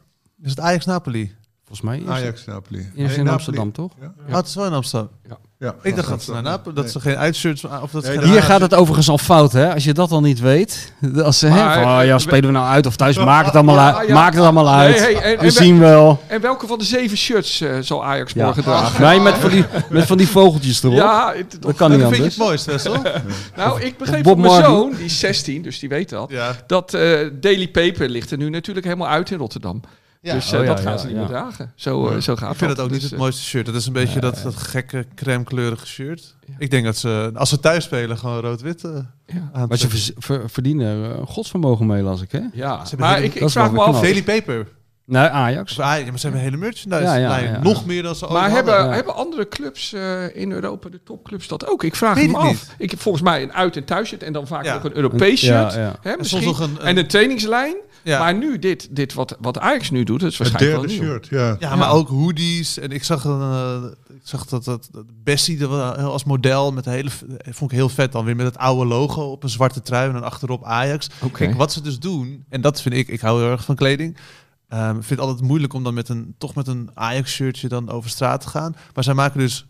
Is 0.43 0.51
het 0.51 0.61
Ajax-Napoli? 0.61 1.35
Volgens 1.65 1.81
mij 1.81 1.99
eerst, 1.99 2.11
Ajax, 2.11 2.45
Napoli. 2.45 2.79
eerst 2.79 2.97
in 2.97 3.05
Napoli. 3.05 3.29
Amsterdam, 3.29 3.73
toch? 3.73 3.93
Ja. 4.01 4.15
Oh, 4.29 4.35
het 4.35 4.47
is 4.47 4.55
wel 4.55 4.67
in 4.67 4.73
Amsterdam. 4.73 5.11
Ja, 5.29 5.39
Ik 5.83 5.97
dacht 5.97 6.09
dat 6.09 6.23
ze 6.23 6.33
naar 6.33 6.59
dat 6.75 6.91
ze 6.91 7.01
geen 7.01 7.17
uitshirts 7.17 7.65
of 7.65 7.91
dat 7.91 8.05
Nee, 8.05 8.25
Hier 8.25 8.43
gaat 8.43 8.61
het 8.61 8.75
overigens 8.75 9.09
al 9.09 9.19
fout, 9.19 9.53
hè? 9.53 9.75
Als 9.75 9.85
je 9.85 9.93
dat 9.95 10.11
al 10.11 10.21
niet 10.21 10.41
weet. 10.41 10.93
Als 11.23 11.39
ze 11.39 11.49
Maar, 11.49 12.01
oh, 12.01 12.05
ja, 12.07 12.19
spelen 12.19 12.45
we 12.47 12.51
nou 12.51 12.67
uit 12.69 12.87
of 12.87 12.97
thuis, 12.97 13.19
maakt 13.19 13.47
het 13.47 13.55
allemaal 13.55 13.75
Ja, 13.77 13.97
uit. 13.97 14.09
ja. 14.09 14.15
Maakt 14.15 14.35
het 14.35 14.43
allemaal 14.45 14.69
uit. 14.71 15.01
Nee, 15.01 15.15
hey, 15.17 15.23
en- 15.33 15.39
we 15.39 15.45
en- 15.45 15.53
zien 15.53 15.79
wel. 15.79 16.21
En 16.27 16.41
welke 16.41 16.67
van 16.67 16.79
de 16.79 16.85
zeven 16.85 17.17
shirts 17.17 17.61
eh, 17.61 17.77
zal 17.81 18.05
Ajax 18.05 18.33
Ja. 18.33 18.45
morgen 18.45 18.63
dragen? 18.63 19.03
Nee, 19.03 19.21
met 19.21 19.35
van, 19.35 19.51
die, 19.51 19.65
met 19.91 20.07
van 20.07 20.17
die 20.17 20.29
vogeltjes 20.29 20.83
erop. 20.83 20.97
Ja, 20.97 21.33
het- 21.37 21.51
dat 21.51 21.61
toch- 21.61 21.75
kan 21.75 21.91
niet 21.91 22.01
Welke 22.01 22.15
vind 22.17 22.35
je 22.35 22.41
anders. 22.43 22.65
het 22.67 22.73
mooist, 22.73 23.03
Wessel? 23.03 23.23
nou, 23.65 23.81
ik 23.83 23.99
begreep 23.99 24.23
Bob 24.23 24.41
van 24.41 24.51
mijn 24.51 24.65
zoon, 24.65 24.91
die 24.97 25.05
is 25.05 25.19
16, 25.19 25.63
dus 25.63 25.79
die 25.79 25.89
weet 25.89 26.09
dat. 26.09 26.31
ja. 26.31 26.53
Dat 26.67 26.95
eh, 26.95 27.19
Daily 27.33 27.69
Paper 27.69 28.09
ligt 28.09 28.31
er 28.31 28.39
nu 28.39 28.51
natuurlijk 28.51 28.87
helemaal 28.87 29.09
uit 29.09 29.31
in 29.31 29.39
Rotterdam. 29.39 29.81
Ja. 30.23 30.35
dus 30.35 30.53
eh, 30.53 30.59
Oh 30.59 30.65
ja, 30.65 30.75
dat 30.75 30.83
gaan 30.83 30.93
ja, 30.93 30.99
ze 30.99 31.07
niet 31.07 31.15
ja. 31.15 31.21
meer 31.21 31.29
dragen. 31.31 31.73
Zo, 31.75 32.09
eh, 32.09 32.21
zo 32.21 32.37
gaat 32.37 32.53
Ik 32.53 32.59
vind 32.59 32.71
het 32.71 32.81
ook 32.81 32.89
Dus, 32.89 32.95
niet 32.95 33.03
het 33.05 33.13
eh, 33.13 33.19
mooiste 33.19 33.43
shirt. 33.43 33.67
Dat 33.67 33.75
is 33.75 33.87
een 33.87 33.93
beetje 33.93 34.21
dat, 34.21 34.41
dat 34.43 34.57
gekke 34.57 35.07
crème 35.15 35.45
kleurige 35.45 35.87
shirt. 35.87 36.35
Ik 36.59 36.71
denk 36.71 36.85
dat 36.85 36.97
ze, 36.97 37.31
als 37.35 37.49
ze 37.49 37.61
thuis 37.61 37.85
spelen, 37.85 38.19
gewoon 38.19 38.41
rood-wit 38.41 38.85
eh, 38.85 38.91
ja. 39.27 39.51
aan 39.53 39.69
Maar 39.69 39.79
ze 39.79 39.89
ver- 39.89 40.13
ver- 40.19 40.51
verdienen 40.51 40.87
er 41.05 41.19
een 41.19 41.27
godsvermogen 41.27 41.87
mee, 41.87 42.03
las 42.03 42.21
ik, 42.23 42.33
hè? 42.33 42.41
Ja, 42.53 42.83
maar 42.99 43.23
ik, 43.23 43.33
dat 43.33 43.43
ik 43.43 43.51
vraag 43.51 43.71
wel 43.71 43.87
me 43.87 43.93
af. 43.93 44.01
Daily 44.01 44.23
Paper. 44.23 44.67
Nee, 45.07 45.23
Ajax. 45.23 45.73
Of, 45.79 45.85
ah, 45.85 45.99
ja, 45.99 46.05
maar 46.05 46.19
ze 46.19 46.27
hebben 46.27 46.41
een 46.45 46.47
hele 46.53 46.57
merchandise 46.57 47.03
Ja, 47.03 47.15
ja, 47.15 47.29
lijn. 47.29 47.45
ja. 47.53 47.63
Nog 47.63 47.87
meer 47.87 48.03
dan 48.03 48.15
ze 48.15 48.27
Maar 48.31 48.51
hebben, 48.51 48.75
ja. 48.75 48.91
hebben 48.93 49.15
andere 49.15 49.49
clubs 49.49 49.93
eh, 49.93 50.37
in 50.37 50.53
Europa, 50.53 50.89
de 50.89 51.01
topclubs, 51.05 51.49
dat 51.49 51.67
ook? 51.69 51.85
Ik 51.85 51.95
vraag 51.95 52.15
Weet 52.15 52.25
me 52.27 52.31
ik 52.33 52.37
af. 52.39 52.47
niet. 52.47 52.75
Ik 52.79 52.91
heb 52.91 53.01
volgens 53.01 53.25
mij 53.25 53.43
een 53.43 53.53
uit- 53.53 53.77
en 53.77 53.85
thuisshirt 53.85 54.23
en 54.23 54.33
dan 54.33 54.47
vaak 54.47 54.65
Ja. 54.65 54.75
nog 54.75 54.85
een 54.85 54.97
Europees 54.97 55.41
shirt. 55.41 55.73
Ja, 55.75 55.81
ja. 55.81 55.97
Hè, 56.01 56.11
En 56.11 56.19
misschien. 56.19 56.43
soms 56.43 56.59
nog 56.59 56.69
een- 56.69 56.81
en 56.81 56.97
een 56.97 57.07
trainingslijn. 57.07 57.77
Ja. 58.03 58.19
Maar 58.19 58.35
nu, 58.35 58.59
dit, 58.59 58.89
dit 58.91 59.15
wat, 59.15 59.37
wat 59.41 59.59
Ajax 59.59 59.91
nu 59.91 60.05
doet, 60.05 60.21
dat 60.21 60.31
is 60.31 60.39
Het 60.39 60.49
waarschijnlijk 60.51 60.89
derde 60.89 61.03
wel 61.05 61.07
nieuw. 61.09 61.19
shirt, 61.21 61.59
ja. 61.61 61.69
Ja, 61.69 61.77
maar 61.77 61.91
ook 61.93 62.09
hoodies. 62.09 62.79
En 62.79 62.91
ik 62.91 63.05
zag, 63.05 63.25
een, 63.25 63.41
eh, 63.41 64.15
ik 64.15 64.21
zag 64.23 64.45
dat, 64.47 64.65
dat, 64.65 64.89
dat 64.93 65.05
Bessie 65.25 65.61
er 65.61 65.69
als 66.05 66.25
model 66.25 66.73
met 66.73 66.87
een 66.87 66.93
hele, 66.93 67.11
vond 67.51 67.71
ik 67.71 67.77
heel 67.77 67.89
vet 67.89 68.13
dan 68.13 68.25
weer 68.25 68.37
met 68.37 68.47
het 68.47 68.59
oude 68.59 68.85
logo 68.87 69.23
op 69.23 69.43
een 69.43 69.49
zwarte 69.49 69.83
trui 69.83 70.07
en 70.07 70.13
dan 70.13 70.23
achterop 70.25 70.65
Ajax. 70.65 71.09
Oké. 71.23 71.39
Kijk, 71.39 71.55
wat 71.57 71.73
ze 71.73 71.81
dus 71.83 71.99
doen, 71.99 72.45
en 72.49 72.61
dat 72.61 72.83
vind 72.83 72.95
ik, 72.95 73.09
ik 73.09 73.21
hou 73.21 73.41
heel 73.43 73.51
erg 73.51 73.65
van 73.65 73.75
kleding. 73.75 74.17
Ehm, 74.69 74.87
Ik 74.97 75.05
vind 75.05 75.21
het 75.21 75.29
altijd 75.29 75.47
moeilijk 75.49 75.73
om 75.73 75.85
dan 75.85 75.95
met 75.95 76.09
een, 76.09 76.35
toch 76.39 76.55
met 76.55 76.67
een 76.67 76.91
Ajax-shirtje 76.95 77.69
dan 77.69 77.91
over 77.91 78.11
straat 78.11 78.41
te 78.41 78.49
gaan. 78.49 78.77
Maar 78.95 79.05
zij 79.05 79.15
maken 79.15 79.39
dus 79.41 79.67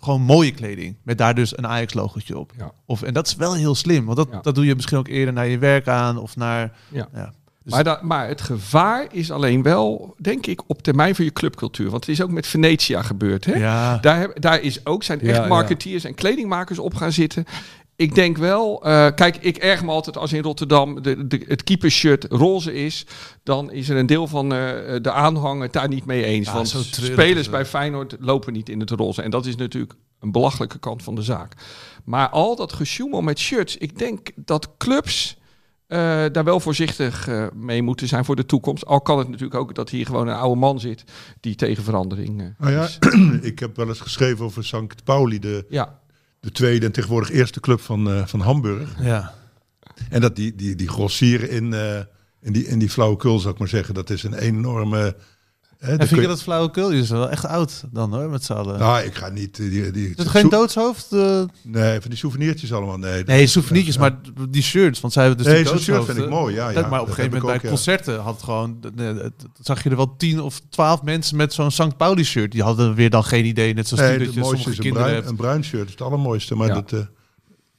gewoon 0.00 0.20
mooie 0.22 0.50
kleding. 0.52 0.96
Met 1.02 1.18
daar 1.18 1.34
dus 1.34 1.58
een 1.58 1.66
Ajax-logotje 1.66 2.38
op. 2.38 2.52
Ja. 2.56 2.72
Of, 2.86 3.02
en 3.02 3.14
dat 3.14 3.26
is 3.26 3.34
wel 3.34 3.54
heel 3.54 3.74
slim. 3.74 4.04
Want 4.04 4.16
dat, 4.16 4.28
Ja. 4.30 4.40
dat 4.40 4.54
doe 4.54 4.64
je 4.66 4.74
misschien 4.74 4.98
ook 4.98 5.08
eerder 5.08 5.34
naar 5.34 5.46
je 5.46 5.58
werk 5.58 5.88
aan. 5.88 6.18
Of 6.18 6.36
naar... 6.36 6.76
Ja. 6.88 7.08
Ja. 7.14 7.32
Dus- 7.62 7.72
Maar, 7.76 7.84
dat, 7.84 8.02
maar 8.02 8.28
het 8.28 8.40
gevaar 8.40 9.06
is 9.10 9.30
alleen 9.30 9.62
wel, 9.62 10.14
denk 10.20 10.46
ik, 10.46 10.62
op 10.66 10.82
termijn 10.82 11.14
voor 11.14 11.24
je 11.24 11.32
clubcultuur. 11.32 11.90
Want 11.90 12.06
het 12.06 12.14
is 12.14 12.22
ook 12.22 12.30
met 12.30 12.46
Venetia 12.46 13.02
gebeurd. 13.02 13.44
Hè? 13.44 13.54
Ja. 13.54 13.96
Daar, 13.98 14.40
daar 14.40 14.60
is 14.60 14.86
ook, 14.86 15.02
zijn 15.02 15.20
echt 15.20 15.36
ja. 15.36 15.46
marketeers 15.46 16.04
en 16.04 16.14
kledingmakers 16.14 16.78
op 16.78 16.94
gaan 16.94 17.12
zitten. 17.12 17.44
Ik 17.98 18.14
denk 18.14 18.36
wel, 18.36 18.84
eh, 18.84 19.06
kijk, 19.14 19.36
ik 19.36 19.56
erg 19.56 19.84
me 19.84 19.90
altijd 19.90 20.16
als 20.16 20.32
in 20.32 20.42
Rotterdam 20.42 21.02
de, 21.02 21.26
de, 21.26 21.44
het 21.46 21.64
keepershirt 21.64 22.26
roze 22.30 22.72
is. 22.72 23.06
Dan 23.42 23.70
is 23.70 23.88
er 23.88 23.96
een 23.96 24.06
deel 24.06 24.26
van 24.26 24.52
eh, 24.52 24.58
de 25.02 25.12
aanhang 25.12 25.62
het 25.62 25.72
daar 25.72 25.88
niet 25.88 26.04
mee 26.04 26.24
eens. 26.24 26.46
Ja, 26.46 26.52
want 26.52 26.68
spelers 26.90 27.50
bij 27.50 27.66
Feyenoord 27.66 28.16
lopen 28.20 28.52
niet 28.52 28.68
in 28.68 28.80
het 28.80 28.90
roze. 28.90 29.22
En 29.22 29.30
dat 29.30 29.46
is 29.46 29.56
natuurlijk 29.56 29.94
een 30.20 30.32
belachelijke 30.32 30.78
kant 30.78 31.02
van 31.02 31.14
de 31.14 31.22
zaak. 31.22 31.52
Maar 32.04 32.28
al 32.28 32.56
dat 32.56 32.72
gesjoemel 32.72 33.20
met 33.20 33.38
shirts, 33.38 33.76
ik 33.76 33.98
denk 33.98 34.30
dat 34.36 34.76
clubs 34.76 35.36
eh, 35.88 36.24
daar 36.32 36.44
wel 36.44 36.60
voorzichtig 36.60 37.28
eh, 37.28 37.46
mee 37.54 37.82
moeten 37.82 38.08
zijn 38.08 38.24
voor 38.24 38.36
de 38.36 38.46
toekomst. 38.46 38.86
Al 38.86 39.00
kan 39.00 39.18
het 39.18 39.28
natuurlijk 39.28 39.60
ook 39.60 39.74
dat 39.74 39.90
hier 39.90 40.06
gewoon 40.06 40.28
een 40.28 40.34
oude 40.34 40.60
man 40.60 40.80
zit 40.80 41.04
die 41.40 41.54
tegen 41.54 41.84
verandering 41.84 42.40
eh, 42.40 42.46
Nou 42.58 42.72
ja, 42.72 42.82
is. 42.82 42.98
ik 43.50 43.58
heb 43.58 43.76
wel 43.76 43.88
eens 43.88 44.00
geschreven 44.00 44.44
over 44.44 44.64
St. 44.64 45.04
Pauli, 45.04 45.38
de, 45.38 45.66
Ja, 45.68 46.00
de 46.48 46.54
tweede 46.54 46.86
en 46.86 46.92
tegenwoordig 46.92 47.30
eerste 47.30 47.60
club 47.60 47.80
van, 47.80 48.10
eh, 48.10 48.26
van 48.26 48.40
Hamburg. 48.40 48.94
ja. 49.00 49.34
En 50.10 50.20
dat 50.20 50.36
die, 50.36 50.54
die, 50.54 50.74
die 50.74 50.88
grossieren 50.88 51.50
in, 51.50 51.74
eh, 51.74 51.98
in, 52.40 52.52
die, 52.52 52.66
in 52.66 52.78
die 52.78 52.90
flauwekul, 52.90 53.38
zou 53.38 53.52
ik 53.52 53.58
maar 53.58 53.68
zeggen, 53.68 53.94
dat 53.94 54.10
is 54.10 54.22
een 54.22 54.34
enorme... 54.34 55.16
Hè, 55.78 55.96
En 55.96 56.08
vind 56.08 56.20
je 56.20 56.26
dat 56.26 56.42
flauwekul? 56.42 56.92
Je 56.92 57.00
is 57.00 57.10
wel 57.10 57.30
echt 57.30 57.44
oud 57.46 57.84
dan 57.92 58.14
hoor, 58.14 58.30
met 58.30 58.44
z'n 58.44 58.52
allen. 58.52 58.78
Nou, 58.78 59.02
ik 59.04 59.14
ga 59.14 59.28
niet... 59.28 59.58
eh, 59.58 59.70
Die, 59.70 59.90
die, 59.90 60.08
is 60.10 60.14
het 60.16 60.28
geen 60.28 60.48
doodshoofd? 60.48 61.12
eh? 61.12 61.42
Nee, 61.62 62.00
van 62.00 62.10
die 62.10 62.18
souvenirtiertjes 62.18 62.72
allemaal. 62.72 62.96
Nee, 62.98 63.24
Nee, 63.24 63.46
souvenirtjes, 63.46 63.94
Ja. 63.94 64.00
maar 64.00 64.16
die 64.50 64.62
shirts. 64.62 65.00
Want 65.00 65.12
zij 65.12 65.24
hebben 65.26 65.44
dus 65.44 65.52
Nee, 65.52 65.62
die 65.62 65.72
zo'n 65.72 65.80
shirt 65.80 66.04
vind 66.04 66.18
ik 66.18 66.28
mooi, 66.28 66.54
ja, 66.54 66.68
ja. 66.68 66.74
Dat- 66.80 66.90
maar 66.90 67.00
op 67.00 67.06
een 67.08 67.14
gegeven 67.14 67.30
moment 67.38 67.46
bij 67.46 67.56
ook, 67.56 67.62
ja. 67.62 67.68
concerten 67.68 68.20
had 68.20 68.34
het 68.34 68.42
gewoon... 68.44 68.80
zag 69.62 69.82
je 69.82 69.90
er 69.90 69.96
wel 69.96 70.16
tien 70.16 70.40
of 70.40 70.60
twaalf 70.68 71.02
mensen 71.02 71.36
met 71.36 71.52
zo'n 71.52 71.70
St. 71.70 71.96
Pauli 71.96 72.24
shirt. 72.24 72.52
Die 72.52 72.62
hadden 72.62 72.94
weer 72.94 73.10
dan 73.10 73.24
geen 73.24 73.44
idee, 73.44 73.74
net 73.74 73.88
zoals 73.88 74.02
Nee, 74.02 74.18
dat 74.18 74.34
je 74.34 74.40
mooiste 74.40 74.42
sommige 74.44 74.70
is 74.70 74.76
een 74.76 74.82
kinderen 74.82 75.02
bruin, 75.06 75.14
hebt. 75.22 75.28
een 75.30 75.36
bruin 75.36 75.64
shirt. 75.64 75.84
Is 75.84 75.90
het 75.90 76.02
allermooiste. 76.02 76.54
Maar 76.54 76.68
Ja. 76.68 76.74
dat, 76.74 76.92
eh, 76.92 76.98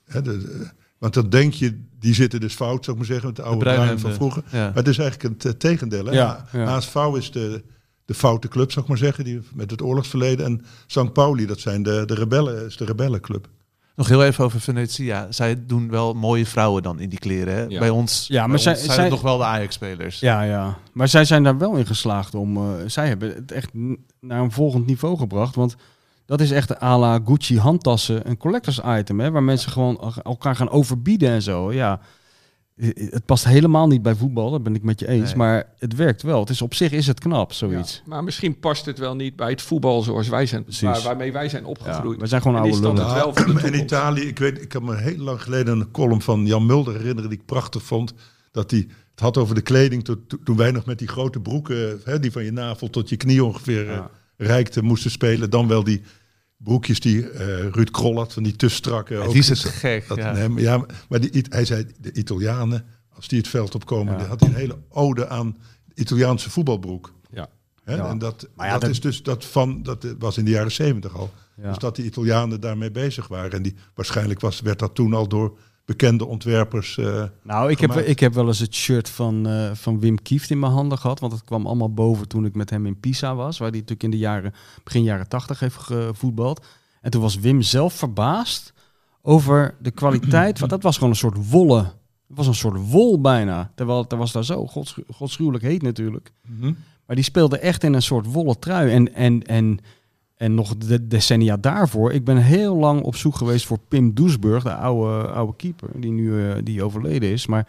hè, 0.06 0.22
de- 0.22 0.68
want 0.98 1.14
dan 1.14 1.30
denk 1.30 1.54
je, 1.54 1.80
die 2.00 2.14
zitten 2.14 2.40
dus 2.40 2.54
fout, 2.54 2.84
zou 2.86 2.92
ik 2.92 2.98
maar 2.98 3.12
zeggen, 3.12 3.28
met 3.28 3.36
de 3.36 3.42
oude 3.42 3.60
bruin 3.60 4.00
van 4.00 4.14
vroeger. 4.14 4.44
Ja. 4.52 4.58
Maar 4.66 4.74
het 4.76 4.88
is 4.88 4.98
eigenlijk 4.98 5.44
het 5.44 5.60
tegendeel. 5.60 6.06
Hè? 6.06 6.12
Ja, 6.12 6.46
ja. 6.52 6.66
HSV 6.66 6.96
is 7.18 7.32
de, 7.32 7.64
de 8.10 8.16
foute 8.16 8.48
club, 8.48 8.72
zou 8.72 8.82
ik 8.86 8.90
maar 8.90 8.98
zeggen, 9.00 9.24
die, 9.24 9.42
met 9.54 9.72
het 9.72 9.82
oorlogsverleden. 9.82 10.46
En 10.46 10.66
St. 10.88 11.14
Pauli, 11.14 11.46
dat 11.46 11.60
zijn 11.60 11.84
de, 11.84 12.04
de 12.06 12.14
rebellen, 12.14 12.66
is 12.66 12.78
de 12.78 12.86
rebellenclub. 12.86 13.48
Nog 13.96 14.08
heel 14.08 14.24
even 14.26 14.44
over 14.44 14.60
Venetia. 14.62 15.28
Zij 15.32 15.66
doen 15.66 15.90
wel 15.90 16.14
mooie 16.14 16.46
vrouwen 16.46 16.84
dan 16.84 17.00
in 17.00 17.10
die 17.10 17.20
kleren. 17.20 17.54
Hè? 17.54 17.64
Ja. 17.64 17.80
Bij 17.80 17.90
ons, 17.90 18.26
Ja, 18.28 18.40
maar 18.42 18.50
bij 18.50 18.58
zij- 18.60 18.74
ons 18.74 18.84
zijn 18.84 18.96
zij- 18.96 19.10
nog 19.10 19.22
wel 19.22 19.38
de 19.38 19.44
Ajax-spelers. 19.44 20.20
Ja, 20.20 20.42
ja. 20.42 20.78
Maar 20.94 21.08
zij 21.08 21.26
zijn 21.26 21.44
daar 21.44 21.58
wel 21.58 21.76
in 21.76 21.86
geslaagd 21.86 22.36
om... 22.36 22.58
eh, 22.58 22.64
zij 22.88 23.08
hebben 23.08 23.34
het 23.36 23.52
echt 23.52 23.70
naar 24.20 24.42
een 24.42 24.52
volgend 24.52 24.86
niveau 24.86 25.18
gebracht. 25.18 25.56
Want 25.56 25.76
dat 26.26 26.42
is 26.42 26.52
echt 26.52 26.82
à 26.84 26.98
la 26.98 27.20
Gucci 27.26 27.60
handtassen 27.60 28.30
een 28.30 28.38
collectors 28.38 28.80
item. 28.86 29.20
Hè, 29.20 29.32
waar 29.32 29.44
mensen 29.44 29.72
gewoon 29.72 30.14
elkaar 30.24 30.56
gaan 30.56 30.70
overbieden 30.70 31.30
en 31.30 31.42
zo. 31.42 31.74
Ja, 31.74 32.00
het 32.96 33.26
past 33.26 33.44
helemaal 33.46 33.88
niet 33.88 34.02
bij 34.02 34.16
voetbal. 34.16 34.52
Dat 34.52 34.64
ben 34.64 34.76
ik 34.76 34.84
met 34.84 35.00
je 35.00 35.08
eens. 35.08 35.28
Nee. 35.28 35.36
Maar 35.36 35.66
het 35.78 35.96
werkt 35.96 36.22
wel. 36.22 36.40
Het 36.40 36.50
is, 36.50 36.62
op 36.62 36.74
zich 36.74 36.92
is 36.92 37.08
het 37.08 37.20
knap, 37.20 37.54
zoiets. 37.54 37.96
Ja, 37.96 38.02
maar 38.06 38.24
misschien 38.24 38.60
past 38.60 38.86
het 38.86 39.00
wel 39.00 39.16
niet 39.16 39.36
bij 39.36 39.50
het 39.50 39.62
voetbal 39.62 40.02
zoals 40.02 40.28
wij 40.30 40.46
zijn, 40.46 40.66
waar, 40.82 41.02
waarmee 41.02 41.32
wij 41.32 41.50
zijn 41.50 41.64
Ja, 41.64 41.70
opgegroeid. 41.70 42.20
we 42.22 42.28
zijn 42.28 42.42
gewoon 42.42 42.58
En 42.58 42.64
oude 42.64 42.80
lullen. 42.80 43.34
toekomst? 43.34 43.66
Italië, 43.76 44.22
ik 44.22 44.40
weet, 44.40 44.62
ik 44.62 44.70
kan 44.70 44.84
me 44.84 44.96
heel 44.96 45.18
lang 45.18 45.42
geleden 45.42 45.80
een 45.80 45.92
column 45.92 46.22
van 46.22 46.46
Jan 46.46 46.66
Mulder 46.66 46.94
herinneren 46.98 47.30
die 47.30 47.40
ik 47.40 47.46
prachtig 47.46 47.84
vond. 47.84 48.14
Dat 48.52 48.72
hij 48.72 48.80
het 49.12 49.20
had 49.20 49.38
over 49.38 49.56
de 49.56 49.62
kleding 49.62 50.04
to- 50.04 50.26
to- 50.28 50.38
toen 50.44 50.58
wij 50.58 50.72
nog 50.72 50.86
met 50.86 51.00
die 51.00 51.08
grote 51.08 51.40
broeken, 51.40 52.00
hè, 52.04 52.20
die 52.20 52.32
van 52.32 52.44
je 52.44 52.52
navel 52.52 52.90
tot 52.90 53.10
je 53.10 53.18
knie 53.18 53.44
ongeveer 53.44 53.88
eh, 53.90 53.94
Ja. 53.96 54.10
reikte, 54.38 54.82
moesten 54.84 55.12
spelen. 55.12 55.50
Dan 55.50 55.68
wel 55.68 55.84
die 55.84 56.02
broekjes 56.64 57.00
die 57.00 57.30
eh, 57.30 57.68
Ruud 57.70 57.90
Krol 57.92 58.16
had, 58.18 58.34
van 58.34 58.44
die 58.44 58.56
te 58.56 58.70
strakke. 58.70 59.14
Ja, 59.14 59.28
die 59.28 59.38
is 59.38 59.50
het 59.50 59.62
dat- 59.62 59.72
gek. 59.72 60.08
dat- 60.08 60.18
ja. 60.18 60.32
nee, 60.32 60.50
maar 60.50 60.62
ja, 60.62 60.86
maar 61.10 61.20
die, 61.20 61.46
hij 61.50 61.66
zei, 61.66 61.86
de 62.00 62.14
Italianen, 62.14 62.86
als 63.16 63.28
die 63.28 63.38
het 63.38 63.48
veld 63.48 63.76
opkomen, 63.76 64.18
Ja. 64.20 64.26
had 64.26 64.40
hij 64.40 64.50
een 64.50 64.56
hele 64.56 64.78
ode 64.90 65.28
aan 65.28 65.58
Italiaanse 65.94 66.50
voetbalbroek. 66.50 67.14
Ja. 67.32 67.50
Hè? 67.84 67.96
Ja. 67.96 68.10
En 68.10 68.18
dat, 68.18 68.48
Maar 68.56 68.70
dat, 68.72 68.82
dat- 68.82 68.90
is 68.90 69.00
dus 69.02 69.24
dat 69.24 69.46
van, 69.46 69.84
dat 69.84 70.06
was 70.20 70.38
in 70.38 70.46
de 70.46 70.52
jaren 70.52 70.72
zeventig 70.72 71.16
al. 71.16 71.32
Dus 71.56 71.78
dat 71.78 71.96
die 71.96 72.06
Italianen 72.06 72.62
daarmee 72.62 72.92
bezig 72.92 73.28
waren. 73.28 73.52
En 73.52 73.62
die, 73.62 73.76
waarschijnlijk 73.94 74.40
was, 74.40 74.62
werd 74.62 74.80
dat 74.80 74.96
toen 74.96 75.14
al 75.14 75.28
door 75.28 75.58
bekende 75.90 76.26
ontwerpers. 76.26 76.98
eh, 76.98 77.24
Nou, 77.44 77.70
ik 77.72 77.80
heb, 77.80 77.96
ik 77.96 78.20
heb 78.20 78.34
wel 78.34 78.48
eens 78.48 78.60
het 78.60 78.74
shirt 78.76 79.10
van, 79.10 79.48
eh, 79.48 79.72
van 79.74 80.00
Wim 80.00 80.22
Kieft 80.22 80.50
in 80.50 80.60
mijn 80.60 80.72
handen 80.72 80.98
gehad. 80.98 81.20
Want 81.20 81.34
het 81.34 81.44
kwam 81.44 81.66
allemaal 81.66 81.94
boven 81.94 82.28
toen 82.28 82.46
ik 82.46 82.56
met 82.56 82.70
hem 82.70 82.86
in 82.86 83.00
Pisa 83.00 83.36
was. 83.36 83.58
Waar 83.58 83.70
hij 83.70 83.78
natuurlijk 83.80 84.04
in 84.04 84.12
de 84.12 84.18
jaren, 84.18 84.54
begin 84.84 85.04
jaren 85.04 85.28
tachtig 85.30 85.60
heeft 85.60 85.76
gevoetbald. 85.76 86.66
En 87.02 87.12
toen 87.12 87.22
was 87.22 87.36
Wim 87.40 87.62
zelf 87.62 87.94
verbaasd 87.94 88.74
over 89.22 89.76
de 89.82 89.92
kwaliteit. 89.92 90.60
want 90.60 90.72
dat 90.72 90.84
was 90.84 90.96
gewoon 90.96 91.10
een 91.10 91.16
soort 91.16 91.50
wollen. 91.50 91.84
Het 92.28 92.38
was 92.38 92.48
een 92.48 92.56
soort 92.56 92.90
wol 92.92 93.22
bijna. 93.22 93.72
Terwijl 93.76 94.02
het 94.02 94.12
was 94.12 94.32
daar 94.32 94.46
zo 94.46 94.68
godschu- 94.68 95.04
godschuwelijk 95.14 95.64
heet 95.64 95.82
natuurlijk. 95.82 96.32
Maar 97.06 97.16
die 97.16 97.24
speelde 97.26 97.60
echt 97.60 97.84
in 97.84 97.94
een 97.94 98.02
soort 98.02 98.26
wollen 98.32 98.60
trui. 98.60 98.92
En, 98.92 99.14
en, 99.16 99.44
en, 99.44 99.80
en 100.40 100.54
nog 100.56 100.78
de 100.78 101.08
decennia 101.08 101.58
daarvoor. 101.58 102.12
Ik 102.12 102.24
ben 102.26 102.38
heel 102.38 102.76
lang 102.76 103.02
op 103.02 103.16
zoek 103.16 103.36
geweest 103.36 103.66
voor 103.66 103.80
Pim 103.88 104.14
Doesburg, 104.14 104.64
de 104.64 104.74
oude, 104.74 105.28
oude 105.28 105.54
keeper, 105.58 105.90
die 105.96 106.12
nu 106.12 106.50
eh, 106.50 106.56
die 106.64 106.84
overleden 106.84 107.30
is. 107.32 107.48
Maar 107.48 107.68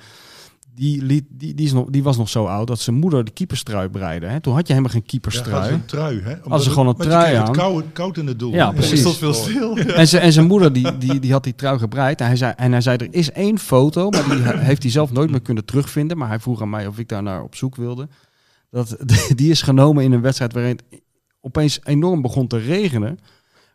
die, 0.75 1.03
liet, 1.03 1.25
die, 1.29 1.55
die, 1.55 1.67
is 1.67 1.73
nog, 1.73 1.87
die 1.91 2.03
was 2.03 2.17
nog 2.17 2.29
zo 2.29 2.45
oud 2.45 2.67
dat 2.67 2.81
zijn 2.81 2.97
moeder 2.97 3.25
de 3.25 3.31
keeperstrui 3.31 3.89
breide. 3.89 4.27
Hè? 4.27 4.41
Toen 4.41 4.55
had 4.55 4.67
je 4.67 4.73
helemaal 4.73 4.93
geen 4.95 5.03
Ja, 5.05 5.11
ze 5.11 5.19
keeperstrui. 5.19 5.73
een 5.73 5.85
trui, 5.85 6.21
hè? 6.21 6.31
Omdat 6.31 6.43
Hadden 6.45 6.61
ze 6.63 6.71
gewoon 6.71 6.87
een 6.89 6.95
trui 6.95 7.25
kreeg 7.25 7.39
het 7.39 7.49
aan. 7.49 7.55
koud, 7.55 7.85
koud 7.93 8.17
in 8.17 8.27
het 8.27 8.39
doel. 8.39 8.53
Ja, 8.53 8.71
precies. 8.71 9.17
Veel 9.17 9.35
stil. 9.35 9.77
En, 10.01 10.09
zijn 10.09 10.23
en 10.23 10.33
zijn 10.33 10.47
moeder 10.47 10.73
die, 10.73 10.99
die, 10.99 11.19
die 11.21 11.33
had 11.33 11.45
die 11.45 11.55
trui 11.55 11.79
gebreid. 11.79 12.21
En 12.21 12.27
hij, 12.27 12.37
zei, 12.37 12.53
en 12.57 12.73
hij 12.73 12.81
zei, 12.81 12.97
er 12.97 13.09
is 13.11 13.33
één 13.33 13.59
foto, 13.59 14.11
maar 14.11 14.25
die 14.29 14.39
he- 14.39 14.59
heeft 14.59 14.83
hij 14.83 14.91
zelf 14.93 15.13
nooit 15.13 15.31
meer 15.31 15.41
kunnen 15.43 15.65
terugvinden. 15.65 16.19
Maar 16.19 16.29
hij 16.29 16.41
vroeg 16.41 16.63
aan 16.63 16.71
mij 16.71 16.87
of 16.87 16.99
ik 16.99 17.09
daar 17.09 17.23
naar 17.23 17.43
op 17.43 17.55
zoek 17.55 17.77
wilde. 17.77 18.09
Dat, 18.71 18.97
die 19.37 19.51
is 19.51 19.63
genomen 19.63 20.05
in 20.05 20.13
een 20.13 20.21
wedstrijd 20.21 20.53
waarin 20.53 20.79
opeens 21.41 21.81
enorm 21.85 22.23
begon 22.23 22.47
te 22.47 22.59
regenen. 22.59 23.19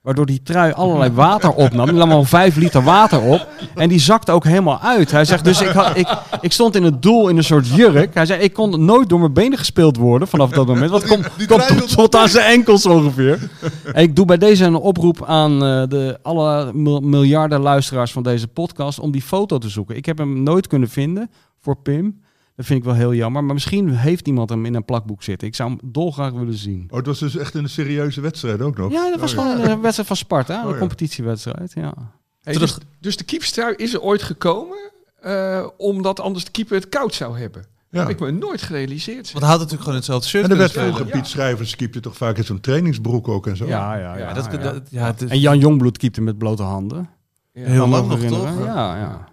Waardoor 0.01 0.25
die 0.25 0.41
trui 0.43 0.71
allerlei 0.73 1.11
water 1.11 1.51
opnam. 1.53 1.85
Die 1.85 1.95
nam 1.95 2.11
al 2.11 2.23
vijf 2.23 2.55
liter 2.55 2.83
water 2.83 3.21
op. 3.21 3.47
En 3.75 3.89
die 3.89 3.99
zakte 3.99 4.31
ook 4.31 4.43
helemaal 4.43 4.79
uit. 4.79 5.11
Hij 5.11 5.25
zegt, 5.25 5.43
dus 5.43 5.61
ik, 5.61 5.67
had, 5.67 5.97
ik, 5.97 6.17
ik 6.41 6.51
stond 6.51 6.75
in 6.75 6.83
het 6.83 7.01
doel 7.01 7.29
in 7.29 7.37
een 7.37 7.43
soort 7.43 7.67
jurk. 7.67 8.13
Hij 8.13 8.25
zei, 8.25 8.41
ik 8.41 8.53
kon 8.53 8.85
nooit 8.85 9.09
door 9.09 9.19
mijn 9.19 9.33
benen 9.33 9.57
gespeeld 9.57 9.97
worden 9.97 10.27
vanaf 10.27 10.49
dat 10.49 10.67
moment. 10.67 10.91
Want 10.91 11.07
komt 11.07 11.27
trui 11.37 11.47
tot, 11.47 11.89
tot 11.95 12.15
aan 12.15 12.29
zijn 12.29 12.45
enkels 12.45 12.85
ongeveer. 12.85 13.49
En 13.93 14.03
ik 14.03 14.15
doe 14.15 14.25
bij 14.25 14.37
deze 14.37 14.65
een 14.65 14.75
oproep 14.75 15.23
aan 15.25 15.51
eh, 15.63 15.83
de 15.87 16.19
alle 16.21 16.73
mil- 16.73 16.99
miljarden 17.01 17.59
luisteraars 17.61 18.11
van 18.11 18.23
deze 18.23 18.47
podcast 18.47 18.99
om 18.99 19.11
die 19.11 19.21
foto 19.21 19.57
te 19.57 19.69
zoeken. 19.69 19.95
Ik 19.95 20.05
heb 20.05 20.17
hem 20.17 20.43
nooit 20.43 20.67
kunnen 20.67 20.89
vinden 20.89 21.29
voor 21.61 21.75
Pim. 21.77 22.21
Dat 22.55 22.65
vind 22.65 22.79
ik 22.79 22.85
wel 22.85 22.93
heel 22.93 23.13
jammer. 23.13 23.43
Maar 23.43 23.53
misschien 23.53 23.89
heeft 23.89 24.27
iemand 24.27 24.49
hem 24.49 24.65
in 24.65 24.75
een 24.75 24.85
plakboek 24.85 25.23
zitten. 25.23 25.47
Ik 25.47 25.55
zou 25.55 25.69
hem 25.69 25.79
dolgraag 25.83 26.31
willen 26.31 26.53
zien. 26.53 26.87
Oh, 26.89 26.97
het 26.97 27.05
was 27.05 27.19
dus 27.19 27.37
echt 27.37 27.53
een 27.53 27.69
serieuze 27.69 28.21
wedstrijd 28.21 28.61
ook 28.61 28.77
nog. 28.77 28.91
Ja, 28.91 29.09
dat 29.09 29.19
was 29.19 29.35
Oh, 29.35 29.39
gewoon 29.51 29.69
een 29.69 29.81
wedstrijd 29.81 30.07
van 30.07 30.17
Sparta. 30.17 30.65
Oh, 30.65 30.71
een 30.71 30.77
competitiewedstrijd. 30.79 31.71
Ja. 31.75 31.93
Dus, 32.41 32.77
dus 32.99 33.17
de 33.17 33.23
keeperstrui 33.23 33.75
is 33.75 33.93
er 33.93 34.01
ooit 34.01 34.23
gekomen, 34.23 34.91
eh, 35.21 35.67
omdat 35.77 36.19
anders 36.19 36.45
de 36.45 36.51
keeper 36.51 36.75
het 36.75 36.89
koud 36.89 37.13
zou 37.13 37.39
hebben. 37.39 37.65
Ja. 37.89 37.99
Heb 37.99 38.09
ik 38.09 38.19
me 38.19 38.31
nooit 38.31 38.61
gerealiseerd. 38.61 39.31
Want 39.31 39.39
hij 39.43 39.47
had 39.51 39.57
natuurlijk 39.57 39.81
gewoon 39.81 39.95
hetzelfde 39.95 40.27
shirt 40.27 40.43
En 40.43 40.51
er 40.51 40.57
werd. 40.57 41.09
Piet 41.11 41.27
Schrijvers 41.27 41.75
keepte 41.75 41.99
toch 41.99 42.17
vaak 42.17 42.37
in 42.37 42.43
zo'n 42.43 42.59
trainingsbroek 42.59 43.27
ook 43.27 43.47
en 43.47 43.57
zo. 43.57 43.65
Ja, 43.65 43.95
ja, 43.95 44.17
ja. 44.17 44.27
Ja, 44.27 44.33
dat, 44.33 44.47
ja. 44.51 44.57
dat- 44.57 44.81
ja, 44.89 45.05
het 45.05 45.21
is- 45.21 45.29
En 45.29 45.39
Jan 45.39 45.59
Jongbloed 45.59 45.97
keepte 45.97 46.21
met 46.21 46.37
blote 46.37 46.63
handen. 46.63 47.09
heel 47.53 47.87
lang 47.87 48.07
nog, 48.07 48.17
herinneren. 48.17 48.55
toch? 48.57 48.65
Ja, 48.65 48.97
ja. 48.97 49.27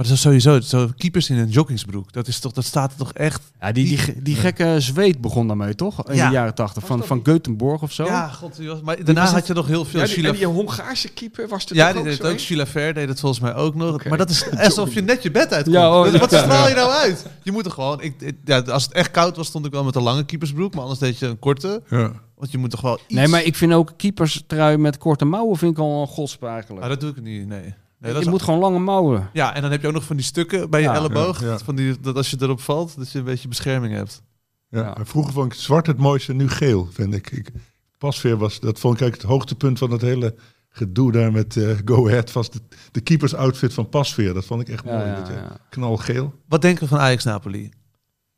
Maar 0.00 0.08
dat 0.08 0.18
is 0.18 0.24
sowieso, 0.24 0.60
zo, 0.60 0.88
keepers 0.96 1.30
in 1.30 1.38
een 1.38 1.48
joggingsbroek, 1.48 2.12
dat, 2.12 2.28
is 2.28 2.38
toch, 2.38 2.52
dat 2.52 2.64
staat 2.64 2.92
er 2.92 2.98
toch 2.98 3.12
echt... 3.12 3.42
Ja, 3.60 3.72
die, 3.72 3.86
die, 4.04 4.22
die 4.22 4.34
gekke 4.36 4.74
zweet 4.78 5.20
begon 5.20 5.46
daarmee, 5.46 5.74
toch? 5.74 6.08
In 6.08 6.14
Ja. 6.14 6.26
de 6.28 6.32
jaren 6.34 6.54
tachtig. 6.54 6.86
Van, 6.86 7.04
van 7.04 7.22
Göteborg 7.28 7.80
of 7.82 7.92
zo. 7.92 8.04
Ja, 8.04 8.28
god, 8.28 8.56
die 8.56 8.68
was- 8.68 8.80
maar 8.80 9.04
daarna 9.04 9.24
had 9.26 9.46
je 9.46 9.52
nog 9.54 9.66
heel 9.66 9.84
veel 9.84 10.00
Ja, 10.00 10.06
die, 10.06 10.26
en 10.28 10.34
die 10.34 10.46
Hongaarse 10.46 11.08
keeper 11.08 11.48
was 11.48 11.64
er 11.66 11.74
Ja, 11.76 11.88
die 11.90 11.98
ook 11.98 12.04
deed 12.06 12.22
ook. 12.24 12.32
een? 12.32 12.38
Sheila 12.38 12.66
Ver 12.66 12.94
deed 12.94 13.08
het 13.08 13.20
volgens 13.20 13.40
mij 13.40 13.54
ook 13.54 13.74
nog. 13.74 14.04
Maar 14.04 14.18
dat 14.18 14.30
is 14.30 14.50
alsof 14.58 14.94
je 14.94 15.00
net 15.02 15.22
je 15.22 15.30
bed 15.30 15.52
uitkomt. 15.52 15.76
Ja, 15.76 15.98
oh, 16.04 16.12
Wat- 16.12 16.32
straal 16.32 16.68
je 16.68 16.74
nou 16.74 16.90
uit? 16.90 17.26
Je 17.42 17.52
moet 17.52 17.64
er 17.66 17.72
gewoon... 17.72 18.00
Ik, 18.02 18.14
ik- 18.20 18.36
ja, 18.44 18.58
als 18.60 18.82
het 18.84 18.92
echt 18.92 19.10
koud 19.10 19.36
was, 19.36 19.46
stond 19.46 19.66
ik 19.66 19.72
wel 19.72 19.84
met 19.84 19.94
een 19.94 20.02
lange 20.02 20.24
keepersbroek. 20.24 20.72
Maar 20.72 20.82
anders 20.82 21.00
deed 21.00 21.18
je 21.18 21.26
een 21.26 21.38
korte. 21.38 21.82
Ja. 21.90 22.12
Want 22.36 22.50
je 22.52 22.58
moet 22.58 22.70
toch 22.70 22.80
wel 22.80 22.94
iets... 23.06 23.14
Nee, 23.14 23.28
maar 23.28 23.42
ik 23.44 23.56
vind 23.56 23.72
ook 23.72 23.92
keeperstrui 23.96 24.76
met 24.76 24.98
korte 24.98 25.24
mouwen 25.24 25.56
vind 25.58 25.72
ik 25.72 25.78
al 25.78 26.00
een 26.00 26.06
godspe 26.06 26.46
eigenlijk. 26.46 26.82
Ah, 26.84 26.88
dat 26.90 27.00
doe 27.00 27.10
ik 27.10 27.22
niet, 27.22 27.46
nee. 27.46 27.74
Nee 28.00 28.12
dat 28.12 28.20
je 28.20 28.26
is- 28.26 28.32
moet 28.32 28.42
gewoon 28.42 28.60
lange 28.60 28.78
mouwen. 28.78 29.30
Ja, 29.32 29.54
en 29.54 29.62
dan 29.62 29.70
heb 29.70 29.80
je 29.80 29.86
ook 29.86 29.92
nog 29.92 30.04
van 30.04 30.16
die 30.16 30.24
stukken 30.24 30.70
bij 30.70 30.80
je 30.80 30.86
Ja, 30.86 30.94
elleboog. 30.94 31.40
ja, 31.40 31.46
ja. 31.46 31.58
Van 31.58 31.76
die, 31.76 32.00
dat 32.00 32.16
als 32.16 32.30
je 32.30 32.36
erop 32.40 32.60
valt, 32.60 32.96
dat 32.96 33.12
je 33.12 33.18
een 33.18 33.24
beetje 33.24 33.48
bescherming 33.48 33.94
hebt. 33.94 34.22
Ja. 34.68 34.96
Vroeger 35.02 35.32
vond 35.32 35.52
ik 35.52 35.58
zwart 35.58 35.86
het 35.86 35.98
mooiste, 35.98 36.32
nu 36.32 36.48
geel, 36.48 36.88
vind 36.92 37.14
ik. 37.14 37.30
ik 37.30 37.50
Pasveer 37.98 38.36
was, 38.36 38.60
dat 38.60 38.78
vond 38.78 38.94
ik 38.94 39.00
eigenlijk 39.00 39.22
het 39.22 39.30
hoogtepunt 39.38 39.78
van 39.78 39.90
het 39.90 40.00
hele 40.00 40.34
gedoe 40.68 41.12
daar 41.12 41.32
met 41.32 41.56
eh, 41.56 41.76
Go 41.84 42.06
Ahead. 42.08 42.32
Was 42.32 42.50
de, 42.50 42.60
de 42.90 43.00
keepers 43.00 43.34
outfit 43.34 43.74
van 43.74 43.88
Pasveer. 43.88 44.34
Dat 44.34 44.44
vond 44.44 44.60
ik 44.60 44.68
echt 44.68 44.84
mooi. 44.84 44.96
ja, 44.98 45.14
dat, 45.14 45.28
ja. 45.28 45.56
Knalgeel. 45.70 46.34
Wat 46.48 46.62
denken 46.62 46.82
we 46.82 46.88
van 46.88 46.98
Ajax-Napoli? 46.98 47.70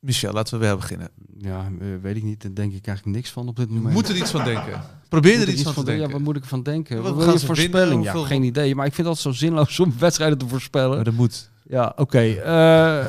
Michel, 0.02 0.32
laten 0.32 0.58
we 0.58 0.64
weer 0.66 0.76
beginnen. 0.76 1.08
Ja, 1.38 1.68
eh, 1.80 1.86
weet 2.02 2.16
ik 2.16 2.22
niet. 2.22 2.42
Daar 2.42 2.54
denk 2.54 2.72
ik 2.72 2.86
eigenlijk 2.86 3.16
niks 3.16 3.30
van 3.30 3.48
op 3.48 3.56
dit 3.56 3.66
We 3.68 3.74
moment. 3.74 3.94
moeten 3.94 4.14
er 4.14 4.20
iets 4.20 4.30
van 4.30 4.44
denken. 4.44 4.80
Probeer 5.08 5.38
Moet 5.38 5.46
er 5.46 5.52
iets 5.52 5.62
van 5.62 5.72
te 5.72 5.78
denken? 5.84 5.86
denken. 5.86 6.06
Ja, 6.08 6.12
wat 6.12 6.20
moet 6.22 6.36
ik 6.36 6.42
ervan 6.42 6.62
denken? 6.62 6.96
Wat 6.96 7.04
Wat 7.04 7.12
gaan 7.14 7.22
wil 7.24 7.32
je 7.32 7.38
ze 7.38 7.46
voorspelling? 7.46 8.04
Ja, 8.04 8.24
geen 8.24 8.42
idee. 8.42 8.74
Maar 8.74 8.86
ik 8.86 8.94
vind 8.94 9.06
het 9.08 9.16
altijd 9.16 9.36
zo 9.36 9.44
zinloos 9.44 9.80
om 9.80 9.94
wedstrijden 9.98 10.38
te 10.38 10.48
voorspellen. 10.48 10.94
Maar 10.96 11.04
dat 11.04 11.14
moet. 11.14 11.50
Ja, 11.68 11.92
oké. 11.96 12.18
eh, 12.18 13.04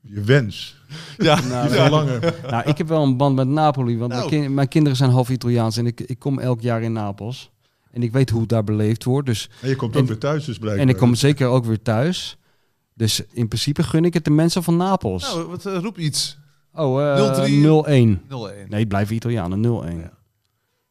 Je 0.00 0.20
wens. 0.24 0.76
Ja. 1.16 1.40
nou, 1.48 1.68
verlangen. 1.70 2.20
nou, 2.50 2.68
ik 2.68 2.78
heb 2.78 2.88
wel 2.88 3.02
een 3.02 3.16
band 3.16 3.36
met 3.36 3.48
Napoli. 3.48 3.98
Want 3.98 4.12
Nou. 4.12 4.28
mijn, 4.30 4.42
kin- 4.42 4.54
mijn 4.54 4.68
kinderen 4.68 4.96
zijn 4.96 5.10
half 5.10 5.28
Italiaans. 5.30 5.76
En 5.76 5.86
ik, 5.86 6.00
ik 6.00 6.18
kom 6.18 6.38
elk 6.38 6.60
jaar 6.60 6.82
in 6.82 6.92
Napels. 6.92 7.50
En 7.90 8.02
ik 8.02 8.12
weet 8.12 8.30
hoe 8.30 8.40
het 8.40 8.48
daar 8.48 8.64
beleefd 8.64 9.04
wordt. 9.04 9.26
Dus, 9.26 9.50
En 9.62 9.68
je 9.68 9.76
komt 9.76 9.94
En- 9.94 10.00
ook 10.00 10.06
weer 10.08 10.18
thuis 10.18 10.44
dus 10.44 10.58
blijkbaar. 10.58 10.82
en 10.84 10.88
ik 10.90 10.96
kom 10.96 11.14
zeker 11.14 11.46
ook 11.46 11.64
weer 11.64 11.82
thuis. 11.82 12.36
Dus 12.96 13.22
in 13.32 13.48
principe 13.48 13.82
gun 13.82 14.04
ik 14.04 14.14
het 14.14 14.24
de 14.24 14.30
mensen 14.30 14.62
van 14.62 14.76
Napels. 14.76 15.22
Nou, 15.22 15.46
wat, 15.46 15.66
eh, 15.66 15.78
roep 15.78 15.98
iets. 15.98 16.38
oh, 16.72 17.02
eh 17.02 17.18
0-3. 17.18 17.60
0-1. 17.60 18.22
0-1. 18.28 18.68
Nee, 18.68 18.80
het 18.80 18.88
blijven 18.88 19.14
Italianen. 19.14 19.60
0-1. 19.60 19.98
Ja. 19.98 20.12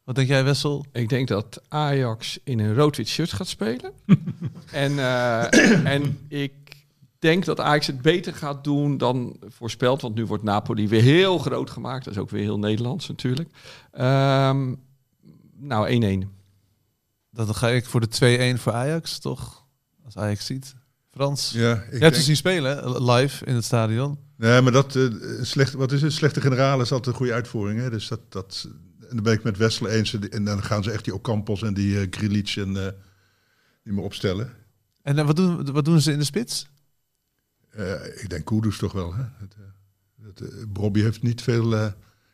Wat 0.04 0.14
denk 0.14 0.28
jij, 0.28 0.44
Wessel? 0.44 0.84
Ik 0.92 1.08
denk 1.08 1.28
dat 1.28 1.62
Ajax 1.68 2.38
in 2.44 2.58
een 2.58 2.74
rood-wit 2.74 3.08
shirt 3.08 3.32
gaat 3.32 3.48
spelen. 3.48 3.92
en, 4.72 4.98
eh, 4.98 5.94
en 5.94 6.18
ik 6.28 6.52
denk 7.18 7.44
dat 7.44 7.60
Ajax 7.60 7.86
het 7.86 8.02
beter 8.02 8.34
gaat 8.34 8.64
doen 8.64 8.98
dan 8.98 9.36
voorspeld. 9.46 10.02
Want 10.02 10.14
nu 10.14 10.26
wordt 10.26 10.42
Napoli 10.42 10.88
weer 10.88 11.02
heel 11.02 11.38
groot 11.38 11.70
gemaakt. 11.70 12.04
Dat 12.04 12.14
is 12.14 12.20
ook 12.20 12.30
weer 12.30 12.42
heel 12.42 12.58
Nederlands 12.58 13.08
natuurlijk. 13.08 13.50
Ehm, 13.90 14.74
nou, 15.56 15.88
1-1. 15.88 16.30
Dan 17.30 17.54
ga 17.54 17.68
ik 17.68 17.86
voor 17.86 18.00
de 18.00 18.08
2-1 18.56 18.58
voor 18.58 18.72
Ajax, 18.72 19.18
toch? 19.18 19.66
Als 20.04 20.16
Ajax 20.16 20.46
ziet. 20.46 20.74
Frans. 21.16 21.50
Ja, 21.50 21.72
ik 21.72 21.78
Je 21.78 21.88
hebt 21.88 22.00
denk- 22.00 22.14
ze 22.14 22.22
zien 22.22 22.36
spelen, 22.36 23.02
live 23.12 23.44
in 23.44 23.54
het 23.54 23.64
stadion. 23.64 24.18
Nee, 24.36 24.60
maar 24.60 24.72
dat, 24.72 24.96
eh, 24.96 25.08
slecht, 25.42 25.72
wat 25.72 25.92
is 25.92 26.02
het? 26.02 26.12
Slechte 26.12 26.40
generaal 26.40 26.80
is 26.80 26.92
altijd 26.92 27.06
een 27.06 27.14
goede 27.14 27.32
uitvoering. 27.32 27.80
Hè? 27.80 27.90
Dus 27.90 28.08
dat, 28.08 28.20
dat, 28.28 28.68
en 29.00 29.14
dan 29.14 29.22
ben 29.22 29.32
ik 29.32 29.42
met 29.42 29.56
Wessel 29.56 29.88
eens. 29.88 30.18
En 30.18 30.44
dan 30.44 30.62
gaan 30.62 30.82
ze 30.82 30.90
echt 30.90 31.04
die 31.04 31.14
Ocampos 31.14 31.62
en 31.62 31.74
die 31.74 31.94
uh, 31.94 32.06
Grilic 32.10 32.54
en, 32.56 32.86
eh, 32.86 32.92
die 33.82 33.92
maar 33.92 34.04
opstellen. 34.04 34.52
En 35.02 35.26
wat, 35.26 35.36
doen, 35.36 35.72
wat 35.72 35.84
doen 35.84 36.00
ze 36.00 36.12
in 36.12 36.18
de 36.18 36.24
spits? 36.24 36.66
Ik 38.14 38.28
denk 38.28 38.44
Kudus 38.44 38.78
toch 38.78 38.92
wel. 38.92 39.14
Hè? 39.14 39.22
Het, 39.38 39.56
het, 40.22 40.72
Bobby 40.72 41.00
heeft 41.00 41.22
niet 41.22 41.42
veel, 41.42 41.92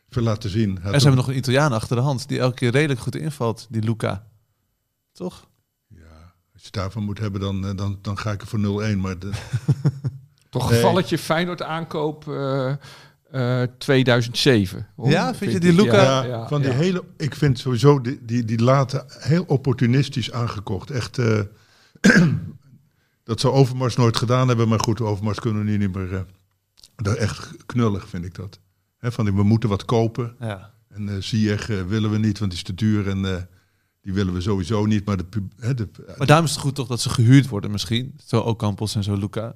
veel 0.09 0.23
laten 0.23 0.49
zien. 0.49 0.69
Had 0.81 0.93
En 0.93 0.99
ze 0.99 1.07
hebben 1.07 1.25
nog 1.25 1.27
een 1.27 1.37
Italiaan 1.37 1.71
achter 1.71 1.95
de 1.95 2.01
hand, 2.01 2.27
die 2.27 2.39
elke 2.39 2.55
keer 2.55 2.71
redelijk 2.71 2.99
goed 2.99 3.15
invalt, 3.15 3.67
die 3.69 3.81
Luca. 3.81 4.27
Toch? 5.11 5.47
Je 6.63 6.71
daarvan 6.71 7.03
moet 7.03 7.19
hebben, 7.19 7.41
dan, 7.41 7.67
eh, 7.67 7.75
dan, 7.75 7.99
dan 8.01 8.17
ga 8.17 8.31
ik 8.31 8.41
er 8.41 8.47
voor 8.47 8.59
0-1. 8.59 8.97
Maar 8.99 9.19
de, 9.19 9.29
Toch 10.49 10.69
Nee. 10.69 10.79
gevalletje 10.79 11.17
Feyenoord 11.17 11.61
aankoop 11.61 12.27
eh, 12.27 12.73
eh, 13.31 13.67
2007. 13.77 14.87
hoor. 14.95 15.09
Ja, 15.09 15.35
vind 15.35 15.51
je 15.51 15.59
die. 15.59 15.73
Luca- 15.73 16.01
ja, 16.03 16.23
ja, 16.23 16.47
van 16.47 16.61
die 16.61 16.69
ja. 16.71 16.75
hele, 16.77 17.03
ik 17.17 17.35
vind 17.35 17.59
sowieso 17.59 18.01
die, 18.01 18.19
die, 18.25 18.45
die 18.45 18.61
late 18.61 19.05
heel 19.07 19.43
opportunistisch 19.47 20.31
aangekocht. 20.31 20.89
Echt, 20.91 21.17
eh, 21.17 21.39
dat 23.23 23.39
zou 23.39 23.53
Overmars 23.53 23.95
nooit 23.95 24.17
gedaan 24.17 24.47
hebben, 24.47 24.67
maar 24.67 24.79
goed, 24.79 25.01
Overmars 25.01 25.39
kunnen 25.39 25.65
we 25.65 25.69
nu 25.71 25.77
niet 25.77 25.95
meer. 25.95 26.13
eh 26.13 26.21
dat 26.95 27.15
echt 27.15 27.49
knullig 27.65 28.07
vind 28.09 28.25
ik 28.25 28.35
dat. 28.35 28.59
Hè, 28.97 29.11
van 29.11 29.25
die, 29.25 29.33
we 29.33 29.43
moeten 29.43 29.69
wat 29.69 29.85
kopen. 29.85 30.35
Ja. 30.39 30.73
En 30.89 31.09
eh 31.09 31.15
Ziyech 31.19 31.69
eh, 31.69 31.81
willen 31.81 32.11
we 32.11 32.17
niet, 32.17 32.39
want 32.39 32.51
die 32.51 32.59
is 32.59 32.65
te 32.65 32.73
duur 32.73 33.07
en 33.09 33.25
eh, 33.25 33.41
die 34.03 34.13
willen 34.13 34.33
we 34.33 34.41
sowieso 34.41 34.85
niet. 34.85 35.05
Maar 35.05 35.17
de, 35.17 35.23
pub- 35.25 35.51
hè, 35.59 35.73
de, 35.73 35.89
Maar 36.17 36.27
daarom 36.27 36.45
is 36.45 36.51
het 36.51 36.59
goed 36.59 36.75
toch 36.75 36.87
dat 36.87 37.01
ze 37.01 37.09
gehuurd 37.09 37.47
worden 37.47 37.71
misschien. 37.71 38.13
Zo 38.25 38.39
Ocampos 38.39 38.95
en 38.95 39.03
zo 39.03 39.15
Luca. 39.17 39.55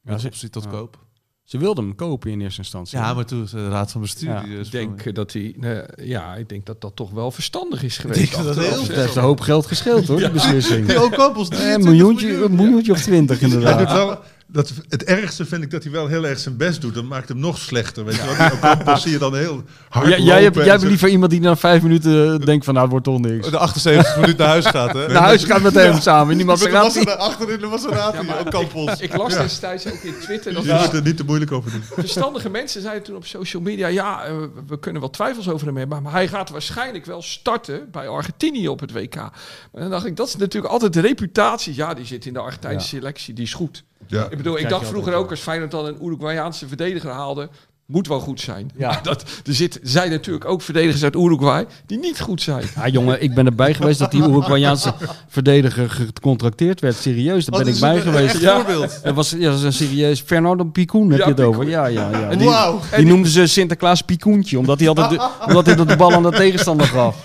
Met 0.00 0.20
ze- 0.20 0.26
optie 0.26 0.50
tot 0.50 0.64
ja. 0.64 0.70
koop. 0.70 1.02
Ze 1.44 1.58
wilden 1.58 1.84
hem 1.84 1.94
kopen 1.94 2.30
in 2.30 2.40
eerste 2.40 2.60
instantie. 2.60 2.98
Ja, 2.98 3.14
maar 3.14 3.24
toen 3.26 3.42
is 3.42 3.50
de 3.50 3.68
raad 3.68 3.90
van 3.92 4.00
bestuur. 4.00 4.28
Ja, 4.30 4.42
die, 4.42 4.52
eh, 4.58 4.64
Ik 4.64 4.70
denk 4.70 5.14
dat 5.14 5.32
hij, 5.32 5.56
eh, 5.60 6.06
ja, 6.06 6.34
ik 6.34 6.48
denk 6.48 6.66
dat 6.66 6.80
dat 6.80 6.96
toch 6.96 7.10
wel 7.10 7.30
verstandig 7.30 7.82
is 7.82 7.98
geweest. 7.98 8.32
dat 8.44 8.56
heel 8.56 9.06
een 9.16 9.22
hoop 9.22 9.40
geld 9.40 9.66
gescheeld 9.66 10.06
hoor, 10.06 10.18
die 10.18 10.30
beslissing. 10.30 10.86
Die 10.86 11.02
Ocampos, 11.02 11.48
Eh, 11.48 11.56
23 11.56 11.74
Een 11.76 11.82
miljoentje, 11.96 12.26
miljoen. 12.26 12.50
een 12.50 12.54
miljoentje 12.56 12.92
of 12.92 13.00
twintig 13.00 13.40
inderdaad. 13.46 14.20
Dat, 14.46 14.72
het 14.88 15.04
ergste 15.04 15.44
vind 15.46 15.62
ik 15.62 15.70
dat 15.70 15.82
hij 15.82 15.92
wel 15.92 16.06
heel 16.06 16.26
erg 16.26 16.38
zijn 16.38 16.56
best 16.56 16.80
doet. 16.80 16.94
Dat 16.94 17.04
maakt 17.04 17.28
hem 17.28 17.38
nog 17.38 17.58
slechter. 17.58 18.04
Weet 18.04 18.14
je 18.14 18.34
wel? 18.38 18.50
Ocampos 18.52 19.02
zie 19.02 19.12
je 19.12 19.18
dan 19.18 19.36
heel 19.36 19.62
hard 19.88 20.08
Ja, 20.08 20.18
jij 20.18 20.42
hebt, 20.42 20.56
jij 20.56 20.68
en 20.74 20.86
liever 20.86 21.08
iemand 21.08 21.30
die 21.30 21.40
na 21.40 21.56
vijf 21.56 21.82
minuten 21.82 22.40
denkt 22.40 22.64
van 22.64 22.74
nou, 22.74 22.86
het 22.90 23.04
wordt 23.04 23.22
toch 23.22 23.32
niks. 23.32 23.50
De 23.50 23.58
78 23.58 24.14
minuten 24.16 24.38
naar 24.38 24.48
huis 24.48 24.66
gaat, 24.66 24.92
hè? 24.92 25.06
Naar 25.12 25.22
huis 25.22 25.44
gaat 25.44 25.62
met 25.62 25.74
hem 25.74 26.00
samen. 26.00 26.36
Niemand 26.36 26.58
zegt, 26.58 26.72
"Laat 26.72 26.84
Maserati- 26.94 27.10
achterin 27.22 27.58
de 27.58 27.66
Maserati, 27.66 28.16
Ja, 28.16 28.22
maar 28.22 28.40
Ocampos. 28.40 29.00
Ik 29.00 29.16
las 29.16 29.34
destijds 29.36 29.86
ook 29.86 30.02
in 30.02 30.14
Twitter 30.20 30.54
dat 30.54 30.64
Je 30.64 30.72
moet 30.72 30.92
er 30.92 31.02
niet 31.02 31.16
te 31.16 31.24
moeilijk 31.24 31.52
over 31.52 31.70
doen. 31.70 31.82
verstandige 31.96 32.50
mensen 32.50 32.82
zeiden 32.82 33.02
toen 33.02 33.16
op 33.16 33.26
social 33.26 33.62
media... 33.62 33.86
ja, 33.86 34.24
eh, 34.24 34.34
we 34.66 34.78
kunnen 34.78 35.00
wel 35.00 35.10
twijfels 35.10 35.48
over 35.48 35.66
hem 35.66 35.76
hebben... 35.76 36.02
maar 36.02 36.12
hij 36.12 36.28
gaat 36.28 36.50
waarschijnlijk 36.50 37.04
wel 37.06 37.22
starten 37.22 37.88
bij 37.90 38.08
Argentinië 38.08 38.68
op 38.68 38.80
het 38.80 38.92
WK. 38.92 39.14
Maar 39.14 39.30
dan 39.72 39.90
dacht 39.90 40.06
ik, 40.06 40.16
dat 40.16 40.26
is 40.28 40.36
natuurlijk 40.36 40.72
altijd 40.72 40.92
de 40.92 41.00
reputatie. 41.00 41.74
Ja, 41.74 41.94
die 41.94 42.04
zit 42.06 42.26
in 42.26 42.32
de 42.32 42.38
Argentijnse 42.38 42.86
selectie, 42.88 43.34
die 43.34 43.44
is 43.44 43.54
goed. 43.54 43.84
Ja. 44.06 44.24
Ik 44.30 44.36
bedoel, 44.36 44.58
ik 44.58 44.68
dacht 44.68 44.88
vroeger 44.88 45.14
ook 45.14 45.30
als 45.30 45.40
Feyenoord 45.40 45.70
dan 45.70 45.86
een 45.86 46.04
Uruguayaanse 46.04 46.68
verdediger 46.68 47.10
haalde... 47.10 47.48
moet 47.86 48.08
wel 48.08 48.20
goed 48.20 48.40
zijn. 48.40 48.70
Ja. 48.76 49.00
Dat, 49.02 49.22
er 49.46 49.54
zit, 49.54 49.78
zijn 49.82 50.10
natuurlijk 50.10 50.44
ook 50.44 50.62
verdedigers 50.62 51.02
uit 51.04 51.14
Uruguay 51.14 51.66
die 51.86 51.98
niet 51.98 52.20
goed 52.20 52.42
zijn. 52.42 52.64
Ja, 52.74 52.88
jongen, 52.88 53.22
ik 53.22 53.34
ben 53.34 53.46
erbij 53.46 53.74
geweest 53.74 53.98
dat 53.98 54.10
die 54.10 54.22
Uruguayaanse 54.30 54.94
verdediger 55.28 55.90
gecontracteerd 55.90 56.80
werd. 56.80 56.94
Serieus, 56.96 57.44
daar 57.44 57.54
Wat 57.58 57.64
ben 57.64 57.74
ik 57.74 57.80
bij 57.80 57.96
een 57.96 58.02
geweest. 58.02 58.34
echt 58.34 58.52
voorbeeld. 58.54 59.00
Dat 59.02 59.14
was, 59.14 59.30
ja, 59.30 59.48
dat 59.50 59.58
is 59.58 59.62
een 59.64 59.72
serieus. 59.72 60.20
Fernando 60.20 60.64
Picoen 60.64 61.10
heb 61.10 61.18
Ja, 61.18 61.24
je 61.24 61.30
het 61.30 61.40
over. 61.40 61.68
Ja, 61.68 61.86
ja, 61.86 62.10
ja. 62.10 62.30
En 62.30 62.38
Die, 62.38 62.46
Wauw. 62.48 62.80
die 62.96 63.06
noemden 63.06 63.30
ze 63.30 63.46
Sinterklaas 63.46 64.02
Picoentje, 64.02 64.58
omdat 64.58 64.78
hij 64.78 64.88
altijd 64.88 65.10
de, 65.10 65.28
omdat 65.48 65.66
hij 65.66 65.74
de 65.74 65.96
bal 65.96 66.12
aan 66.12 66.22
de 66.22 66.30
tegenstander 66.30 66.86
gaf. 66.86 67.24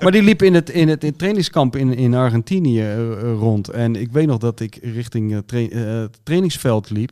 Maar 0.00 0.12
die 0.12 0.22
liep 0.22 0.42
in 0.42 0.54
het, 0.54 0.70
in 0.70 0.88
het, 0.88 1.02
in 1.02 1.08
het 1.08 1.18
trainingskamp 1.18 1.76
in, 1.76 1.96
in 1.96 2.14
Argentinië 2.14 2.80
eh, 2.80 2.96
rond. 3.38 3.68
En 3.68 3.96
ik 3.96 4.12
weet 4.12 4.26
nog 4.26 4.38
dat 4.38 4.60
ik 4.60 4.78
richting 4.82 5.32
eh, 5.32 5.38
tra- 5.46 5.58
eh, 5.58 6.00
het 6.00 6.18
trainingsveld 6.22 6.90
liep 6.90 7.10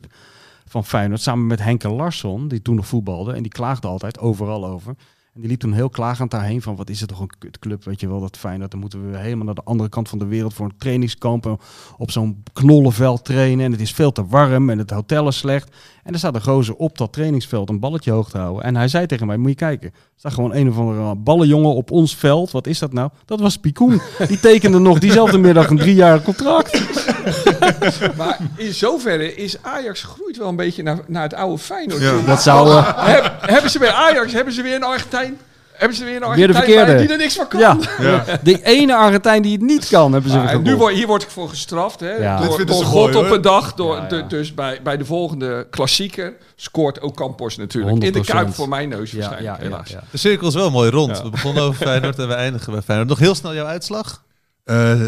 van 0.77 0.85
Feyenoord 0.85 1.21
samen 1.21 1.47
met 1.47 1.63
Henke 1.63 1.89
Larsson, 1.89 2.47
die 2.47 2.61
toen 2.61 2.75
nog 2.75 2.87
voetbalde. 2.87 3.33
En 3.33 3.41
die 3.41 3.51
klaagde 3.51 3.87
altijd 3.87 4.19
overal 4.19 4.67
over. 4.67 4.95
En 5.33 5.41
die 5.41 5.49
liep 5.49 5.59
toen 5.59 5.73
heel 5.73 5.89
klagend 5.89 6.31
daarheen 6.31 6.61
van 6.61 6.75
wat 6.75 6.89
is 6.89 6.99
het 6.99 7.09
toch 7.09 7.19
een 7.19 7.37
kutclub, 7.37 7.83
weet 7.83 7.99
je 7.99 8.07
wel, 8.07 8.19
dat 8.19 8.37
Feyenoord. 8.37 8.71
Dan 8.71 8.79
moeten 8.79 9.11
we 9.11 9.17
helemaal 9.17 9.45
naar 9.45 9.55
de 9.55 9.63
andere 9.63 9.89
kant 9.89 10.09
van 10.09 10.19
de 10.19 10.25
wereld 10.25 10.53
voor 10.53 10.65
een 10.65 10.77
trainingskamp 10.77 11.45
en 11.45 11.57
op 11.97 12.11
zo'n 12.11 12.43
knollenveld 12.53 13.25
trainen. 13.25 13.65
En 13.65 13.71
het 13.71 13.81
is 13.81 13.91
veel 13.91 14.11
te 14.11 14.25
warm 14.25 14.69
en 14.69 14.77
het 14.77 14.89
hotel 14.89 15.27
is 15.27 15.37
slecht. 15.37 15.75
En 16.07 16.13
er 16.13 16.19
staat 16.19 16.35
een 16.35 16.41
gozer 16.41 16.75
op 16.75 16.97
dat 16.97 17.13
trainingsveld 17.13 17.69
een 17.69 17.79
balletje 17.79 18.11
hoog 18.11 18.29
te 18.29 18.37
houden. 18.37 18.63
En 18.63 18.75
hij 18.75 18.87
zei 18.87 19.05
tegen 19.05 19.27
mij, 19.27 19.37
moet 19.37 19.49
je 19.49 19.55
kijken, 19.55 19.87
er 19.87 19.93
staat 20.15 20.33
gewoon 20.33 20.55
een 20.55 20.69
of 20.69 20.77
andere 20.77 21.15
ballenjongen 21.15 21.73
op 21.75 21.91
ons 21.91 22.15
veld. 22.15 22.51
Wat 22.51 22.67
is 22.67 22.79
dat 22.79 22.93
nou? 22.93 23.09
Dat 23.25 23.39
was 23.39 23.57
Picoen. 23.57 24.01
Die 24.27 24.39
tekende 24.39 24.79
nog 24.79 24.99
diezelfde 24.99 25.37
middag 25.37 25.69
een 25.69 25.77
driejarig 25.77 26.23
contract. 26.23 26.81
Maar 28.17 28.37
in 28.55 28.73
zoverre 28.73 29.35
is 29.35 29.57
Ajax 29.61 30.03
groeit 30.03 30.37
wel 30.37 30.47
een 30.47 30.55
beetje 30.55 30.83
naar, 30.83 30.99
naar 31.07 31.23
het 31.23 31.33
oude 31.33 31.57
Feyenoord. 31.57 32.01
Ja. 32.01 32.13
Dat 32.25 32.41
zou... 32.41 32.69
eh, 32.69 32.91
Heb- 33.13 33.33
hebben 33.41 33.71
ze 33.71 33.79
bij 33.79 33.91
Ajax 33.91 34.33
hebben 34.33 34.53
ze 34.53 34.61
weer 34.61 34.75
een 34.75 34.83
Argentijn? 34.83 35.37
Hebben 35.77 35.97
ze 35.97 36.03
weer 36.03 36.21
een 36.21 36.35
Weer 36.35 36.47
de 36.47 36.53
Argentijn 36.53 36.75
bij 36.75 36.85
verkeerde. 36.85 37.01
die 37.01 37.11
er 37.11 37.17
niks 37.17 37.35
van 37.35 37.47
kan? 37.47 37.59
Ja, 37.59 37.77
Ja. 37.99 38.39
de 38.43 38.63
ene 38.63 38.95
Argentijn 38.95 39.41
die 39.41 39.51
het 39.51 39.61
niet 39.61 39.87
kan, 39.87 40.11
hebben 40.13 40.31
ze 40.31 40.37
Ah, 40.37 40.43
weer 40.43 40.51
en 40.53 40.57
nu 40.57 40.63
gekocht. 40.63 40.81
word, 40.83 40.93
hier 40.95 41.07
word 41.07 41.23
ik 41.23 41.29
voor 41.29 41.49
gestraft. 41.49 41.99
Hè, 41.99 42.11
Ja. 42.11 42.37
Door, 42.39 42.59
God 42.83 43.11
mooi, 43.13 43.15
op 43.25 43.31
een 43.31 43.41
dag. 43.41 43.73
Door, 43.73 43.95
Ja, 43.95 44.01
ja. 44.01 44.07
de- 44.07 44.27
dus 44.27 44.53
bij, 44.53 44.79
bij 44.83 44.97
de 44.97 45.05
volgende 45.05 45.67
klassieker 45.69 46.33
scoort 46.55 47.01
ook 47.01 47.15
Campos 47.15 47.57
natuurlijk. 47.57 47.93
In 47.93 47.99
de 47.99 48.05
100%. 48.05 48.25
Kuip 48.37 48.53
voor 48.53 48.69
mijn 48.69 48.89
neus 48.89 49.11
Ja, 49.11 49.17
waarschijnlijk, 49.17 49.57
ja, 49.57 49.63
ja, 49.63 49.69
helaas. 49.69 49.89
ja. 49.89 50.03
De 50.11 50.17
cirkel 50.17 50.47
is 50.47 50.53
wel 50.53 50.71
mooi 50.71 50.89
rond. 50.89 51.17
Ja. 51.17 51.23
We 51.23 51.29
begonnen 51.29 51.63
over 51.63 51.85
Feyenoord 51.87 52.19
en 52.19 52.27
we 52.27 52.33
eindigen 52.33 52.71
bij 52.73 52.81
Feyenoord. 52.81 53.09
Nog 53.09 53.19
heel 53.19 53.35
snel 53.35 53.53
jouw 53.53 53.65
uitslag. 53.65 54.23
Eh, 54.63 55.01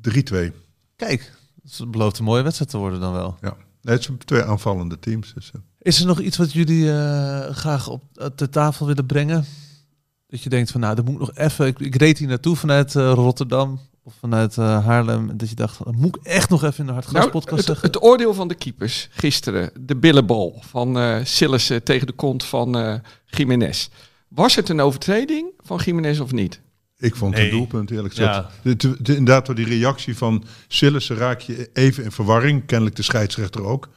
3-2. 0.00 0.52
Kijk, 0.96 1.32
het 1.78 1.90
belooft 1.90 2.18
een 2.18 2.24
mooie 2.24 2.42
wedstrijd 2.42 2.70
te 2.70 2.76
worden 2.78 3.00
dan 3.00 3.12
wel. 3.12 3.36
Ja. 3.40 3.54
Nee, 3.82 3.94
het 3.94 4.04
zijn 4.04 4.18
twee 4.18 4.42
aanvallende 4.42 4.98
teams. 4.98 5.34
Dus, 5.34 5.50
eh, 5.54 5.60
Is 5.80 6.00
er 6.00 6.06
nog 6.06 6.20
iets 6.20 6.36
wat 6.36 6.52
jullie 6.52 6.90
eh, 6.92 7.54
graag 7.54 7.88
op 7.88 8.02
eh, 8.14 8.26
de 8.36 8.48
tafel 8.48 8.86
willen 8.86 9.06
brengen? 9.06 9.44
Dat 10.28 10.42
je 10.42 10.48
denkt 10.48 10.70
van 10.70 10.80
nou, 10.80 10.94
dat 10.94 11.04
moet 11.04 11.14
ik 11.14 11.20
nog 11.20 11.34
even. 11.34 11.66
Ik, 11.66 11.78
ik 11.78 11.96
reed 11.96 12.18
hier 12.18 12.28
naartoe 12.28 12.56
vanuit 12.56 12.96
eh, 12.96 13.12
Rotterdam 13.14 13.80
of 14.02 14.14
vanuit 14.20 14.58
eh, 14.58 14.84
Haarlem. 14.86 15.30
En 15.30 15.36
dat 15.36 15.48
je 15.48 15.54
dacht, 15.54 15.76
van, 15.76 15.86
dat 15.86 16.00
moet 16.00 16.16
ik 16.16 16.22
echt 16.22 16.50
nog 16.50 16.62
even 16.64 16.78
in 16.78 16.86
de 16.86 16.92
Nou, 16.92 17.02
Hartgras-podcast 17.04 17.56
het, 17.56 17.66
zeggen. 17.66 17.86
het 17.86 18.02
oordeel 18.02 18.34
van 18.34 18.48
de 18.48 18.54
keepers 18.54 19.08
gisteren, 19.10 19.70
de 19.80 19.96
billenbal 19.96 20.62
van 20.66 20.98
eh 20.98 21.16
Sillissen 21.24 21.82
tegen 21.82 22.06
de 22.06 22.12
kont 22.12 22.44
van 22.44 22.76
eh 22.78 22.94
Jiménez. 23.26 23.88
Was 24.28 24.54
het 24.54 24.68
een 24.68 24.80
overtreding 24.80 25.50
van 25.58 25.80
Jiménez 25.84 26.18
of 26.20 26.32
niet? 26.32 26.60
ik 27.00 27.16
vond 27.16 27.34
Nee. 27.34 27.42
het 27.42 27.50
doelpunt 27.50 27.90
eerlijk 27.90 28.14
gezegd. 28.14 28.34
Ja. 28.34 28.50
De- 28.62 28.76
de- 28.76 28.96
de- 29.02 29.16
inderdaad, 29.16 29.46
door 29.46 29.54
die 29.54 29.66
reactie 29.66 30.16
van 30.16 30.44
Sillissen 30.68 31.16
raak 31.16 31.40
je 31.40 31.70
even 31.72 32.04
in 32.04 32.12
verwarring. 32.12 32.66
Kennelijk 32.66 32.96
de 32.96 33.02
scheidsrechter 33.02 33.64
ook. 33.64 33.88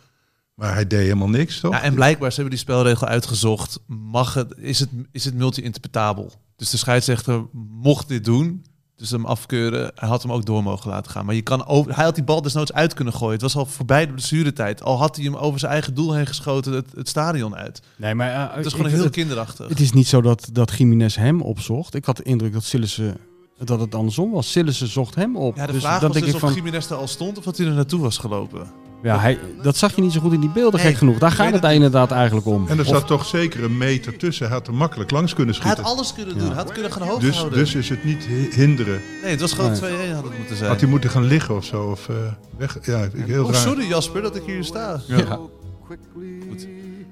Maar 0.62 0.74
hij 0.74 0.88
deed 0.88 1.00
helemaal 1.02 1.30
niks, 1.30 1.60
toch? 1.60 1.72
Ja, 1.72 1.82
en 1.82 1.94
blijkbaar, 1.94 2.30
ze 2.30 2.36
hebben 2.36 2.54
die 2.54 2.64
spelregel 2.64 3.08
uitgezocht. 3.08 3.80
Mag 3.88 4.34
het, 4.34 4.54
is 4.58 4.80
het, 4.80 4.90
is 5.12 5.26
het 5.26 5.34
multi-interpretabel? 5.34 6.32
Dus 6.56 6.70
de 6.70 6.78
scheidsrechter 6.78 7.46
mocht 7.82 8.08
dit 8.08 8.24
doen. 8.26 8.66
Dus 8.96 9.10
hem 9.10 9.26
afkeuren. 9.26 9.92
Hij 9.96 10.10
had 10.10 10.22
hem 10.22 10.32
ook 10.32 10.46
door 10.46 10.64
mogen 10.64 10.90
laten 10.90 11.12
gaan. 11.12 11.26
Maar 11.26 11.36
je 11.36 11.42
kan 11.42 11.66
over, 11.66 11.96
hij 11.96 12.04
had 12.04 12.16
die 12.16 12.24
bal 12.24 12.42
desnoods 12.42 12.74
uit 12.74 12.94
kunnen 12.94 13.14
gooien. 13.14 13.34
Het 13.34 13.42
was 13.42 13.56
al 13.56 13.66
voorbij 13.66 14.06
de 14.06 14.12
blessuretijd. 14.14 14.84
Al 14.84 14.98
had 14.98 15.16
hij 15.16 15.26
hem 15.26 15.36
over 15.36 15.60
zijn 15.60 15.72
eigen 15.72 15.94
doel 15.94 16.14
heen 16.14 16.28
geschoten 16.28 16.74
het, 16.74 16.92
het 16.96 17.10
stadion 17.10 17.56
uit. 17.56 17.82
Nee, 17.96 18.16
maar 18.16 18.32
eh, 18.32 18.56
Het 18.56 18.66
is 18.66 18.72
ik- 18.72 18.78
gewoon 18.78 18.92
heel 18.92 19.04
het, 19.04 19.12
kinderachtig. 19.14 19.68
het 19.68 19.80
is 19.80 19.92
niet 19.92 20.08
zo 20.08 20.22
dat, 20.22 20.50
dat 20.52 20.72
Jiménez 20.78 21.16
hem 21.16 21.42
opzocht. 21.42 21.96
Ik 21.96 22.06
had 22.06 22.18
de 22.18 22.24
indruk 22.24 22.54
dat 22.54 22.64
Sillissen 22.64 23.18
dat 23.64 23.80
het 23.80 23.96
andersom 23.96 24.32
was. 24.32 24.52
Sillissen 24.52 24.88
zocht 24.88 25.16
hem 25.16 25.36
op. 25.38 25.56
Ja, 25.56 25.66
de 25.66 25.72
dus 25.72 25.82
vraag 25.82 26.00
dan 26.00 26.08
was 26.10 26.12
denk 26.18 26.26
dus 26.26 26.36
ik 26.36 26.42
of 26.44 26.50
van, 26.50 26.58
Jiménez 26.64 26.90
er 26.90 26.96
al 26.96 27.08
stond 27.08 27.38
of 27.38 27.44
dat 27.44 27.58
hij 27.58 27.68
er 27.68 27.74
naartoe 27.74 28.00
was 28.00 28.18
gelopen. 28.18 28.72
Ja, 29.04 29.20
hij, 29.20 29.40
dat 29.62 29.78
zag 29.78 29.96
je 29.96 30.02
niet 30.02 30.12
zo 30.12 30.20
goed 30.20 30.34
in 30.34 30.40
die 30.40 30.50
beelden, 30.50 30.80
Nee, 30.80 30.90
gek 30.90 30.98
genoeg. 30.98 31.18
Daar 31.18 31.32
gaat 31.32 31.54
het 31.54 31.64
inderdaad 31.64 32.12
eigenlijk 32.12 32.48
om. 32.48 32.68
En 32.68 32.76
er 32.80 32.84
Of- 32.86 32.88
zat 32.92 33.08
toch 33.08 33.26
zeker 33.26 33.64
een 33.64 33.78
meter 33.78 34.18
tussen. 34.18 34.46
Hij 34.46 34.56
had 34.56 34.68
er 34.68 34.74
makkelijk 34.74 35.12
langs 35.12 35.34
kunnen 35.34 35.56
Hij 35.56 35.64
had 35.64 35.72
schieten. 35.74 35.96
alles 35.96 36.14
kunnen 36.14 36.38
doen. 36.38 36.48
Hij 36.48 36.56
had 36.58 36.72
kunnen 36.72 36.92
gaan 36.92 37.08
hoog 37.08 37.20
Dus, 37.20 37.36
houden. 37.38 37.60
dus 37.60 37.76
is 37.76 37.90
het 37.90 38.04
niet 38.04 38.24
hi- 38.26 38.50
hinderen. 38.52 39.02
nee, 39.22 39.32
het 39.32 39.42
was 39.42 39.54
gewoon 39.54 39.72
Nee. 39.72 39.80
2-1 39.80 40.14
had 40.16 40.24
het 40.24 40.38
moeten 40.38 40.56
zijn. 40.58 40.70
Had 40.70 40.80
hij 40.80 40.90
moeten 40.90 41.10
gaan 41.10 41.24
liggen 41.26 41.56
of 41.56 41.66
zo? 41.66 41.84
Of, 41.84 42.10
eh, 42.10 42.16
weg. 42.58 42.78
Ja, 42.82 43.04
ik 43.14 43.26
heel 43.26 43.44
Oh, 43.44 43.52
raar. 43.52 43.62
sorry 43.62 43.88
Jasper 43.88 44.22
dat 44.22 44.36
ik 44.36 44.44
hier 44.46 44.64
sta. 44.64 45.02
Ja. 45.08 45.40
Goed. 45.88 46.68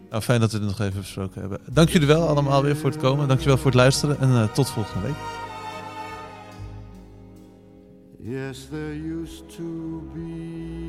Nou, 0.09 0.21
fijn 0.21 0.39
dat 0.39 0.51
we 0.51 0.57
het 0.57 0.67
nog 0.67 0.79
even 0.79 0.99
besproken 0.99 1.41
hebben. 1.41 1.59
Dank 1.71 1.89
jullie 1.89 2.07
wel 2.07 2.27
allemaal 2.27 2.63
weer 2.63 2.75
voor 2.77 2.89
het 2.89 2.99
komen. 2.99 3.27
Dankjewel 3.27 3.57
voor 3.57 3.65
het 3.65 3.75
luisteren 3.75 4.19
en 4.19 4.29
eh, 4.29 4.43
tot 4.53 4.69
volgende 4.69 5.07
week. 5.07 5.15
Yes, 8.21 8.67
there 8.69 9.21
used 9.21 9.43
to 9.57 9.63
be 10.13 10.88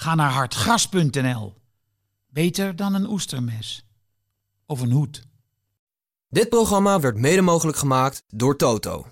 Ga 0.00 0.14
naar 0.14 0.30
hartgras.nl. 0.30 1.54
Beter 2.26 2.76
dan 2.76 2.94
een 2.94 3.06
oestermes. 3.06 3.86
Of 4.66 4.80
een 4.80 4.90
hoed. 4.90 5.22
Dit 6.28 6.48
programma 6.48 7.00
werd 7.00 7.16
mede 7.16 7.42
mogelijk 7.42 7.78
gemaakt 7.78 8.22
door 8.28 8.56
Toto. 8.56 9.06